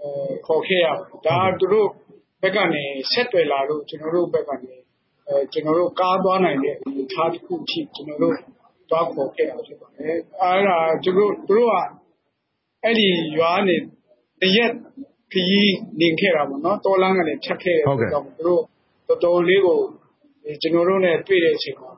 [0.00, 0.10] အဲ
[0.46, 0.86] ခေါ်ခဲ့ရ
[1.26, 1.88] ဒါ သူတို့
[2.42, 4.74] ဘက်ကနေ ဆက်သွယ်လာလို့ ကျွန်တော်တို့ဘက်ကနေ
[5.28, 8.34] အဲကျွန်တော်တို့ ကားသွားနိုင်တဲ့ အနေအထားတစ်ခုအထိ ကျွန်တော်တို့
[8.90, 11.74] သွားခေါ်ခဲ့တာ ဖြစ်ပါတယ်။အဲဒါ သူတို့သူတို့က
[12.84, 13.76] အဲ့ဒီရွာနေ
[14.40, 14.72] တစ်ရက်
[15.32, 18.62] ခရီး နေခဲ့တာပေါ့နော် တောလမ်းကနေ ဖြတ်ခဲ့တဲ့အတွက်ကြောင့် သူတို့
[19.08, 19.78] တော်တော်လေးကို
[20.62, 21.90] ကျွန်တော်တို့နဲ့ တွေ့တဲ့အချိန်မှာ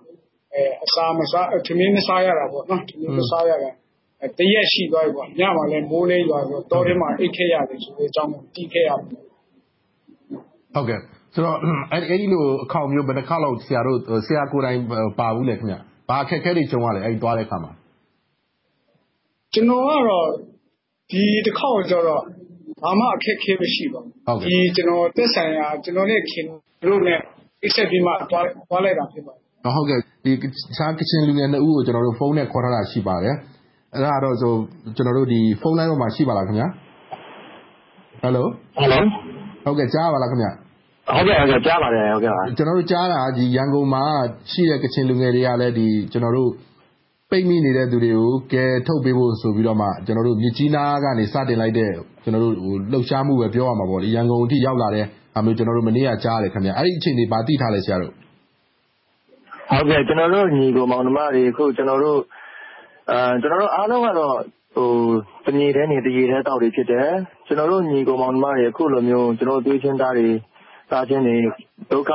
[0.55, 3.71] အဲအစာမစားထမင်းမစားရတာပေါ့နော်ထမင်းမစားရတာ
[4.39, 9.30] တရက်ရှိသွားပြီပေါ့ ညမှာလည်း မိုးလေးရွာဆိုတောထဲမှာ အိတ်ခဲ့ရတယ်ဆိုတဲ့အကြောင်းကိုတီးခဲ့ရတယ်
[10.75, 11.01] ဟုတ်ကဲ့
[11.35, 11.57] ဆိုတော့
[11.93, 14.79] အဲ့အဲ့ဒီလို အခေါင်မျိုး ဘယ်တစ်ခါလောက်ဆရာတို့ဆရာကိုယ်တိုင်
[15.19, 15.77] ပါဘူးလေခင်ဗျ
[16.09, 17.73] ဘာအခက်အခဲတွေ ကြုံရလဲအဲ့ဒီသွားတဲ့အခါမှာ
[19.55, 20.29] ကျွန်တော်ကတော့
[21.11, 22.23] ဒီတစ်ခေါက်ကျတော့
[22.83, 26.45] ဘာမှအခက်အခဲ မရှိပါဘူးဒီကျွန်တော်တက်ဆိုင်ရာ ကျွန်တော်နဲ့ ခင်
[26.91, 27.21] တို့နဲ့
[27.63, 30.33] အိတ်ဆက်ပြီးမှသွားသွားလိုက်တာ ဖြစ်ပါတယ်ဟုတ်ကဲ့ဒီ
[30.79, 33.35] စာကချင်လူငယ်နှစ်ဦးကို ကျွန်တော်တို့ ဖုန်းနဲ့ ခေါ်ထားတာ ရှိပါတယ်
[33.95, 34.53] အဲ့ဒါတော့ဆို
[34.97, 36.69] ကျွန်တော်တို့ဒီဖုန်းလိုင်းပေါ်မှာ ရှိပါလားခင်ဗျာ
[38.23, 38.47] ဟယ်လို
[39.65, 40.53] ဟယ်လိုဟုတ်ကဲ့ကြားပါလားခင်ဗျာ
[41.17, 44.03] ဟုတ်ကဲ့ဟုတ်ကဲ့ကြားပါတယ်ဟုတ်ကဲ့ပါကျွန်တော်တို့ကြားတာဒီရန်ကုန်မှာ
[44.51, 46.51] ရှိတဲ့ကချင်လူငယ်တွေကလည်းဒီကျွန်တော်တို့
[47.31, 51.91] ပိတ်မိနေတဲ့သူတွေကိုကယ်ထုတ်ပေးဖို့ဆိုပြီးတော့မှကျွန်တော်တို့မြစ်ကြီးနားကနေစတင်လိုက်တဲ့
[52.23, 58.13] ကျွန်တော်တို့ဟိုလှုပ်ရှားမှုပဲပြောရမှာပေါ့လေရန်ကုန်အထိရောက်လာတဲ့အမျိုးကျွန်တော်တို့မနေ့ကကြားရတယ်ခင်ဗျအဲ့ဒီအချိန်တွေဗာတိထားလဲဆရာတို့
[59.71, 62.21] ဟုတ်ကဲ့ကျွန်တော်တို့ညီကိုမောင်နှမတွေအခုကျွန်တော်တို့
[63.11, 64.35] အဲကျွန်တော်တို့အားလုံးကတော့
[64.75, 64.91] ဟို
[65.47, 67.11] တမြေထဲနေ တရေထဲတောက်တွေဖြစ်တယ်
[67.47, 70.29] ကျွန်တော်တို့ ညီကို မောင်နှမတွေ အခုလိုမျိုး ကျွန်တော်တို့ သွေးချင်းသားတွေ
[70.91, 71.37] သားချင်းတွေ
[71.93, 72.11] ဒုက္ခ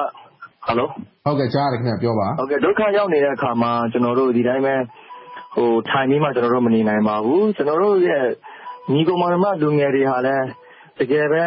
[0.66, 0.88] ဟယ်လို
[1.26, 4.76] ဟုတ်ကဲ့ကြားရတယ်ခင်ဗျပြောပါဟုတ်ကဲ့ဒုက္ခရောက်နေတဲ့အခါမှာ ကျွန်တော်တို့ ဒီတိုင်းပဲ
[5.56, 8.26] ဟိုထိုင်ပြီးမှကျွန်တော်တို့မနေနိုင်ပါဘူး ကျွန်တော်တို့ရဲ့
[8.92, 10.48] ညီကောင်မောင်နှမ လူငယ်တွေဟာလည်း
[11.00, 11.44] တကယ်ပဲ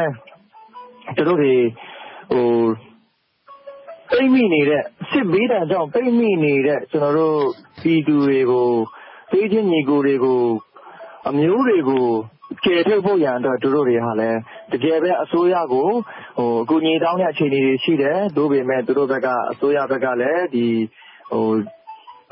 [1.17, 1.55] သူတို့တွေ
[2.33, 2.47] ဟို
[4.11, 7.41] ပိတ်မိနေတဲ့ စစ်ဘေးဒဏ်ကြောင့် ပိတ်မိနေတဲ့ ကျွန်တော်တို့
[7.83, 8.69] ပြည်သူတွေကို
[9.31, 10.41] သေးချင်းညီကိုတွေကို
[11.29, 12.05] အမျိုးတွေကို
[12.65, 14.39] ကျေထုတ်ဖို့ရန်အတွက် သူတို့တွေဟာလည်း
[14.73, 15.89] တကယ်ပဲ အစိုးရကို
[16.39, 20.67] ဟို အကူအညီတောင်းတဲ့ အခြေအနေတွေရှိတယ်။သို့ပေမဲ့သူတို့ဘက်က အစိုးရဘက်ကလည်းဒီ
[21.33, 21.45] ဟို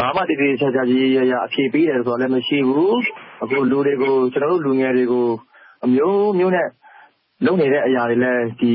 [0.01, 2.95] ဘာမှတည်တည်ချာချာကြီးရရအဖြေပေးတယ်ဆိုတာလည်း မရှိဘူး။
[3.43, 5.27] အခု လူတွေကို ကျွန်တော်တို့ လူငယ်တွေကို
[5.85, 6.69] အမျိုးမျိုးနဲ့
[7.45, 8.73] လုပ်နေတဲ့အရာတွေလည်းဒီ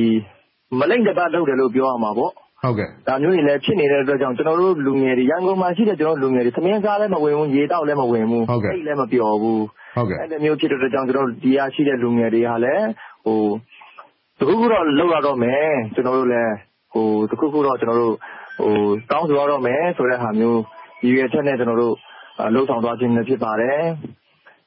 [0.79, 2.31] မလိမ့်တပတ်လုပ်တယ်လို့ ပြောရမှာပေါ့
[2.63, 9.61] ဟုတ်ကဲ့ဒါမျိုးတွေလည်း ဖြစ်နေတဲ့အတွက်ကြောင့် ကျွန်တော်တို့ လူငယ်တွေ ရန်ကုန်မှာရှိတဲ့ကျွန်တော်တို့လူငယ်တွေသမင်းစားလည်း မဝင်ဘူး ရေတောက်လည်း မဝင်ဘူးဟုတ်ကဲ့လည်း မပျော်ဘူး
[9.95, 12.87] ဟုတ်ကဲ့အဲ့လိုမျိုး ဖြစ်တဲ့အတွက်ကြောင့်ကျွန်တော်တို့ဒီရရှိတဲ့ လူငယ်တွေဟာလည်း
[13.25, 13.41] ဟို
[14.39, 16.53] တခုခုတော့လောက်ရတော့မယ် ကျွန်တော်တို့လည်း
[16.93, 18.15] ဟိုတခုခုတော့ကျွန်တော်တို့
[18.59, 18.73] ဟို
[19.11, 20.59] တောင်းဆိုရတော့မယ်ဆိုတဲ့ဟာမျိုး
[21.03, 21.95] ရည်ရွယ်ချက်နဲ့ကျွန်တော်တို့
[22.53, 23.79] လှုပ်ဆောင်သွားခြင်းလည်းဖြစ်ပါတယ်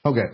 [0.04, 0.28] ဟုတ်ကဲ့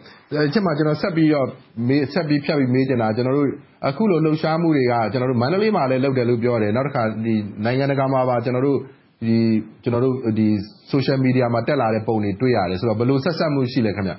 [0.46, 1.46] အချက်မှာကျွန်တော်ဆက်ပြီးတော့
[1.88, 3.50] မေးဆက်ပြီးဖြတ်ပြီးမေးချင်တာကျွန်တော်တို့
[3.88, 8.78] အခုလို လှုပ်ရှားမှုတွေကကျွန်တော်တို့မန္တလေးမှာလည်း လုပ်တယ်လို့ ပြောတယ် နောက်တစ်ခါဒီနိုင်ငံတကာမှာပါကျွန်တော်တို့
[9.26, 9.36] ဒီ
[9.82, 10.46] ကျွန်တော်တို့ဒီ
[10.92, 14.14] social media မှာ တက်လာတဲ့ပုံတွေ တွေ့ရတယ်ဆိုတော့ ဘယ်လို ဆက်ဆက်မှု ရှိလဲခင်ဗျ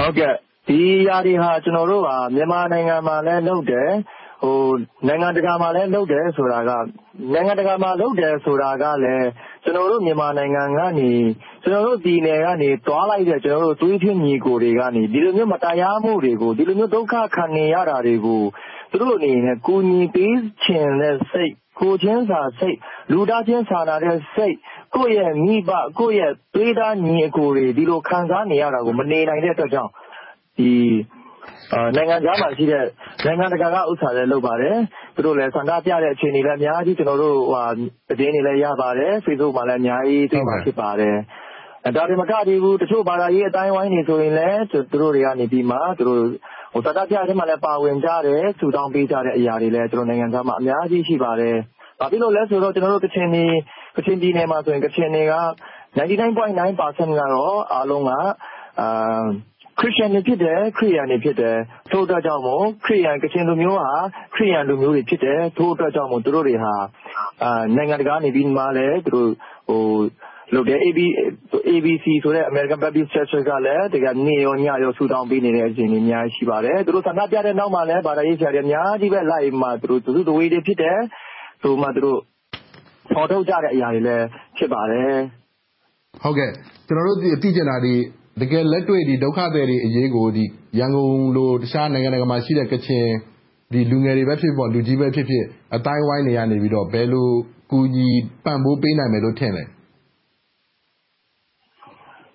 [0.00, 0.34] ဟုတ်ကဲ့
[0.68, 3.90] ဒီຢာတွေဟာ ကျွန်တော်တို့ကမြန်မာနိုင်ငံမှာလည်းလုပ်တယ်
[4.42, 4.56] ဟို
[5.06, 6.70] နိုင်ငံတကာမှာလည်း လုပ်တယ်ဆိုတာက
[7.32, 9.28] နိုင်ငံတကာမှာ လုပ်တယ်ဆိုတာကလည်း
[9.64, 11.12] ကျွန်တော်တို့ မြန်မာနိုင်ငံကနေ
[11.62, 18.42] ကျွန်တော်တို့ပြည်နယ်ကနေ သွားလိုက်တဲ့ကျွန်တော်တို့သွေးချင်းညီကိုတွေကနေ ဒီလိုမျိုး မတရားမှုတွေကို ဒီလိုမျိုး ဒုက္ခခံနေရတာတွေကို
[18.90, 22.76] သူတို့အနေနဲ့ ကူညီပေးခြင်းနဲ့စိတ် ကိုချင်းစာစိတ်
[23.12, 24.56] လူသားချင်းစာနာတဲ့စိတ်
[24.94, 29.90] ကိုယ့်ရဲ့မိဘကိုယ့်ရဲ့သွေးသားညီအကိုတွေဒီလိုခံစားနေရတာကိုမနေနိုင်တဲ့အတွက်ကြောင့်
[30.58, 30.70] ဒီ
[31.96, 32.84] နိုင်ငံခြားမှာရှိတဲ့
[33.24, 34.76] နိုင်ငံတကာကဥစ္စာလည်းလုပ်ပါတယ်။
[35.14, 37.36] သူတို့လည်းဆန္ဒပြတဲ့အခြေအနေလည်းအများကြီးကျနော်တို့
[38.08, 41.16] သတင်းတွေလည်းရပါတယ်။ Facebook မှာလည်းအများကြီးတွေ့မှာဖြစ်ပါတယ်။
[41.96, 45.78] ဒါတင်မကသေးဘူး။တချို့ဘာသာရေးအသိုင်းအဝိုင်းတွေဆိုရင်လည်းသူတို့တွေကနေပြီးမှ
[46.84, 51.56] ဆန္ဒပြတဲ့အထဲမှာလည်း ပါဝင်ကြတယ်။ဆုတောင်းပေးကြတဲ့အရာတွေလည်း ကျနော်တို့ နိုင်ငံခြားမှာ အများကြီးရှိပါတယ်။
[52.00, 53.38] ဘာဖြစ်လို့လဲဆိုတော့ ကျနော်တို့ ကချင်ပြ
[54.26, 55.34] ည်နယ်မှာဆိုရင် ကချင်တွေက
[55.98, 58.12] 99.9%ကတော့ အားလုံးက
[59.80, 61.56] ခရစ်ယာန်တွေဖြစ်တယ် ခရစ်ယာန်တွေဖြစ်တယ်
[61.90, 63.92] ထို့အတွက်ကြောင့်မို့ခရစ်ယာန်ကချင်လူမျိုးဟာ
[64.34, 66.74] ခရစ်ယာန်လူမျိုးတွေဖြစ်တယ် ထို့အတွက်ကြောင့်မို့ သူတို့တွေဟာ
[67.42, 69.30] အာနိုင်ငံတကာနေပြီးမှလည်း သူတို့
[69.68, 69.82] ဟို
[70.54, 70.98] လုပ်တယ် AB
[71.74, 80.98] ABC ဆိုတဲ့ American Baptist Church ကလည်းတကယ်နေရော ညရောဆူတောင်းပေးနေတဲ့ အချိန်တွေအများကြီးရှိပါတယ် သူတို့ ဆန္ဒပြတဲ့နောက်မှာလည်းဗာဒါရေးဆရာတွေ အများကြီးပဲ လိုက်မှသူတို့သူတို့ဝေးတွေဖြစ်တယ်
[81.62, 82.18] ဆိုမှ သူတို့
[83.12, 84.24] ဖော်ထုတ်ကြတဲ့အရာတွေလည်း
[84.56, 85.14] ဖြစ်ပါတယ်
[86.22, 86.50] ဟုတ်ကဲ့
[86.86, 87.94] ကျွန်တော်တို့ သိချင်တာဒီ
[88.40, 90.26] တကယ်လက်တွေ့ ဒုက္ခသည်တွေအရေးကို
[90.78, 93.06] ရန်ကုန်လို တခြားနိုင်ငံတကာမှာရှိတဲ့ ကချင်
[93.90, 96.64] လူငယ်တွေပဲဖြစ်ဖြစ်၊လူကြီးပဲဖြစ်ဖြစ် အသိုင်းအဝိုင်းတွေကနေ ဘ
[97.00, 97.28] ယ်လို
[97.70, 98.08] ကူညီ
[98.44, 99.64] ပံ့ပိုးပေးနိုင်မယ်လို့ ထင်လဲ။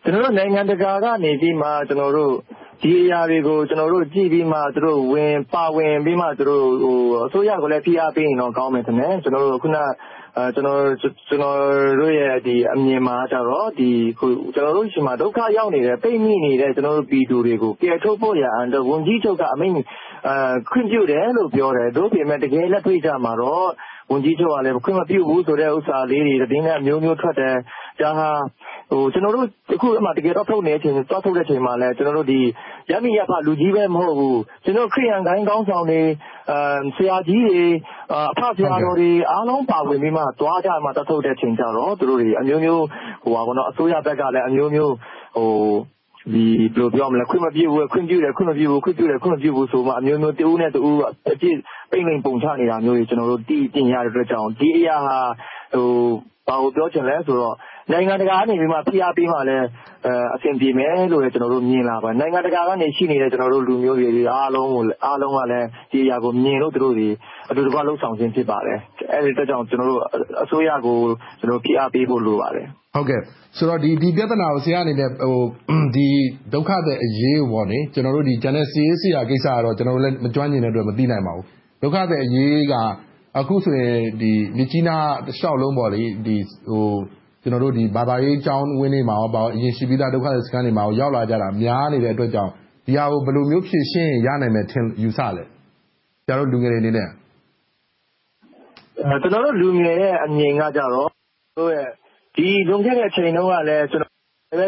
[0.05, 1.67] ကျနော်တို့နိုင်ငံတကာကနေပြီးမှ
[2.81, 5.01] ဒီအရာတွေကိုကြည့်ပြီးမှသူတို့
[5.53, 9.77] ပါဝင်ပြီးမှအစိုးရကိုလည်းဖိအားပေးရင်တော့ကောင်းမယ်ထင်တယ်။ခုန
[10.55, 10.77] ကျနော်
[11.99, 12.31] တို့ရဲ့
[12.73, 13.69] အမြင်မှာကတော့
[14.55, 19.73] ကျနော်တို့ဆီမှာဒုက္ခရောက်နေတဲ့ပိတ်မိနေတဲ့ကျနော်တို့ပြည်သူတွေကိုကယ်ထုတ်ဖို့ရန်အတွက်ဝန်ကြီးချုပ်ကအမိန့်
[20.69, 23.69] ခွင့်ပြုတယ်လို့ပြောတယ်။သို့ပေမဲ့တကယ်လက်တွေ့ကျမှာတော့
[24.11, 27.55] ဝန်ကြီးချုပ်ကလည်း ခွင့်မပြုဘူးဆိုတဲ့ဥစ္စာလေးတွေ သတင်းအမျိုးမျိုးထွက်တယ်။
[28.01, 28.29] ဒါဟာ
[29.13, 29.45] ကျနော်တို့
[29.75, 29.87] အခု
[30.17, 31.93] တကယ်တော့သွားထုတ်တဲ့အချိန်မှာလည်း
[32.91, 34.37] ရပ်မိရပ်ဖ လူကြီးပဲ မဟုတ်ဘူး။
[34.93, 36.01] ခရစ်ယာန်ဂိုဏ်းခေါင်းဆောင်တွေ၊
[36.95, 37.63] ဆရာကြီးတွေ၊
[38.31, 42.83] အဖဆရာတော်တွေ အားလုံးပါဝင်ပြီးမှ သွားကြပြီးမှသွားထုတ်တဲ့အချိန်ကျတော့ သူတို့တွေ အမျိုးမျိုး
[43.69, 44.93] အစိုးရဘက်ကလည်း အမျိုးမျိုး
[47.29, 51.57] ခွင့်မပြုဘူး၊ခွင့်ပြုတယ်၊ခွင့်မပြုဘူး၊ခွင့်ပြုတယ်၊ခွင့်မပြုဘူးဆိုပြီးမှ အမျိုးမျိုး တဦးနဲ့တဦး အပြစ်
[51.91, 55.17] ပိတ်လိမ်ပုံချနေတာမျိုးတွေ ကျနော်တို့ သိမြင်ရတဲ့အတွက်ကြောင့် ဒီအရာဟာ
[56.47, 57.55] ဘာကိုပြောချင်လဲဆိုတော့
[57.91, 58.67] နိုင်ငံတကာကနေဖိ
[59.03, 59.67] အားပေးမှလည်း
[60.35, 63.29] အဆင်ပြေမယ်လို့ကျနော်တို့ မြင်လာပါတယ်။နိုင်ငံတကာကနေ ရှိနေတဲ့
[63.67, 64.77] လူမျိုးတွေအားလုံးက
[65.51, 67.09] လည်း ဒီအရာကိုမြင်လို့ သူတို့တွေ
[67.49, 68.79] အတူတကွ လုပ်ဆောင်ခြင်းဖြစ်ပါတယ်။
[69.13, 70.01] အဲဒီအတွက်ကြောင့် ကျနော်တို့
[70.43, 70.97] အစိုးရကို
[71.65, 72.67] ဖိအားပေးဖို့ လိုပါတယ်။
[73.57, 75.09] ဆိုတော့ ဒီပြဿနာကို ဆရာအနေနဲ့
[76.53, 77.63] ဒုက္ခသည်အရေးကို
[77.93, 78.03] ကျန်
[78.55, 81.45] တဲ့ စစ်ရေးကိစ္စကတော့ ကျနော်တို့လည်း မကျွမ်းကျင်တဲ့အတွက် မသိနိုင်ပါဘူး။
[81.81, 82.75] ဒုက္ခသည်အရေးက
[83.39, 83.97] အခုဆိုရင်
[84.57, 85.73] မြစ်ကြီးနားတလျှောက်လုံး
[87.95, 89.15] ဘာသာရေးကျောင်းဝင်းတွေမှာ
[89.55, 92.51] အရင်ရှိပြီသား ဒုက္ခသည်စခန်းတွေမှာ ရောက်လာကြတာ များနေတဲ့အတွက်ကြောင့်
[92.85, 95.43] ဒီဟာကို ဘယ်လိုမျိုး ဖြေရှင်းရင် ရနိုင်မယ်လို့ယူဆလဲ။
[96.25, 97.07] ဆရာတို့ လူငယ်တွေအနေနဲ့။
[99.21, 103.85] ကျနော်တို့ လူငယ်တွေရဲ့အမြင်ကတော့ လွန်ခဲ့တဲ့အချိန်တုန်းကလည်း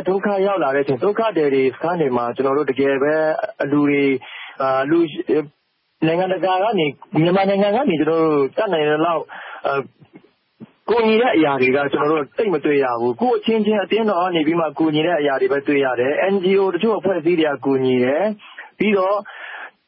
[0.07, 2.25] ဒုက္ခရောက်လာတဲ့အချိန် ဒုက္ခသည်စခန်းတွေမှာ
[2.69, 3.13] တကယ်ပဲ
[3.71, 4.03] လူတွေ
[6.05, 6.87] နိုင်ငံတကာကနေ
[7.23, 9.23] မြန်မာနိုင်ငံကနေ တတ်နိုင်သလောက်
[10.89, 11.77] ကူညီတဲ့အရာတွေက
[12.37, 14.41] သိပ်မတွေ့ရဘူး။ကိုယ့်အချင်းချင်း အသင်းတော်ကနေ
[14.79, 18.23] ကူညီတဲ့အရာတွေပဲ တွေ့ရတယ်။ NGO တချို့အဖွဲ့အစည်းတွေက ကူညီတယ်။
[18.77, 19.17] ပြီးတော့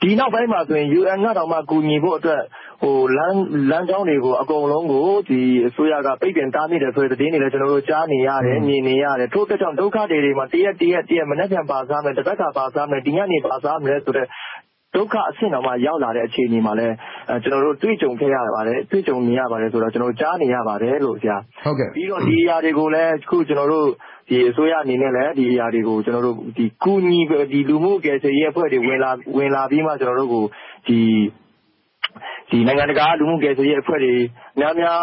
[0.01, 2.41] ဒီနောက်ပိုင်းမှာဆိုရင် UN ကတောင်မှ ကူညီဖို့အတွက်
[3.17, 3.19] လ
[3.75, 5.07] မ်းကြောင်းတွေကို အကုန်လုံးကို
[5.67, 10.83] အစိုးရက ပိတ်ပင်တားမြစ်တယ်ဆိုတဲ့ သတင်းတွေလည်း ကျနော်တို့ ကြားနေရတယ်၊မြင်နေရတယ်။ထို့အတွက်ကြောင့် ဒုက္ခသည်တွေမှာ တရက်တ
[11.17, 14.27] ရက် မနက်ဖြန်ဘာစားမယ်၊တပတ်ဘာစားမယ်၊ဒီညနေ ဘာစားမလဲဆိုတဲ့
[14.95, 16.95] ဒုက္ခအဆင့်တောင်မှ ရောက်လာတဲ့ အခြေအနေမှာလည်း
[17.43, 20.95] ကျနော်တို့ တွေ့ကြုံခဲ့ရပါတယ်။တွေ့ကြုံနေရပါတယ်ဆိုတာကျနော်တို့ကြားနေရပါတယ်။
[21.95, 23.87] ပြီးတော့ ဒီအရာတွေကိုလည်းအခုကျနော်တို့
[24.49, 25.97] အစိုးရအနေနဲ့လည်း ဒီအရာတွေကို
[26.83, 27.19] ကူညီ
[27.69, 28.99] လူမှုကယ်ဆယ်ရေးအဖွဲ့တွေ ဝင်
[29.55, 30.45] လာပြီးမှ ကျနော်တို့ကို
[32.67, 34.15] နိုင်ငံတကာက လူမှုကယ်ဆယ်ရေးအဖွဲ့တွေ
[34.59, 35.01] များများ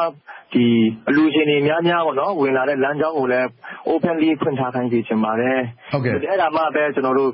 [1.09, 2.03] အလှူရှင်တွေများများ
[2.41, 3.49] ဝင်လာတဲ့ လမ်းကြောင်းကိုလည်း
[3.89, 5.59] Openly ဖွင့်ထားခိုင်းစေချင်ပါတယ်။
[5.93, 7.31] အဲဒါမှပဲ ကျနော်တို့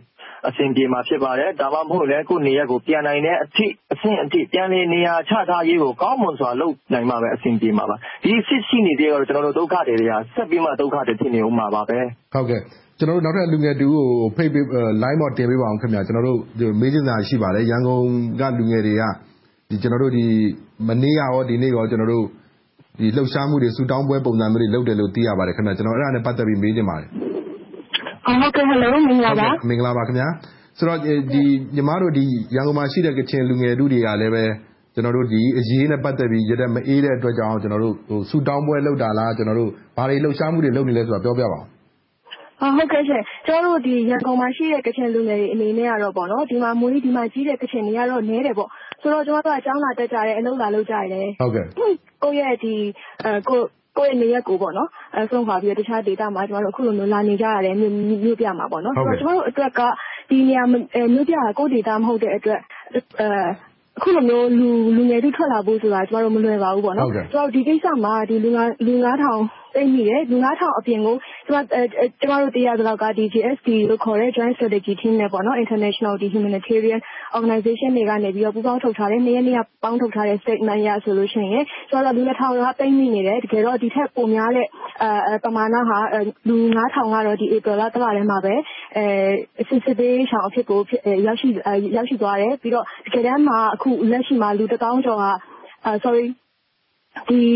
[0.48, 11.98] အဆင်ပြေမှာဖြစ်ပါတယ်။ဒါမှမဟုတ်လည်း ကိုယ့်နေရပ်ကို ပြန်နိုင်တဲ့အဆင့်အထိ ပြန်လည်နေရာချထားရေးကို ကောင်းမွန်စွာ လုပ်နိုင်မှပဲ အဆင်ပြေမှာပါ။ဒီစစ်ရှိနေသရွေ့ကတော့ ဒုက္ခသည်တွေကဆက်ပြီးမှ ဒုက္ခသည်ဖြစ်နေအုံးမှာပါပဲ။
[12.34, 12.48] နောက်
[13.36, 14.06] ထပ်လူငယ်တဦးကို
[15.02, 15.78] လိုင်းပေါ်တင်ပေးပါအုံး။
[16.80, 18.04] မေးချင်တာရှိပါတယ်။ရန်ကုန်
[18.40, 19.02] က လူငယ်တွေက
[20.88, 27.10] မနေ့ကရော ဒီနေ့ရော လှုပ်ရှားမှုတွေ ဆုတောင်းပွဲပုံစံမျိုးတွေ လုပ်တယ်လို့ သိရပါတယ်။အဲဒါနဲ့ပတ်သက်ပြီး မေးချင်ပါတယ်။
[28.26, 30.28] ဟုတ်ကဲ့မင်္ဂလာပါ။မင်္ဂလာပါခင်ဗျာ။
[30.78, 30.98] ဆိုတော့
[31.34, 32.12] ညီမတို့
[32.54, 34.32] ရန်ကုန်မှာရှိတဲ့ ကချင်လူငယ်ထုတွေကလည်း
[35.32, 37.52] ဒီအရေးနဲ့ ပတ်သက်ပြီး ရတက်မအေးတဲ့အတွက်ကြောင့်
[38.30, 39.30] ဆုတောင်းပွဲလုပ်တာလား။
[39.96, 41.58] ဘာတွေလှုပ်ရှားမှုတွေ လုပ်နေလဲဆိုတာ ပြောပြပါ
[42.60, 43.78] အုံး။ဟုတ်ကဲ့ရှင့်။ကျမတို့
[44.10, 48.54] ရန်ကုန်မှာရှိတဲ့ ကချင်လူငယ်တွေအနေနဲ့ကတော့ ဒီမှာမွေး ဒီမှာကြီးတဲ့ ကချင်တွေကတော့ နည်းတယ်။
[49.02, 51.26] ဆိုတော့ ကျမတို့က ကျောင်းလာတက်ကြတယ်။အလုပ်လာလုပ်ကြတယ်။
[52.22, 52.56] ကိုယ့်ရဲ့
[54.20, 54.76] နေရပ်ကို စွန့်
[55.46, 59.80] ခွာပြီးတော့ တခြားဒေသမှာ အခုလိုမျိုး လာနေကြရတယ် မြို့ပြမှာ။ကျမတို့အတွက်က
[60.30, 62.60] ဒီနေရာ မြို့ပြက ကိုယ့်ဒေသမဟုတ်တဲ့အတွက်
[63.98, 64.48] အခုလိုမျိုး
[64.96, 66.82] လူငယ်ထုထွက်လာဖို့ဆိုတာကျမတို့မလွယ်ပါဘူး။
[67.54, 68.12] ဒီကိစ္စမှာ
[68.42, 68.50] လူ
[69.04, 69.42] ငါးထောင်
[69.74, 71.16] ပိတ်မိတယ်။လူငါးထောင်အပြင်ကို
[71.46, 71.50] ကျ
[72.30, 73.04] မတို့ သိရသလောက်က
[73.34, 75.30] JST လို့ခေါ်တဲ့ Joint Strategy Team နဲ့
[75.64, 77.00] International Humanitarian
[77.36, 81.64] Organization တွေကနေပူးပေါင်းထုတ်ထားတဲ့ နှစ်ရက် နှစ်ရက် ပေါင်းထုတ်ထားတဲ့ Statement အရဆိုရင်
[82.16, 84.66] လူနှစ်ထောင်လောက်ပိတ်မိနေတယ်။တကယ်တော့ ဒီထက်ပိုများတဲ့
[85.44, 85.98] ပမာဏဟာ
[86.48, 87.46] လူငါးထောင်ကတော့ ဧပြီ
[87.80, 88.54] လ တလထဲမှာပဲ
[89.68, 90.80] စစ်ဘေးရှောင်အဖြစ်ကို
[91.26, 91.48] ရောက်ရှိ
[92.22, 95.20] သွားတယ်။ပြီးတော့ တကယ်တမ်းမှာ အခုလက်ရှိမှာ လူ တစ်သောင်းကျော်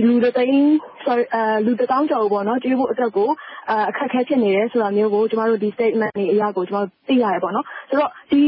[0.06, 3.28] လူ တစ်သောင်းကျော်ကို ကျွေးဖို့အတွက်ကို
[3.90, 8.44] အခက်အခဲဖြစ်နေတယ်ဆိုတာမျိုးကို ကျမတို့ ဒီ Statement တွေအရကို သိရတယ်။ဆိုတော့ ဒီ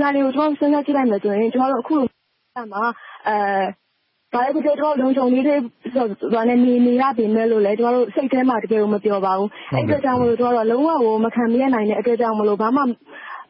[0.00, 2.84] ဟာတွေကို ကျမတို့ စဉ်းစားကြည့်လိုက်မယ်ဆိုရင် ကျမတို့ အခုလိုကာလမှာ
[4.34, 5.44] ဘာပဲဖြစ်ဖြစ်လုံခြုံရေး
[6.32, 7.62] စွာနဲ့ နေရပေမယ့်လို့
[8.14, 12.82] စိတ်ထဲမှာ တကယ်ကို မပျော်ပါဘူး။အဲဒီအတွက်ကြောင့်မို့ ကျမတို့လုံးဝကို မခံမရပ်နိုင်တဲ့အတွက်ကြောင့်မို့ ဘာမှ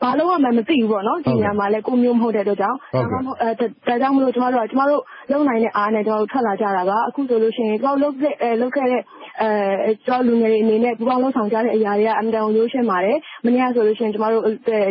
[0.05, 14.45] ဘာလုပ်ရမှန်းမသိဘူး။ဒီနေရာမှာလည်း ကိုယ့်မြို့မဟုတ်တဲ့အတွက်ကြောင့်။ဒါကြောင့်မို့ကျမတို့လုပ်နိုင်တဲ့အားနဲ့ ထွက်လာကြတာပါ။အခုဆိုရင် ကျမတို့လုပ်ခဲ့တဲ့ လူငယ်တွေအနေနဲ့ ပူးပေါင်းလုပ်ဆောင်ကြတဲ့အရာတွေက အင်မတန်ကို ရိုးရှင်းပါတယ်။မနေ့ကဆိုရင် ကျမတို့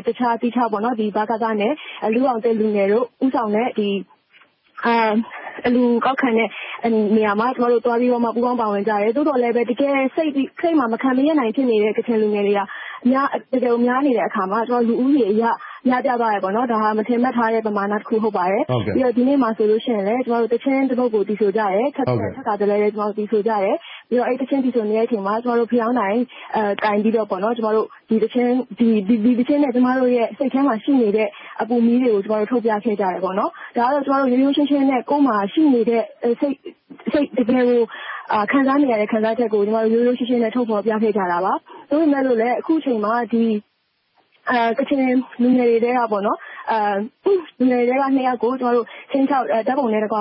[0.08, 0.94] တခြားသီးခြား ဗကနဲ့
[2.14, 3.68] လူ့ဘောင်သစ်လူငယ်တို့ ဦးဆောင်တဲ့
[5.66, 6.50] အလှူကောက်ခံတဲ့
[7.16, 12.62] နေရာမှာ ကျမတို့ သွားပြီးတော့ ပူးပေါင်းပါဝင်ကြတယ်။သို့သော်လည်းတကယ်စိတ်မှာ မခံမရပ်နိုင်ဖြစ်နေတဲ့ ကချင်လူငယ်တွေက
[13.52, 15.44] တကယ်ကိုများနေတဲ့အခါမှာ လူဦးရေအရ
[15.88, 16.50] များပြားသွားတယ်။ဒါ
[16.82, 18.64] ဟာ မထင်မှတ်ထားတဲ့ ပမာဏတခု ဟုတ်ပါတယ်။
[18.96, 20.22] ပြီးတော့ ဒီနေ့မှာဆိုရင်လည်း
[20.52, 22.06] သီချင်းတပုဒ်ကို သီဆိုကြတယ်။ထပ်
[22.48, 23.76] ခါတလဲလဲ သီဆိုကြတယ်။
[24.10, 26.18] ဘပြီးတော့ အဲဒီသီချင်း သီဆိုနေတဲ့အချိန်မှာ ကျမတို့ ဖယောင်းတိုင်
[26.84, 27.38] ကိုင်ပြီးတော့ကျမ
[27.76, 31.30] တို့ဒီသီချင်းနဲ့ ကျမတို့ရဲ့ စိတ်ထဲမှာရှိနေတဲ့
[31.62, 36.04] အပူမီးတွေကိုကျမတို့ထုတ်ပြခဲ့ကြတယ်။ဒါကတော့ကျမတို့ရိုးရိုးရှင်းရှင်းနဲ့ ကိုယ့်မှာရှိနေတဲ့
[36.40, 36.56] စိတ်
[37.38, 37.82] တကယ်ကို
[38.52, 41.54] ခံစားနေရတဲ့ ခံစားချက်ကိုကျမတို့ရိုးရိုးရှင်းရှင်းနဲ့ ထုတ်ဖော်ပြခဲ့ကြတာပါ။
[41.92, 43.14] သို့ပေမယ့်လို့လည်း အခုအချိန်မှာ
[44.78, 45.00] ကချင်
[45.42, 46.16] လူငယ်တွေထဲက
[47.60, 48.86] လူငယ်တွေထဲက နှစ်ယောက်ကိုကျမတို့
[49.68, 50.18] ဓာတ်ပုံနဲ့တကွ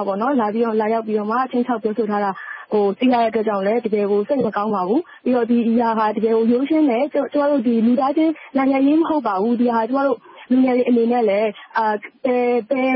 [0.81, 2.31] လာရောက်ပြီးတော့မှ ခြိမ်းခြောက်ပြောဆိုထားတာ
[2.73, 10.19] ကို သိရတဲ့အတွက်ကြောင့်လည်း တကယ်ကို စိတ်မကောင်းပါဘူး။ပြီးတော့ ဒီအရာဟာတကယ်ကို ရိုးရှင်းတယ်။ကျမတို့ လူသားချင်း နိုင်ငံရေးမဟုတ်ပါဘူး။ဒီဟာ ကျမတို့
[10.51, 11.49] လူငယ်တွေအနေနဲ့လည်း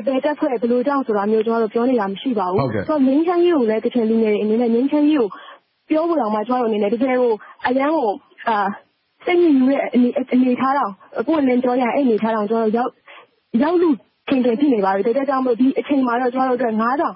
[0.07, 2.59] ဘယ်တပ်ဖွဲ့ ဘယ်လိုကြောင့်ဆိုတာမျိုးကျမတို့ပြောနေတာ မရှိပါဘူး။
[3.07, 5.29] ငြိမ်းချမ်းရေးကိုလည်း ကချင်လူငယ်တွေအနေနဲ့ ငြိမ်းချမ်းရေးကို
[5.91, 7.33] ပြောဖို့တောင်မှ ကျမတို့အနေနဲ့ တကယ်ကို
[7.67, 8.09] အရမ်းကို
[9.27, 9.99] စိတ်ညစ်ညူးတဲ့ အ
[10.43, 10.93] နေအထားတောင်
[11.27, 13.91] ပွင့်ပွင့်လင်းလင်း ပြောရရင် အဲဒီအနေအထားတောင် ရောက်လု
[14.29, 17.13] ထင်ထင်ဖြစ်နေပါပြီ။ဒါကြောင့်မို့ ဒီအချိန်မှာတော့ ကျမတို့အတွက်ကျမတို့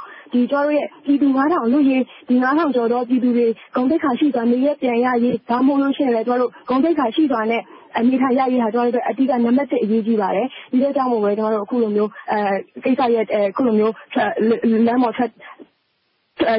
[0.77, 1.49] ရဲ့ပြည်သူလွတ်
[1.89, 2.01] ရေး၊
[2.75, 6.39] ကျော်သော ပြည်သူတွေ ဂုဏ်သိက္ခာရှိစွာ နေရပ်ပြန်ရရေး ဒါမှမဟုတ်ရင်လည်း ဂုဏ်
[6.85, 7.63] သိက္ခာရှိစွာနဲ့
[8.09, 12.11] နေထိုင်ရရေးဟာ ကျမတို့အတွက် အဓိက နံပတ်တစ်အရေးကြီးပါတယ်။ဒီအတွက်ကြောင့်မို့ကျမတို့ အခုလိုမျိုး
[12.85, 13.95] ကိစ္စရပ်အခုလိုမျိုး
[14.87, 15.31] လမ်းပေါ်ထွက်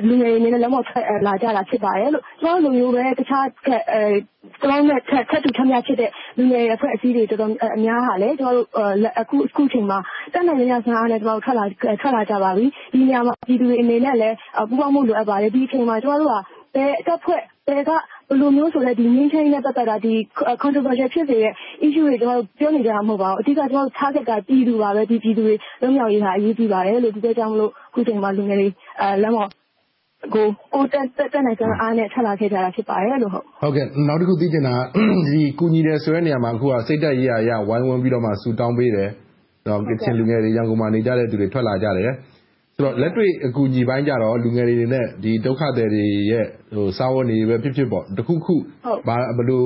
[0.07, 2.09] လူငယ်တွေအနေနဲ့ လမ်းပေါ်ထွက်လာကြတာဖြစ်ပါတယ်။
[2.41, 3.71] ကျမတို့လိုမျိုးပဲ တခြား ကျ
[4.69, 8.35] မတို့နဲ့ ထပ်တူထပ်မျှဖြစ်တဲ့ လူငယ်အဖွဲ့အစည်းတွေ တော်တော်များများဟာလည်း
[9.21, 9.99] အခုအချိန်မှာ
[10.33, 14.35] တတ်နိုင်သမျှစွမ်းအားနဲ့ ထွက်လာကြပါပြီ။ဒီနေရာမှာ ပြည်သူတွေအနေနဲ့လည်း
[14.69, 16.39] ပူးပေါင်းဖို့ လိုအပ်ပါတယ်။ဒီအချိန်မှာ ကျမတို့ဟာ
[16.75, 19.95] ဘယ်တပ်ဖွဲ့ ဘယ်က ဘယ်လိုမျိုးဆိုတဲ့ ငြိမ်းချမ်းရေးနဲ့ ပတ်သက်တာ
[20.63, 21.53] Controversial ဖြစ်စေတဲ့
[21.85, 22.15] Issue တွေ
[22.59, 28.67] ပြောနေကြတာ မဟုတ်ပါဘူး။အဓိကကျမတို့ Target က ပြည်သူပါပဲ။ဒီပြည်သူတွေ လွတ်မြောက်ရေးဟာ အရေးကြီးပါတယ်လို့ ဒီအတွက်ကြောင့်မို့ အခုအချိန်မှာ လူငယ်တွေ
[29.23, 29.49] လမ်းပေါ်
[30.33, 30.87] ကိုယ်
[31.33, 34.75] တတ်နိုင်စွမ်းအားနဲ့ ထွက်လာခဲ့ကြတာ ဖြစ်ပါတယ်။နောက်တခု သိချင်တာ
[35.31, 39.09] က ကူညီတယ်ဆိုတဲ့နေရာမှာအခုကစိတ်ဓါတ်ရေးရာအရ ဝိုင်းဝန်းပြီးတော့ ဆုတောင်းပေးတယ်။
[39.89, 42.11] ကချင်လူငယ်တွေ ရန်ကုန်မှာနေကြတဲ့လူတွေ ထွက်လာကြတယ်။
[42.75, 45.05] ဆိုတော့ လက်တွေ့အကူအညီပိုင်းကြတော့ လူငယ်တွေအနေနဲ့
[45.45, 46.45] ဒုက္ခသည်တွေရဲ့
[46.97, 48.55] စားဝတ်နေရေးပဲဖြစ်ဖြစ် တခုခု
[49.07, 49.19] ဘယ်
[49.49, 49.63] လို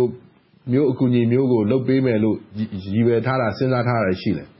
[0.71, 2.59] မျိုး အကူအညီမျိုးကို လုပ်ပေးမယ်လို့ ရ
[2.97, 4.43] ည်ရွယ်ထားတာ စဉ်းစားထားတာ ရှိလဲ။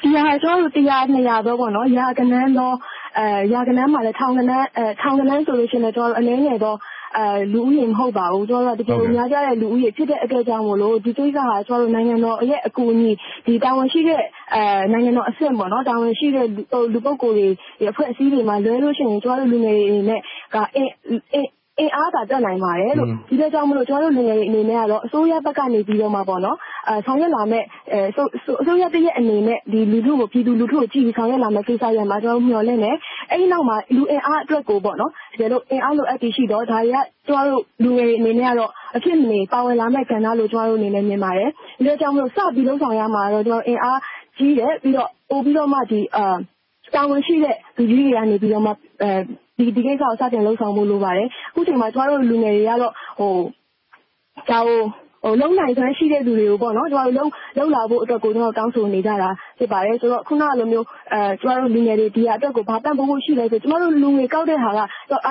[0.00, 1.54] ဒီဟာ ကျမတို့ တစ်ရာနှစ်ရာသော
[1.98, 2.72] ရာဂဏန်းသော
[3.52, 6.74] ရာဂဏန်းမှာလည်း ထောင်ဂဏန်းဆိုရင်လည်း အနည်းငယ်သော
[7.52, 14.22] လူဦးရေမဟုတ်ပါဘူး။တကယ်ကို များပြားတဲ့ လူဦးရေဖြစ်တဲ့အတွက်ကြောင့်မို့ ဒီကိစ္စဟာ နိုင်ငံတော်ရဲ့ အကူအညီ တာဝန်ရှိတဲ့
[14.92, 15.52] နိုင်ငံတော်အဆင့်
[15.88, 16.46] တာဝန်ရှိတဲ့
[16.92, 20.20] လူပုဂ္ဂိုလ်တွေ အဖွဲ့အစည်းတွေမှာ လွဲလို့ရှိရင် ကျမတို့ လူငယ်တွေအနေနဲ့
[21.34, 21.48] အင်
[21.94, 27.66] အားသာ တတ်နိုင်ပါတယ်။ဒီအတွက်ကြောင့်မို့ ကျမတို့ လူငယ်တွေအနေနဲ့အစိုးရဘက်ကနေဆောင်ရွက်လာမယ့်
[28.10, 28.12] အ
[28.66, 32.96] စိုးရတရပ်အနေနဲ့ ပြည်သူလူထုကိုကြည့်ပြီး ဆောင်ရွက်လာမယ့် ကိစ္စရပ်မှာ ကျမတို့ မျှော်လင့်တယ်။
[33.30, 38.60] အဲဒီနောက်မှာ လူအင်အားအတွက်ကို တကယ်လို့ အင်အားလိုအပ်သည်ရှိသော် ဒါတွေက ကျမတို့ လူငယ်တွေအနေနဲ့မ
[39.04, 44.00] ဖြစ်မနေ ပါဝင်လာမယ့်ကဏ္ဍလို့ ကျမတို့အနေနဲ့ မြင်ပါတယ်။ဒီအတွက်ကြောင့်မို့ စပြီးလုပ်ဆောင်ရမှာကတော့ အင်အား
[44.38, 45.78] ကြီးတယ်။ပြီးတော့ ပိုပြီးတော့မှ
[46.94, 48.70] တာဝန်ရှိတဲ့လူကြီးတွေကနေပြီးတော့မှ
[49.58, 60.86] ဒီကိစ္စကို စတင်လုပ်ဆောင်ဖို့ လိုပါတယ်။အခုအချိန်မှာ ကျမတို့ လူငယ်တွေကတော့ ဒါကို လုပ်နိုင်စွမ်းရှိတဲ့ လူတွေကိုလုပ်လာဖို့အတွက်ကိုတောင်းဆိုနေကြတာ ဖြစ်ပါတယ်။ဆိုတော့အခုနလိုမျိုး
[61.40, 64.80] ကျမတို့ လူငယ်တွေ ဒီဟာအတွက်ကို ဘာပံ့ပိုးမှုရှိလဲဆိုတော့ကျမတို့ လူငယ်ကောက်တဲ့ဟာက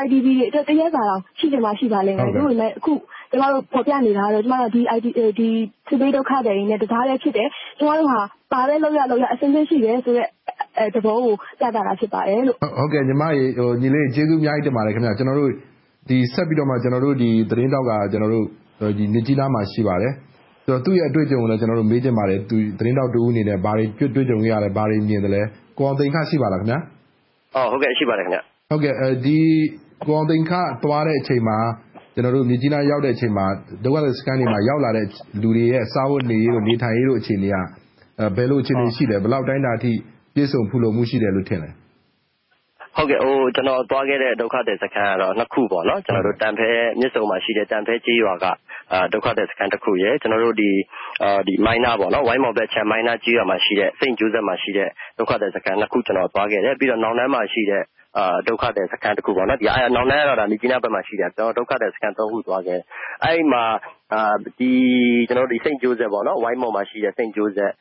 [0.04, 2.94] IDP တွေအတွက် တရက်စာတောင် ရှိချင်မှ ရှိပါလိမ့်မယ်။သို့ပေမဲ့အခု
[3.32, 4.44] ကျမတို့ ဖော်ပြနေတာကတော့
[4.76, 4.82] ဒီ
[5.88, 7.48] စစ်ဘေးဒုက္ခသည်တွေနဲ့ တသားတည်းဖြစ်တယ်။
[7.80, 8.20] ကျမတို့ဟာ
[8.52, 10.28] ဘာပဲလုပ်ရလုပ်ရ အဆင်သင့်ရှိတယ်ဆိုတဲ့
[10.96, 12.40] သဘောကို ပြသတာ ဖြစ်ပါတယ်။
[13.82, 17.92] ညီလေးကျေးဇူးအများကြီးတင်ပါတယ်။ဆက်ပြီးတော့သတင်းထောက်က
[19.14, 20.14] မြစ်ကြီးနားမှာ ရှိပါတယ်။
[20.86, 22.40] သူ့ရဲ့ အတွေ့အကြုံကိုလည်းမေးချင်ပါတယ်။
[22.80, 25.42] သတင်းထောက်တဦးအနေနဲ့ ဘာတွေတွေ့ကြုံခဲ့ရလဲ။ဘာတွေမြင်သလဲ။
[25.78, 26.62] ကိုအောင်သိန်းခ ရှိပါလား။
[27.98, 30.52] ရှိပါတယ်။ကိုအောင်သိန်းခ
[30.84, 31.58] သွားတဲ့အချိန်မှာ
[32.16, 33.46] မြစ်ကြီးနား ရောက်တဲ့အချိန်မှာ
[33.84, 35.06] ဒုက္ခသည်စခန်းတွေမှာ ရောက်လာတဲ့
[35.42, 37.56] လူတွေရဲ့ စားဝတ်နေရေး၊နေထိုင်ရေးအခြေအနေက
[38.36, 39.94] ဘယ်လို အခြေအနေ ရှိလဲ။ဘယ်လောက် အတိုင်းအတာအထိ
[40.34, 41.72] ပြည့်စုံဖူလုံမှုရှိတယ်လို့ထင်လဲ
[43.56, 45.62] ကျနော်သွားခဲ့တဲ့ဒုက္ခသည်စခန်းကတော့နှစ်ခု။
[47.00, 48.46] မြစ်ဆုံမှာရှိတဲ့တန်ဖဲကျေးရွာက
[49.14, 50.16] ဒုက္ခသည်စခန်းတခုရယ်။
[51.66, 54.16] မိုင်းနားဝိုင်းမော်ဘက်အခြမ်းမိုင်းနားကျေးရွာမှာရှိတဲ့ St.
[54.20, 57.84] Joseph မှာရှိတဲ့ဒုက္ခသည်စခန်းနှစ်ခုကျနော်သွားခဲ့တယ်။ပြီးတော့နောင်တန်းမှာရှိတဲ့
[58.48, 59.64] ဒုက္ခသည်စခန်းတခု။နောင်တန်းက
[60.30, 62.84] တော့မြစ်ကြီးနားဘက်မှာရှိတယ်။ဒုက္ခသည်စခန်းသုံးခုသွားခဲ့တယ်။
[63.24, 63.64] အဲဒီမှာ
[65.64, 65.78] St.
[65.84, 67.32] Joseph ဝိုင်းမော်မှာရှိတဲ့ St.
[67.38, 67.74] Joseph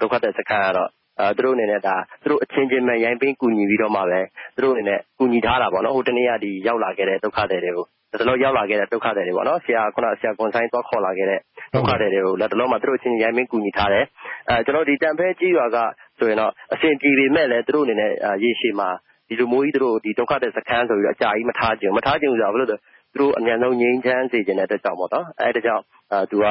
[0.00, 0.90] ဒုက္ခသည်စခန်းကတော့
[1.36, 4.20] သူတို့အနေနဲ့ သူတို့အချင်းချင်းပဲ ရိုင်းပင်းကူညီပြီးတော့မှပဲ
[4.54, 9.98] သူတို့အနေနဲ့ ကူညီထားတာ။ဟိုတနေ့က ရောက်လာခဲ့တဲ့ ဒုက္ခသည်တွေကို လတ်တလောရောက်လာခဲ့တဲ့ ဒုက္ခသည်တွေဆရာခွ
[10.44, 11.40] န်ဆိုင်း သွားခေါ်လာခဲ့တဲ့
[11.74, 14.04] ဒုက္ခသည်တွေကို လတ်တလောမှာ သူတို့အချင်းချင်း ရိုင်းပင်းကူညီထားတယ်။
[15.02, 15.76] တန်ဖဲကျေးရွာက
[16.18, 18.12] ဆိုရင်တော့ အဆင်ပြေပေမယ့်လဲသူတို့အနေနဲ့
[18.42, 18.88] ရေရှည်မှာ
[19.28, 22.82] ဒီလိုမျိုးကြီး ဒုက္ခသည်စခန်းဆိုပြီးအကြာကြီး မထားချင်ဘူး။မထားချင်ဘူးဆိုတာ ဘာဖြစ်လို့လဲဆိုတော့
[23.16, 25.10] သူတို့ အမြန်ဆုံး ငြိမ်းချမ်းစေချင်တဲ့အတွက်ကြောင့်မို့။
[25.40, 25.82] အဲဒါကြောင့်
[26.30, 26.46] သူက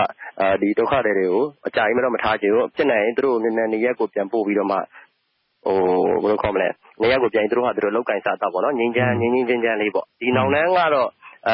[0.80, 4.78] ဒုက္ခသည်တွေကို အကြာကြီးတော့ မထားချင်ဘူး။ဖြစ်နိုင်ရင် သူတို့ကို မြန်မြန်နေရပ်ကို ပြန်ပို့ပြီးတော့မှ
[7.02, 11.10] နေရပ်ကိုပြန်ရင် သူတို့ဟာသူတို့ လုပ်ကိုင်စားသောက်ငြိမ်းချမ်းငြိမ်းငြိမ်းချမ်းချမ်းလေးပေါ့။ဒီနောင်တန်းကတော့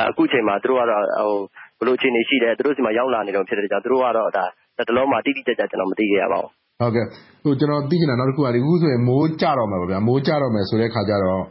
[0.09, 4.30] အခုအချိန်မှာ သူတို့ကတော့ ဘယ်လိုအခြေအနေရှိတယ်။သူတို့ဆီမှာ ရောက်လာနေတုန်းဖြစ်တဲ့အတွက်ကြောင့် သူတို့ကတော့
[4.78, 6.51] လတ်တလောမှာ တိတိကျကျ ကျနော်မသိခဲ့ရပါဘူး။
[7.59, 11.41] ကျနော်သိချင်တာ နောက်တခုက အခုဆိုရင် မိုးကျတော့မယ်။မိုးကျတော့မယ်ဆိုတဲ့အခါကြတော့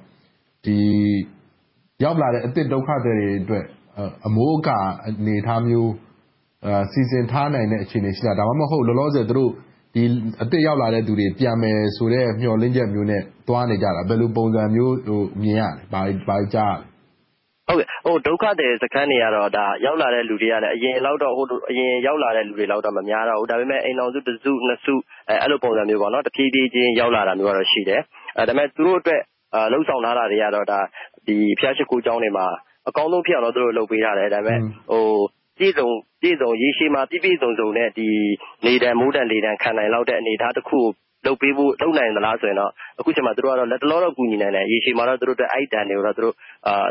[2.05, 3.64] ရောက်လာတဲ့ အသစ်ဒုက္ခသည်တွေအတွက်
[4.26, 4.78] အမိုးအကာ
[5.09, 5.92] အနေအထားမျိုး
[6.92, 9.53] စီစဉ်ထားနိုင်တဲ့ အခြေအနေရှိလား။ဒါမှမဟုတ် လောလောဆယ် သူတို့
[10.42, 14.94] အသစ်ရောက်လာတဲ့လူတွေ ပြန်မယ်ဆိုတဲ့ မျှော်လင့်ချက်မျိုးနဲ့ သွားနေကြလား။ဘယ်လိုပုံစံမျိုး
[15.42, 16.74] မြင်ရလဲ။ဘာတွေကြား
[17.68, 19.48] ရလဲ။ဒုက္ခသည်စခန်းတွေကတော့
[19.84, 24.94] ရောက်လာတဲ့လူတွေကလည်း အရင်ရောက်လာတဲ့ လူတွေလောက်တော့ မများတော့ဘူး။ဒါပေမဲ့ အိမ်ထောင်စု တစ်စု နှစ်စု
[25.28, 28.01] အဲဒီလိုပုံစံမျိုး တဖြည်းဖြည်းချင်း ရောက်လာတာမျိုးတော့ ရှိတယ်။
[28.36, 29.20] ဒါပေမဲ့ သူတို့အတွက်
[29.72, 30.66] လုပ်ဆောင်ထားတာတွေကတော့
[31.59, 32.47] ဘုရားရှိခိုးကျောင်းတွေမှာ
[32.89, 34.61] အကောင်းဆုံးဖြစ်အောင်တော့လုပ်ပေးထားတယ်။ဒါပေမဲ့
[35.59, 37.89] ပြည့်စုံ ရေရှည်မှာ ပြည့်ပြည့်စုံစုံနဲ့
[38.66, 40.87] နေဒဏ်မိုးဒဏ်လေဒဏ် ခံနိုင်လောက်တဲ့ အနေအထားတစ်ခုကို
[41.26, 46.16] လုပ်ပေးဖို့ လုပ်နိုင်သလားဆိုရင်တော့ အခုအချိန်မှာ သူတို့ကတော့ လတ်တလောတော့ ကူညီနိုင်တယ်။ရေရှည်မှာတော့ သူတို့အတွက် အဲဒီဒဏ်တွေကိုတော့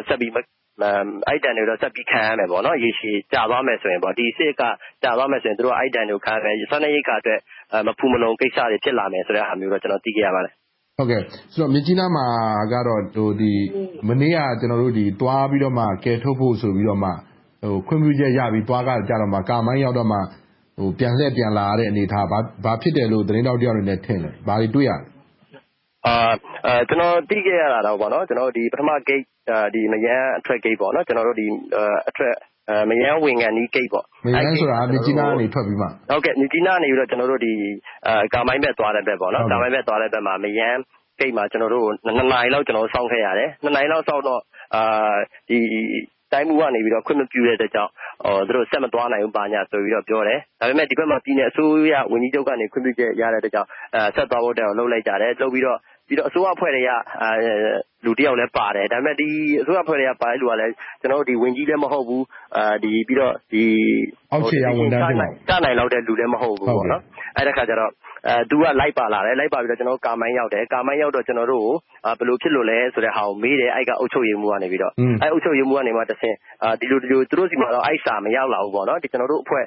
[0.08, 2.48] ဆက်ပြီးခံရမယ်။
[2.84, 4.64] ရေရှည်ကြာသွားမယ်ဆိုရင်။ဒီစစ်က
[5.04, 7.40] ကြာသွားမယ်ဆိုရင် သူတို့က အဲဒီဒဏ်တွေကို ခံရမယ်။စားနပ်ရိက္ခာအတွက်
[7.88, 10.54] မဖူမလုံကိစ္စတွေ ဖြစ်လာမယ်ဆိုတာမျိုးတော့ ကျနော် သိခဲ့ရပါတယ်။
[11.74, 12.26] မြစ်ကြီးနားမှာ
[12.74, 13.02] ကတော့
[14.10, 14.64] မနေ့က
[15.22, 15.74] သွားပြီးတော့
[16.06, 17.00] ကယ်ထုတ်ဖို့ဆိုပြီးတော့
[17.88, 20.20] ခွင့်ပြုချက်ရပြီး သွားကြတော့မှ ကာမိုင်းရောက်တော့မှ
[21.00, 22.26] ပြန်လှည့်ပြန်လာရတဲ့ အနေအထား။
[22.66, 24.98] ဘာဖြစ်တယ်လို့ သတင်းထောက်တယောက်အနေနဲ့ ထင်လဲ။ဘာတွေတွေ့ရလဲ။
[26.90, 30.78] ကျနော် သိခဲ့ရတာတော့ ပထမဂိတ် မရမ်းအထွက်ဂိတ်
[32.90, 33.88] မရမ်းဝင်ခါနီးဂိတ်။
[34.26, 36.88] မရမ်းဆိုတာ မြစ်ကြီးနားကနေ ထွက်ပြီးမှ။ဟုတ်ကဲ့။မြစ်ကြီးနားကနေ
[38.34, 40.80] ကာမိုင်းဘက်သွားတဲ့ဘက်မှာ မရမ်း
[41.20, 44.42] ဂိတ်မှာ ကျနော်တို့ကိုနာရီလောက် စောင့်ခဲ့ရတယ်။နာရီလောက်စောင့်တော့
[46.34, 47.92] တိုင်းမှူးကနေခွင့်မပြုတဲ့အတွက်ကြောင့်
[48.48, 49.34] သူတို့ ဆက်မသွားနိုင်ဘူး
[49.72, 53.70] ဆိုပြီးပြောတယ်။ဒါပေမဲ့ဒီဘက်မှာ ပြည်နယ်အစိုးရဝန်ကြီးချုပ်ကနေ ခွင့်ပြုချက်ရတဲ့အတွက်ကြောင့်
[54.16, 55.78] ဆက်သွားဖို့လုပ်လိုက်ကြတယ်။လုပ်ပြီးတော့
[56.30, 56.90] အစိုးရအဖွဲ့ထဲက
[58.06, 59.30] လူတယောက်လည်းပါတယ်။ဒါပေမဲ့ ဒီ
[59.62, 62.24] အစိုးရအဖွဲ့ထဲက ပါတဲ့လူကလည်းဝန်ကြီးလည်း မဟုတ်ဘူး။
[62.82, 63.34] ပြီးတော့
[64.32, 66.68] အောက်ခြေက ဝန်ထမ်းဖြစ်မှာ။ကျနိုင်လောက်တဲ့ လူလည်း မဟုတ်ဘူး။
[67.38, 67.92] အဲဒီအခါကြတော့
[68.50, 74.78] သူက လိုက်ပါလာတယ်။လိုက်ပါပြီးတော့ကာမိုင်းရောက်တယ်။ကာမိုင်းရောက်တော့ ကျနော်တို့ကို ဘယ်လိုဖြစ်လို့လဲဆိုတာကို မေးတယ်။အဲဒီက အုပ်ချုပ်ရေးမှူးကနေ။အဲဒီ
[75.32, 76.36] အုပ်ချုပ်ရေးမှူးကနေတဆင့်
[76.80, 77.08] ဒီလို သူ
[77.40, 78.72] တို့ဆီမှာတော့ အဲဒီစာ မရောက်လာဘူး။
[79.12, 79.64] ကျနော်တို့အဖွဲ့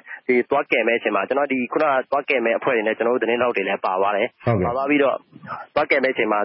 [0.49, 4.27] သွားကယ်မယ့်အချိန်မှာအခုနသွားကယ်မယ့်အဖွဲ့တွေနဲ့သတင်းထောက်တွေလည်း ပါသွားတယ်။
[4.65, 5.15] ပါသွားပြီးတော့
[5.75, 6.39] သွားကယ်မယ့်အချိန်မှာ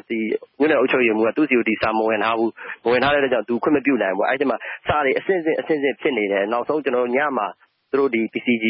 [0.58, 2.50] မြို့နယ်အုပ်ချုပ်ရေးမှူးက သူ့ဆီကိုစာ မဝင်ထားဘူး။
[2.84, 4.56] မဝင်ထားတဲ့အတွက်ကြောင့် သူခွင့်မပြုနိုင်ဘူး။အဲဒီမှာ
[4.86, 5.58] စာတွေ အဆင့်ဆင့်
[6.00, 6.80] ဖြစ်နေတယ်။နောက်ဆုံး
[7.16, 7.48] ညမှာ
[7.92, 8.66] သူတို့ PCG,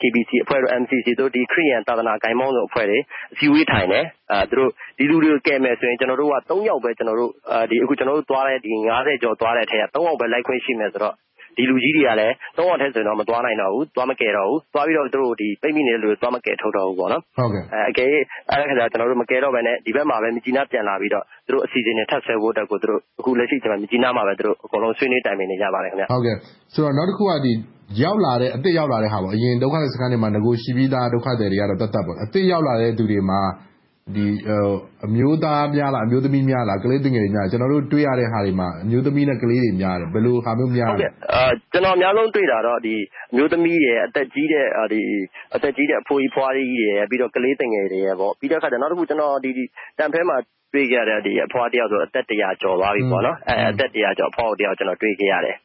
[0.00, 2.98] KBC အဖွဲ့တို့ MCC တို့ ခရစ်ယာန် သာသနာဂိုဏ်းပေါင်းစုံအဖွဲ့တွေ
[3.32, 4.04] အစည်းအဝေးထိုင်တယ်။
[4.98, 6.32] ဒီလူတွေကို ကယ်မယ်ဆိုရင် ကျနော်တို့က
[6.68, 11.14] ယောက်ပဲ အခု ကျနော်တို့သွားတဲ့ကျော်သွားတဲ့အထဲကယောက်ပဲ လိုက်ခွင့်ရှိမယ်ဆိုတော့
[11.58, 15.06] ဒီလူကြီးတွေကလည်းယောက်ထဲဆိုရင်တော့ မသွားနိုင်တော့ဘူး။သွားမကယ်တော့ဘူး။သွားပြီးတော့
[15.62, 17.08] ပိတ်မိနေတဲ့လူတွေကို သွားမကယ်ထုတ်တော့ဘူး။
[17.90, 18.08] အကယ်၍
[18.50, 22.78] အဲဒီအခါကျတော့ မကယ်တော့ဘဲနဲ့ ဒီဘက်မှာပဲ မြစ်ကြီးနားပြန်လာပြီးတော့ သူတို့အစီအစဉ်တွေ ထပ်ဆွဲဖို့အတွက်ကို
[23.20, 24.32] အခုလက်ရှိ မြစ်ကြီးနားမှာပဲ
[24.64, 27.32] အကုန်လုံး ဆွေးနွေးတိုင်ပင်နေကြပါတယ်။နောက်တခုက
[28.02, 30.30] ရောက်လာတဲ့ အသစ်ရောက်လာတဲ့ဟာအရင် ဒုက္ခသည်စခန်းတွေမှာ
[30.62, 33.40] ရှိပြီးသား ဒုက္ခသည်တွေကတော့သက်သက်။အသစ်ရောက်လာတဲ့လူတွေမှာ
[35.04, 41.08] အမျိုးသားများလား၊အမျိုးသမီးများလား၊ကလေးသူငယ်တွေများလား။ကျနော်တို့ တွေ့ရတဲ့ဟာတွေမှာ အမျိုးသမီးနဲ့ ကလေးတွေများတယ်။ဘယ်လိုဟာမျိုး များလဲ။
[41.72, 42.82] ကျနော် အများဆုံးတွေ့တာတော့ အ
[43.36, 45.86] မျိုးသမီး၊အသက်ကြီးတဲ့ အဖိုးကြီး၊
[46.30, 48.00] အဖွားကြီးတွေ၊ပြီးတော့ ကလေးသူငယ်တွေ။
[48.40, 49.32] ပြီးတော့ နောက်တခု ကျနော်
[49.98, 50.36] တန်ဖဲမှာ
[50.74, 53.02] တွေ့ခဲ့ရတဲ့ အဖွားတယောက်ဆို အသက်တစ်ရာကျော်သွားပြီ။
[53.70, 55.58] အသက်တစ်ရာကျော် အဖွားတယောက်တွေ့ခဲ့ရတယ်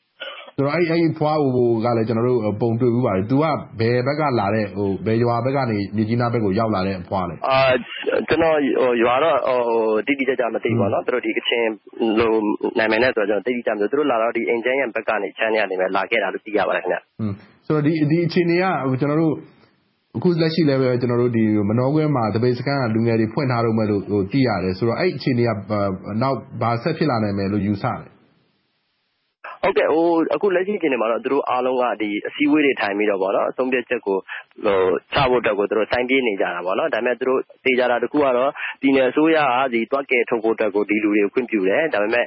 [0.58, 3.46] အဲဒီအဖွားကိုကလည်း ကျနော်တို့ ပုံတွေ့ဖူးပါတယ်။သူက
[3.80, 4.66] ဘယ်ဘက်ကလာတဲ့
[5.06, 7.36] ဘယ်ရွာဘက်ကနေ မြစ်ကြီးနားဘက်ကို ရောက်လာတဲ့ အဖွားလဲ။
[8.30, 8.58] ကျနော်
[9.04, 9.38] ရွာတော့
[10.08, 11.66] တိတိကျကျမသိဘူး။သူတို့ ကချင်
[12.80, 15.30] နာမည်နဲ့ဆိုတော့ တိတိကျကျမသိဘူး။သူတို့လာတော့ အင်ဂျန်းယန်ဘက်ကနေ
[15.98, 16.84] လာခဲ့တာလို့ သိရပါတယ်။
[17.86, 18.66] ဒီအခြေအနေက
[20.18, 20.76] အခုလက်ရှိလဲ
[21.70, 24.02] မနောကွင်းမှာ သပိတ်စခန်းက လူငယ်တွေ ဖွင့်ထားတုန်းပဲလို့
[24.32, 25.50] သိရတယ်။ဆိုတော့ အဲဒီအခြေအနေက
[26.22, 28.13] နောက် ဘာဆက်ဖြစ်လာနိုင်မယ်လို့ ယူဆလဲ
[30.34, 32.18] အခုလက်ရှိအခြေအနေမှာတော့ သူတို့အားလုံးက အစည်း
[32.50, 33.22] အဝေးတွေထိုင်ပြီးတော့
[33.58, 34.18] ဆုံးဖြတ်ချက်ကို
[35.14, 38.52] ချဖို့အတွက်ကိုစိုင်းပြင်းနေကြတာ။ဒါပေမဲ့ သူတို့ သေချာတာတစ်ခုကတော့
[38.82, 39.38] ပြည်နယ်အစိုးရ
[39.74, 42.26] က သွားကယ်ထုတ်ဖို့အတွက်ကို ဒီလူတွေကို ခွင့်ပြုတယ်။ဒါပေမဲ့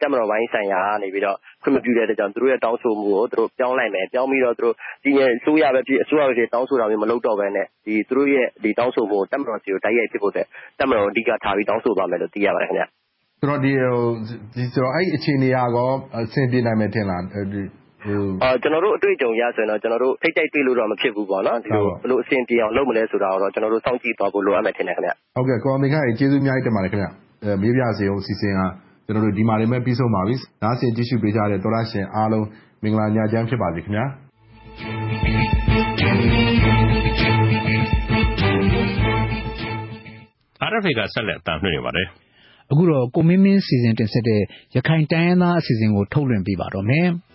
[0.00, 4.56] တပ်မတော်ပိုင်းဆိုင်ရာကနေခွင့်မပြုတဲ့အတွက်ကြောင့် သူတို့ရဲ့ တောင်းဆိုမှုကိုပြောင်းလိုက်မယ်။ပြောင်းပြီးတော့
[5.02, 8.46] ပြည်နယ်အစိုးရပဲဖြစ်ဖြစ်၊အစိုးရပဲဖြစ်ဖြစ် တောင်းဆိုတာမျိုး မလုပ်တော့ဘဲနဲ့ သူတို့ရဲ့
[8.78, 10.46] တောင်းဆိုမှုကို တပ်မတော်ဆီကို တိုက်ရိုက်ဖြစ်ဖို့အတွက်
[10.78, 12.88] တပ်မတော်ကို အဓိကထားပြီး တောင်းဆိုသွားမယ်လို့ သိရပါတယ်။
[13.40, 17.22] ဆိုတော့ အဲဒီအခြေအနေကရော အဆင်ပြေနိုင်မယ်ထင်လား။
[18.62, 19.80] ကျနော်တို့ အတွေ့အကြုံအရဆိုရင်တော့
[20.22, 25.04] ထိပ်တိုက်တွေ့လို့တော့ မဖြစ်ဘူး။ဘယ်လိုအဆင်ပြေအောင် လုပ်မလဲဆိုတာကိုတော့ ကျနော်တို့ စောင့်ကြည့်သွားဖို့ လိုအပ်မယ်ထင်တယ်။ကို
[25.36, 26.92] အောင်သင်ခကျေးဇူးအများကြီးတင်ပါတယ်။
[27.62, 28.58] မေးပြစေဦးအစီအစဉ်က
[29.38, 32.46] ဒီမှာတင်ပဲ ပြီးဆုံးပါပြီ။နားဆင်ကြည့်ရှုပေးကြတဲ့ သောတရှင်အားလုံး
[32.82, 34.08] မင်္ဂလာညချမ်း ဖြစ်ပါစေခင်များ။
[40.70, 42.08] RFA က ဆက်လက်အသံလွှင့်နေပါတယ်။
[42.70, 44.42] အခုတော့ ကိုမင်းမင်း စီစဉ်တင်ဆက်တဲ့
[44.76, 47.08] ရခိုင်တိုင်းရင်းသားအစီအစဉ်ကို ထုတ်လွှင့်ပေးပါတော့မယ်။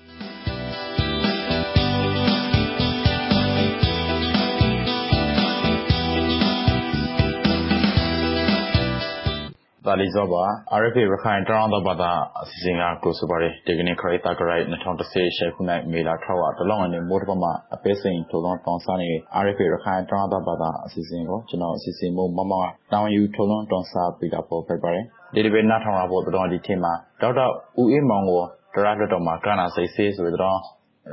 [9.86, 10.44] ဒါလီဇောပါ
[10.80, 12.12] RFA ရခိုင်တောင်းတော့ပါတာ
[12.42, 19.10] အစီအစဉ်ကကိုဆိုပါတယ်ဒီကနေ့ခရီးတာကရိုက်2010ရှယ်ခုနိုင်မေလာထောက်အတလောင်းအနေမိုးတပမှာအပေးစိန်ထိုးလုံးတောင်းစားနေ
[19.44, 22.54] RFA ရခိုင်တောင်းတော့ပါတာအစီအစဉ်ကိုကျွန်တော်အစီအစဉ်မို့မမ
[22.92, 27.46] တောင်းယူထိုးလုံးတောင်းစားပေးတာပေါ်ဖြစ်ပါတယ်ဒီဒီပဲနားထောင်ရဖို့တော့ဒီထင်မှာဒေါက်တာ
[27.80, 28.42] ဦးအေးမောင်ကို
[28.74, 30.60] တရလွတ်တော်မှာကနာစိတ်ဆေးဆိုတော့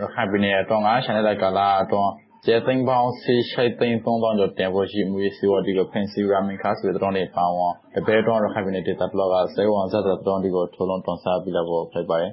[0.00, 2.10] ရခိုင်ပြည်နယ်တော့ငါရှန်တဲ့ကလာတော့
[2.46, 12.32] ကျဲသိန်းပေါင်းဆေးရှိုက်သိန်း3000ကျော်တင်ဖို့ရှိမှုစီဝဒီလိုဖန်စီရာမင်ခါဆိုတဲ့တော့နေပါဝမ်တပည့်တော်ရခိုင်ပြည်နယ်ဒေသဘလော့ကစေဝန်ဇတ်တော်ဒီကိုထိုးလုံးတွန်စားပြီးတော့ဖိတ်ပါတယ်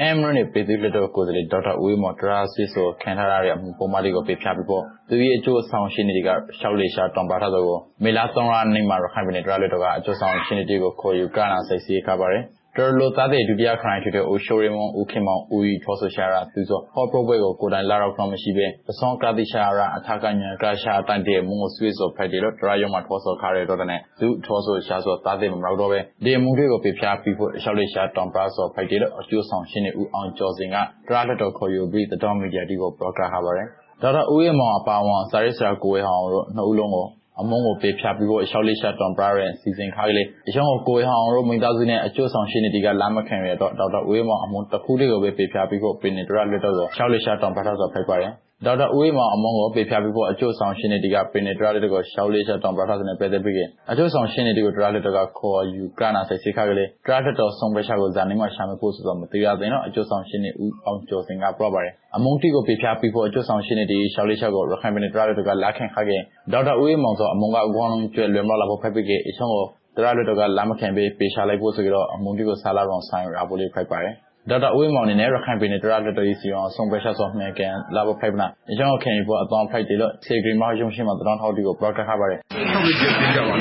[0.00, 12.44] အမ်ရနေပြည်သူ့လက်တော်ကိုယ်စားလှယ်ဒေါက်တာဦးမော်တရာစီဆိုခံထားရတဲ့ပုံမှန်လေးကိုပြပြပြီးပေါ့သူရဲ့အကျိုးဆောင်ရှင်တွေကရှောက်လေရှာတောင်ပါထားတော့မေလာ3ရက်နေ့မှာရခိုင်ပြည်နယ်ဒရလက်တော်ကအကျိုးဆောင်ရှင်တွေကိုခေါ်ယူကနာစိတ်စီခါပါတယ်
[12.76, 30.76] တော်လိုသားတဲ့ဒုတိယခရိုင်ဖြစ်တဲ့အိုရှိုရီမွန်ဦးခင်မောင်ဦးကြီးထောဆိုရှာရာသူဆိုဟောပရိုပွဲကိုကိုတိုင်လာတော့တော့မရှိပဲပစောကတိရှာရာအထကညာကရှာတန်တဲ့မုံဆွေးဆိုဖိုက်တယ်လို့တရာယုံမှာထောဆိုခါရတော့တဲ့သူထောဆိုရှာဆိုသားတဲ့မမတော့ပဲဒီမုံတွေကိုပြပြပြီးဖို့ရှောက်လေးရှာတောင်ပရာဆိုဖိုက်တယ်လို့အကျိုးဆောင်ရှင်းနေဦးအောင်ကျော်စင်က
[31.08, 33.66] တရာလက်တော်ခေါ်ယူပြီးတတော်မီဒီယာဒီကိုပရိုဂရမ်ဟာပါတယ်
[34.02, 37.06] ဒါတော့ဦးရမောင်အပါဝန်စာရေးဆရာကိုဝေဟောင်တို့နှစ်ဦးလုံးကို
[37.40, 48.32] အမုံကိုပေးဖြတ်ပြီးတော့ရှောက်လေးရှာတွန်ပရရဲ့စီစဉ်ခါကလေးအရှောင်းကို ကိုဟောင်တို့ မိသားစုနဲ့ အကျိုးဆောင်ရှင်တွေကလာမခံရတော့ဒေါက်တာဦးမောင် အမုံတစ်ခုလေးကိုပဲပေးဖြတ်ပြီးတော့ပင်နေတရလက်တော့ရှောက်လေးရှာတွန်ပရတော့ဖိတ်ပါတယ်
[48.66, 66.20] ဒေါက်တာဦးမောင်အမုံကို ပေးဖြတ်ပြီးတော့အကျိုးဆောင်ရှင်တွေက ပင်နေတရလက်တော့ရှောက်လေးရှာတွန်ပရတော့နဲ့ပဲတဲ့ပြီး အကျိုးဆောင်ရှင်တွေကို တရလက်တော့ခေါ်ယူကနာဆိုင်စိခါကလေးတရလက်တော့ဆုံးပရှာကို ဇာနေမှာရှာမဖို့ဆိုတော့မသိရသေးတော့အကျိုးဆောင်ရှင်တွေဦးအောင်ကျော်စင်က ပြောပါတယ် အမုံတီကိုပြပြပြီးဖို့ အကျိုးဆောင်ရှင်တွေရှောက်လေးချက်ကို ရခိုင်ပြည်နယ် တရလက်တော့လာခင်ခါခဲ့
[66.52, 69.64] ဒေါက်တာဦးမောင်ဆို အမုံကအကောင်းလုံးကျွဲလွယ်မလာဖို့ ဖက်ပြီးကအချောင်းကို
[69.96, 74.14] တရလက်တော့ကလာမခင်ပြီးပေးရှာလိုက်ဖို့ဆိုတော့ အမုံတီကိုဆာလာတော့ဆိုင်ရဖို့လေးဖိုက်ပါတယ်
[74.48, 82.38] ဒေါက်တာဦးမောင်နေနဲ့ရခိုင်ပြည်နယ်တရလက်တော်စီအောင်ဆုံးပရှာဆိုမှန်ကန်လာဖို့ဖိုက်ပနာအချောင်းခင်ပြီးဖို့အတောင်းဖိုက်တယ်လို့စေဂရီမရုံရှင်းမှာတရောင်းထောက်တီကိုပရော့ကတ်ခါပါတယ်
[82.72, 83.58] ဟုတ်ပြီကြည့်ကြပါဦး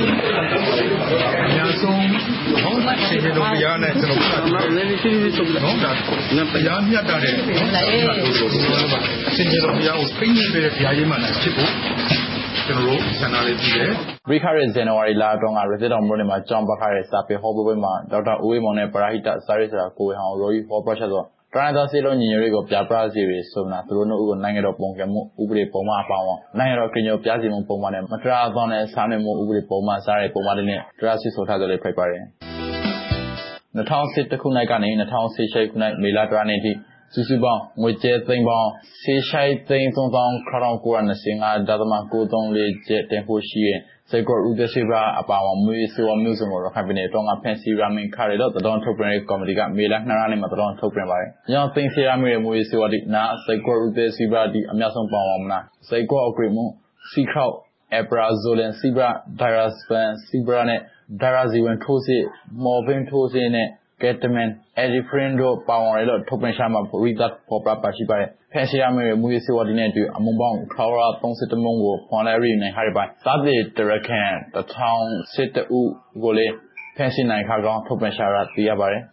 [1.43, 1.97] အများဆုံး
[2.61, 5.91] ဟောင်းလိုက်စေတဲ့ဘုရားနဲ့ကျွန်တော်ကလည်းရှိရှိဆုံးတော့ဒါ
[6.51, 7.39] ဘုရားမြတ်တာတဲ့အ
[9.35, 11.71] ရှင်ကျေတော်ဘုရားကိုဖိနေပေးတဲ့ဘုရားကြီးမှလည်းဖြစ်ဖို့
[12.69, 13.91] ကျွန်တော်တို့ဆန္ဒလေးပြီးတယ်
[14.29, 21.21] ရိခရဲဇန်နဝါရီလအတွင်းကရစ်တော်မလို့နေမှာ ကျောင်းပခရဲစာပေဟောပွဲမှာ ဒေါက်တာဦးဝေမောင်နဲ့ ပရာဟိတစာရေးဆရာ ကိုဝေဟောင်ရိုရီဟောပရိုဂျက်ဆို
[21.53, 26.25] တရန်သာစီလုံးညီညွတ်ရေးကို ပြပရစီရီဆိုနာသူတို့တို့ကို နိုင်ငံတော်ပုံကမှု ဥပဒေပုံမှန်အပေါင်း
[26.57, 32.23] နိုင်ငံတော်ကညိုပြစီမှုပုံမှန်နဲ့ မတရာသောနဲ့စာမေမှု ဥပဒေပုံမှန်စားတဲ့ ပုံမှန်တွေနဲ့ တရာစီဆိုထားကြလေဖိတ်ပါတယ်
[33.77, 36.71] 2010ခုနှစ်ကနေ2018ခုနှစ် မေလတရနေ့ထိ
[37.13, 38.69] စုစုပေါင်းငွေကျဲသိန်းပေါင်း
[39.01, 41.93] ဆေးရှိုက်သိန်း3925ဒသမ
[42.41, 43.79] 934ကျပ်တင်ဖို့ရှိရင်
[44.11, 56.65] စေကောဥဒစီဘာအပါဝမွေးစေဝမျိုးစုံကိုရခိုင်ပြည်နယ်တောင်ကဖန်စီရာမင်ခါရတော့တတော်ထုတ်ပြန်ရေးကော်မတီကမေလ2ရက်နေ့မှာတတော်ထုတ်ပြန်ပါတယ်။ညောင်းသိန်းစီရာမင်မွေးစေဝဒီနာစေကောဥဒစီဘာဒီအများဆုံးပါဝင်မလား။စေကောအဂရိမှု
[57.11, 57.53] စီခေါက်
[57.97, 60.79] အပရာဇိုလန်စီဘရာဒိုင်ယာစပန်စီဘရာနဲ့
[61.21, 62.23] ဒိုင်ယာဇီဝန်ထိုးစစ်
[62.63, 63.67] မော်ဘင်ထိုးစစ်နဲ့
[64.01, 75.81] ကက်တမန်အဒီဖရင်တို့ ပါဝင်လို့ ထုတ်ပြန်ရှာမှာရီဒတ်ပေါ်ပရာပါရှိပါတယ်ဖန်ဆီးရမယ့်မူရေးစေဝဒီနဲ့တူ အမုံပေါင်းခေါ်ရာ31မုံကိုဖွန်လဲရီနဲ့ဟာရီပိုင်းသတိတရကန်တထောင်စစ်တူ
[76.23, 76.47] ကိုလေ
[76.97, 79.03] ဖန်ဆီးနိုင်ခါကောင်း ထုတ်ပြန်ရှာရသိရပါတယ်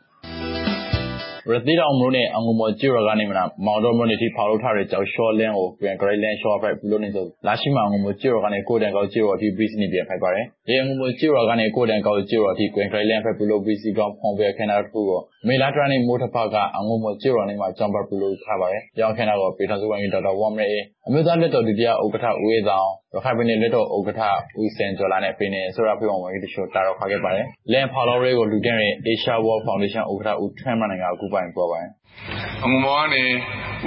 [1.54, 31.90] ရတိတော်မလို့နဲ့အငုံမကျွရကနေမနာမောင်တော်မလို့နေတိဖောက်လို့ထားတဲ့ကြောက်ရှော့လင်းကိုပြန်ဂရိတ်လင်းရှော့ဖိုက်ဘူးလို့နေဆိုလာရှိမှာအငုံမကျွရကနေကိုတန်ကောက်ကျွရအထိဘီစနေပြန်ဖိုက်ပါတယ်။ဒီအငုံမကျွရကနေကိုတန်ကောက်ကျွရအထိကွန်ဂရိတ်လင်းဖိုက်ဘူးလို့ဘီစီကောင်ဖုံပြခနာတူကိုမေလာထရနေမိုးထဖကအငုံမကျွရနေမှာကြောင်ပါဘူးလို့ထားပါတယ်။ရောင်ခနာကိုပေထစုဝိုင်းဒေါက်တာဝမ်ရဲ အမျိုးသားလက်တော် ဒုတိယဥက္ကဋ္ဌ ဦးဝေဆောင် ရခိုင်ပြည်နယ်လက်တော်ဥက္ကဋ္ဌ ဦးစင်ကျော်လာနဲ့ ပြည်နယ်ဆိုရဖေးဝန်ကြီးတချို့ တာတော့ခါခဲ့ပါတယ်။လန်ဖော်လော်ရဲကို လူတင်ရဲ့ Asia World Foundation ဥက္ကဋ္ဌ ဦးထွန်းမန်နိုင်ငံအခုပိုင်ပြောပါတယ်။
[32.64, 33.24] အငုံမောကနေ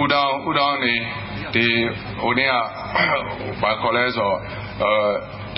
[0.01, 0.93] ဦးတောင်း ဦးတောင်းနေ
[1.55, 1.65] ဒီ
[2.21, 2.53] ဟိုနေ့က
[3.61, 4.29] ဘာခေါ်လဲဆို
[4.81, 4.99] တော့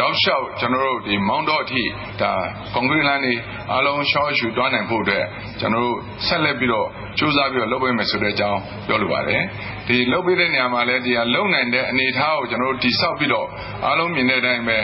[0.02, 1.82] တောက်လျှောက် ကျွန်တော်တို့ ဒီမောင်းတော့အထိ
[2.22, 2.34] ဒါ
[2.74, 3.34] ကွန်ကရစ်လမ်းတွေ
[3.72, 5.26] အားလုံးရှော့ရှူတွားနိုင်ဖို့အတွက်
[5.60, 5.97] ကျွန်တော်တို့
[6.28, 6.88] ဆက်လက်ပြီးတော့
[7.18, 9.41] စူးစမ်းပြီးတော့ လုပ်ပေးမယ်ဆိုတဲ့အကြောင်း ပြောလိုပါတယ်
[9.88, 13.47] ဒီလုပ်ပေးတဲ့နေရာမှာလည်းဒီကလုံနိုင်တဲ့အနေအထားကို ကျွန်တော်တို့တိဆောက်ပြီးတော့
[13.86, 14.78] အားလုံးမြင်တဲ့အတိုင်းပဲ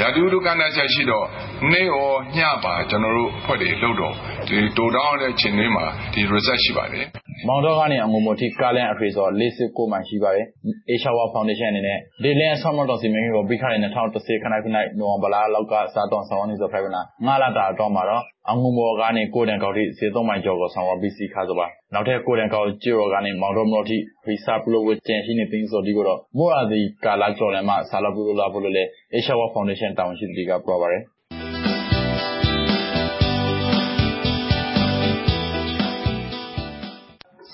[0.00, 1.26] ရာသီဥတုကဏ္ဍချက်ရှိတော့
[1.72, 4.14] နေ့ရောညပါ ကျနော်တို့အဖွဲ့တွေလုပ်တော့
[4.48, 5.84] တိုတောင်းတဲ့အချိန်လေးမှာ
[6.32, 7.04] Result ရှိပါတယ်။
[7.48, 10.46] မောင်တောကနေ အငူမော်ထိ ကားလမ်းအထွေစော49မိုင်ရှိပါတယ်။
[10.92, 28.84] Asia World Foundation အနေနဲ့ ဒီလမ်းဆောင်းမတော်စီမံကိန်းကို ပြီးခဲ့တဲ့2010ခန့်ခုနိုင်နိုဝင်ဘာလလောက်ကစားတော့ဆောင်နေဆိုဖိုင်နာငါလာတာတော့မှာတော့ အငူမော်ကနေ ကိုတန်ကောက်ထိစေသုံးမိုင်ကျော်ကို ဆောင်ဝပြီးစီခါဆိုပါနောက်ထပ် ကိုတန်ကောက်ကျိုကနေ မောင်တော်မော်ထိဖီစာပလိုဝကျန်ရှိနေတင်းစောဒီကိုတော့ မိုးရာဒီကာလာကျော်လမ်းမှာဆာလပူလာပလိုလေ
[29.14, 31.02] Asia World Foundation တာဝန်ရှိသူတွေက ပြောပါတယ်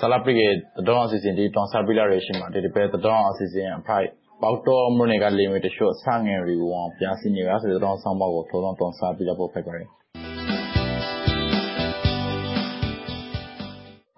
[0.00, 0.46] ဆလာပရိကေ
[0.76, 4.08] တတော်အစီအစဉ်ဒီတောင်ဆာပီလာရေရှင်မှာဒီပဲတတော်အစီအစဉ်အဖိုက်
[4.42, 9.99] ပေါတော်မွနေကလေမီတရှို့ဆငယ်ရီဝံပြာစီနေကဆိုတော့ဆောင်းပါကိုထော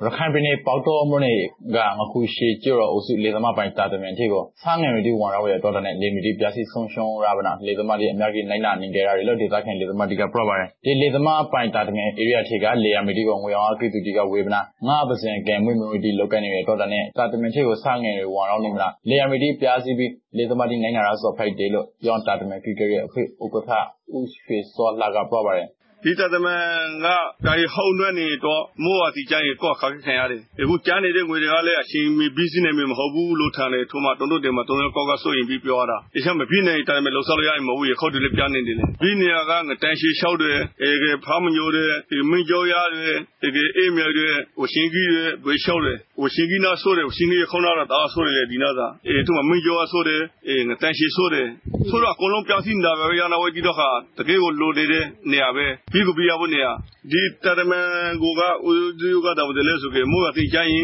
[0.05, 1.33] ရခိုင်ပြည်နယ် ပေါတော်မွနေ
[1.75, 16.89] ကငခုရှိကျော်အုပ်စုလေသမပိုင် တာတမန်တီကို ဆာငယ်ရီဝံရောရဲ့တော်တဲ့လေမီတီပြာစီဆုံရှုံရပါနာလေသမတီအများကြီးနိုင်နာနေကြရတယ်လို့ ဒေသခံလေသမတီကပြောပါတယ် ဒီလေသမပိုင် တာတမန် area ထေကလေယာမီတီကို ငွေအောင်အကိတူတီကဝေဗနာငါပစင်ကဲမွေမွေတီလောက်ကနေရတော်တဲ့
[17.19, 23.71] တာတမန်တီကို ဆာငယ်ရီဝံရောနေမလားလေယာမီတီပြာစီပြီးလေသမတီနိုင်နာရဆို ဖိုက်တယ်လို့ ပြောတာတမန်ခီကရဲ့အဖေဥက္ကဋ္ဌ
[24.15, 25.69] ဦးရွှေစောလာကပြောပါတယ်
[26.05, 27.07] ဒီတသမန်က
[27.47, 43.19] ဒါရီဟုံနှွဲ့နေတော့မိုးဝတီကျရင်ကော့ခါခံရတယ်အခုကြားနေတဲ့ငွေတွေကလည်းအချိန်မီဘီစီနဲ့မမဟုတ်ဘူးလို့ထန်တယ်ထို့မှတုံးတို့တယ်မှာတုံးကော့ကဆိုရင်ပြီးပြောရတာအချက်မပြီးနိုင်တယ်မယ်လို့ဆောက်လို့ရရင်မဟုတ်ရခုတ်တယ်လည်းပြနေတယ်ဒီနေရာကငတန်ရှိလျှောက်တယ်အဲဖားမညိုတယ်ဒီမင်းကြောရတယ်
[43.55, 51.47] ဒီအေးမြတယ်ဝရှင်ကြီးတယ်ဘွေလျှောက်တယ်ဝရှင်ကြီးနာဆိုတယ်ဝရှင်ကြီးခေါင်းလာတာဆိုတယ်ဒီနာသာအဲထို့မှမင်းကြောဆိုတယ်အဲငတန်ရှိဆိုတယ်
[51.91, 53.89] ဆိုတော့အကုန်လုံးပြောင်းစီနေတာပဲရနာဝဲကြည့်တော့ခါ
[54.19, 56.66] တကယ်ကိုလိုနေတဲ့နေရာပဲပြီးကိုပြီးရဖို့နေရ
[57.11, 57.87] ဒီတရမန်
[58.23, 60.75] ကိုကဦးဒီကတာဝတယ်လဲဆိုကေမိုးကတိချိုင်း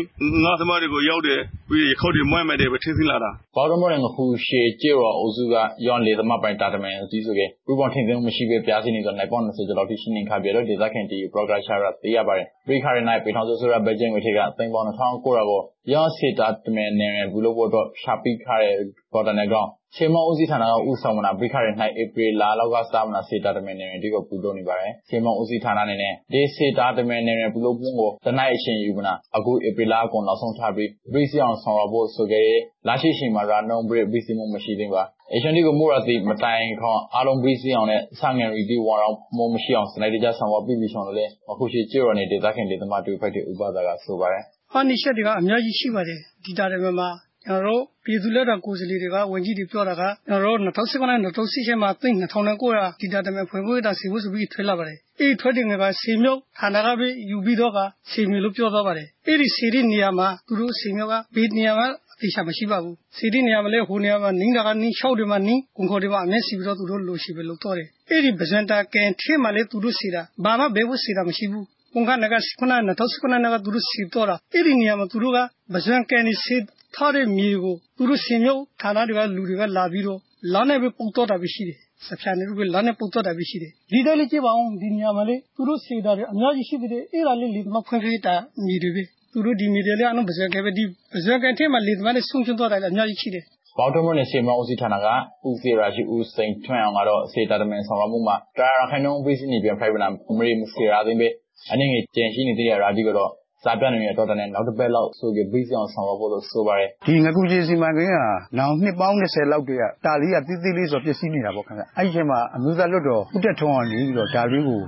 [0.45, 1.41] ငါသမားတွေကိုရောက်တယ်
[1.71, 5.55] ပြီးခေါ်ဒီမွဲ့မဲ့တယ်ပဲထင်းစင်းလာတာဘော်ဒမော်ငခုရှေကျေရောအုပ်စုက
[5.87, 15.61] ယောန်လေသမားပိုင်တာတမန်အကြီးဆိုကေပူပေါ်ထင်းစင်းမရှိပဲပြားစီနေဆိုနိုင်ပေါ20ကျော်လောက်ထိရှင်းနေခါပြတော့ဒေသခင်တီပရိုဂရက်ရှာရသိရပါတယ်ပရိခါရနိုင်ပေထောင်ဆိုဆိုရဘတ်ဂျင်ဝေထေကသိန်းပေါင်း2000ကိုရာကို
[15.93, 18.67] ယောန်စီတာတမန်နေဘူးလို့တော့ရှာပိခါရ
[19.13, 21.69] ပေါ်တနေကောင်ချေမောဦးစီးဌာနကဦးဆောင်မနာပိခါရ၌
[22.01, 32.55] ဧပြီလလောက်ကစာမနာစေတာတမန်နေဒီကိုပူလို့နေပါတယ်ချေမောဦးစီးဌာနနေနဲ့ဒီစေတာတမန်နေပူလို့ပုံကိုတနိုင်အရှင်ယူမနာအခုဧပြီလကုန်နောက်ဆုံးထားပြီးဘရိစီအောင်ဆောင်ရဖို့ဆိုကြရဲ
[32.89, 35.03] လာရှိရှိမှာရာနောင်ဘရိဘရိစီမမရှိသေးပါ
[35.35, 44.43] အရှင်ဒီကိုမိုးရတိမတိုင်ခေါအားလုံးဘရိစီအောင်နဲ့ဆငယ်ရီဒီဝါအောင်မမရှိအောင်စနိုက်တကြဆောင်ရပြီးပြီးဆောင်လို့လေအခုရှိကျေရနေဒေသခင်ဒေသမတူဖိုက်တဲ့ဥပဒါကဆိုပါတယ်
[44.73, 47.09] ဟောနိရှက်တွေကအများကြီးရှိပါတယ်ဒီတာတွေမှာ
[47.49, 52.09] ကျွန်တော်တို့ ပြည်သူလက်တော် ကိုယ်စားလှယ်တွေက ဝန်ကြီးတွေ ပြောတာက ကျွန်တော်တို့2019နဲ့2018မှာ သိ
[52.53, 57.79] 2900ဒီတာတမဲဖွင့်ဖို့တာစီဖို့ဆိုပြီး ထွေးလာပါတယ် အဲ့ထွက်တင်ငယ်ကစီမြုပ်ဌာနကပဲ ယူပြီးတော့က
[58.11, 61.87] စီမြုပ်လို့ ပြောသွားပါတယ် အဲ့ဒီစီရီနေရာမှာ သူတို့စီမြုပ်ကဘေးနေရာမှာ
[62.21, 75.39] တေချာမရှိပါဘူးစီရီနေရာမှာလဲဟိုနေရာမှာ နင်းတာကနင်းလျှောက်တယ်မှာနင်း ကွန်ခေါ်တယ်မှာ အမျက်စီပြီးတော့ သူတို့ လိုရှိပဲလို့တော့တယ် အဲ့ဒီပဇန်တာကန်ထဲမှာလဲသူတို့စီတာ ဘာမှဘဲဖို့စီတာ မရှိဘူးကွန်ခနကစခနာ2019နကသူတို့စီတော့တာ အဲ့ဒီနေရာမှာ သူတို့က
[75.73, 76.57] ပဇန်ကန်နေစီ
[76.99, 80.19] ထားတဲ့မြေကို သူတို့ ဆင်မြုပ်ဌာနတွေက လူတွေက လာပြီးတော့
[80.55, 88.35] လာနဲ့ပဲ ပုတ်တော့တာပဲရှိတယ်စဖြာနေလို့လာနဲ့ပုတ်တော့တာပဲရှိတယ် ဒီတိုင်းလေးကြည့်ပါအောင်ဒီနေရာမှာလေသူတို့စေတာတွေ အများကြီးရှိသေးတယ် အဲ့ဒါလေးလေမဖွင့်ဖေးတာ
[88.67, 93.45] မြေတွေပဲ သူတို့ ဒီမြေတွေလည်းအလုံးပဇက်ကပဲ ဒီပဇက်ကန်ထဲမှာလေသမားနဲ့ဆုံချွတ်တော့တာလည်းအများကြီးရှိတယ်
[93.79, 95.07] ဘောက်တော်မနဲ့စေမောဦးစီးဌာနက
[95.49, 101.29] ဦးစီရာရှိ ဦးစိန်ထွန်းအောင်ကတော့စေတာတမန်ဆောင်ရမှုမှာတာရာခိုင်နှုန်းပေးစီနေပြန်ဖိုင်ဗနာမရီမစီရာသိမ်းပဲ
[101.73, 103.31] အနေငယ် ကျန်ရှိနေတဲ့ရာဒီကတော့
[103.65, 108.19] စားပြနေတဲ့တော်တဲ့နောက်တစ်ပတ်လောက်ဆိုကြပြီးအောင်ဆောင်ဖို့လို့ ဆိုပါတယ် ဒီငကူကြီးစီမံကိန်းက
[108.59, 114.81] နောင်နှစ်ပေါင်း20လောက်တည်းက တာလီကတိတိလေးဆိုပြည့်စည်နေတာပေါ့ခင်ဗျအဲ့ဒီချိန်မှာ အမျိုးသားလွတ်တော်ဥတက်ထုံးအောင်နေပြီးတော့ဒါလေးကို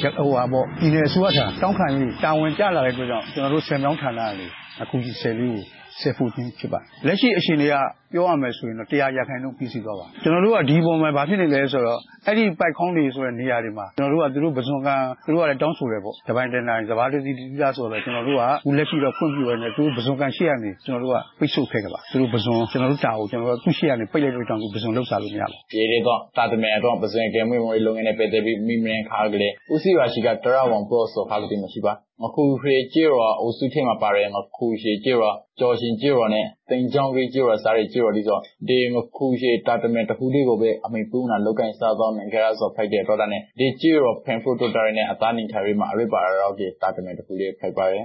[0.00, 4.50] ဟိုဟာပေါ့ပြည်နယ်အစိုးရထံ တောင်းခံပြီး တာဝန်ကျလာတဲ့အတွက်ကြောင့် ကျွန်တော်တို့ဆယ်မြောင်းဌာနလေး
[4.82, 7.74] အခုကြီးဆယ်လေးကို ဆက်ဖို့ဖြစ်ပါလက်ရှိအရှင်တွေက
[8.12, 38.38] ပြောရမယ်ဆိုရင်တော့တရားရခိုင်နှုန်းပြီးစီသွားပါကျွန်တော်တို့ကဒီပုံမှာဘာဖြစ်နေလဲဆိုတော့အဲ့ဒီပိုက်ခေါင်းတွေဆိုတဲ့နေရာတွေမှာကျွန်တော်တို့ကသူတို့ပစွန်ကန်သူတို့ကလည်းတောင်းဆိုတယ်ပေါ့တပိုင်းတနိုင်စဘာတစီတီးသားဆိုတော့ကျွန်တော်တို့ကဘူးလက်ရှိတော့ဖွင့်ပြရနေသူတို့ပစွန်ကန်ရှိရနေကျွန်တော်တို့ကပိတ်ဆို့ခဲ့ကြပါသူတို့ပစွန်ကျွန်တော်တို့တာကိုကျွန်တော်တို့သူ့ရှိရနေပိတ်လိုက်လို့တောင်းသူပစွန်လောက်စားလို့မရဘူးပြေရတော့တာတမဲတော့ပစွန်ကဲမွေးမွေးလုံငင်းနဲ့ပဲတဲ့ပြီးမိမရင်ခါကလေးဦးစီရာရှိကတရဝံပရော့ဆိုခါကတိမရှိပါ ငခုခေကျေရောအုပ်စုထဲမှာပါရဲငခုရှေကျေရောကြော်ရှင်ကျေရောနဲ့တင်ကြောင်းကြီးကျေရောစားရကျေရောဒီဆို
[38.68, 48.00] ဒီငခုရှေတာတမဲတခုလေးကိုပဲအမိပူးနာလောက်ကင်စားတော့နိုင်ကြရဆိုဖိုက်တဲ့တော့နဲ့ဒီကျေရောဖန်ဖရိုတိုတာနဲ့အသားနေထိုင်မှာအရိပါရောကေတာတမဲတခုလေးဖိုက်ပါရဲ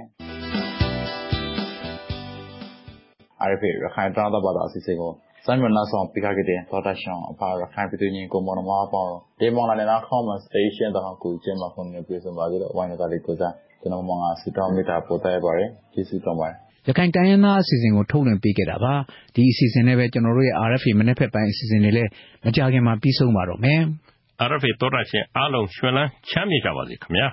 [3.42, 5.12] အရိဖေရခိုင်တောင်းတော့ပါတော့အစီအစဉ်ကို
[5.46, 13.54] ဆိုင်မနာဆောင်ပိခကတဲ့သောတာရှောင်းအဖာရခိုင်ပြည်သူညီကိုမောင်မောပေါင်းဒီမောင်လာတဲ့နောက်ခေါမစတေးရှင်းတော့ကိုကျင်းမှာခုန်နေပြေဆုံးပါကြတော့ဝိုင်းနေတာလေးကိုစား
[13.84, 16.54] ကျွန်တော်မောင်ကစတောင်းမိတာပို့တဲ့ပါတယ် ကျေးဇူးတော်ပါတယ်
[16.88, 18.94] ရခိုင်တိုင်းရင်းသားအစီအစဉ်ကို ထုတ်လွှင့်ပေးခဲ့တာပါ
[19.34, 22.10] ဒီအစီအစဉ်နဲ့ပဲ ကျွန်တော်တို့ရဲ့ RFA မနေ့ဖက်ပိုင်း အစီအစဉ်တွေလည်း
[22.44, 23.80] မကြခင်မှာ ပြီးဆုံးပါတော့မယ်
[24.48, 27.26] RFA သောတာရှင်အားလုံး ရွှင်လန်းချမ်းမြေ့ကြပါစေခင်ဗျာ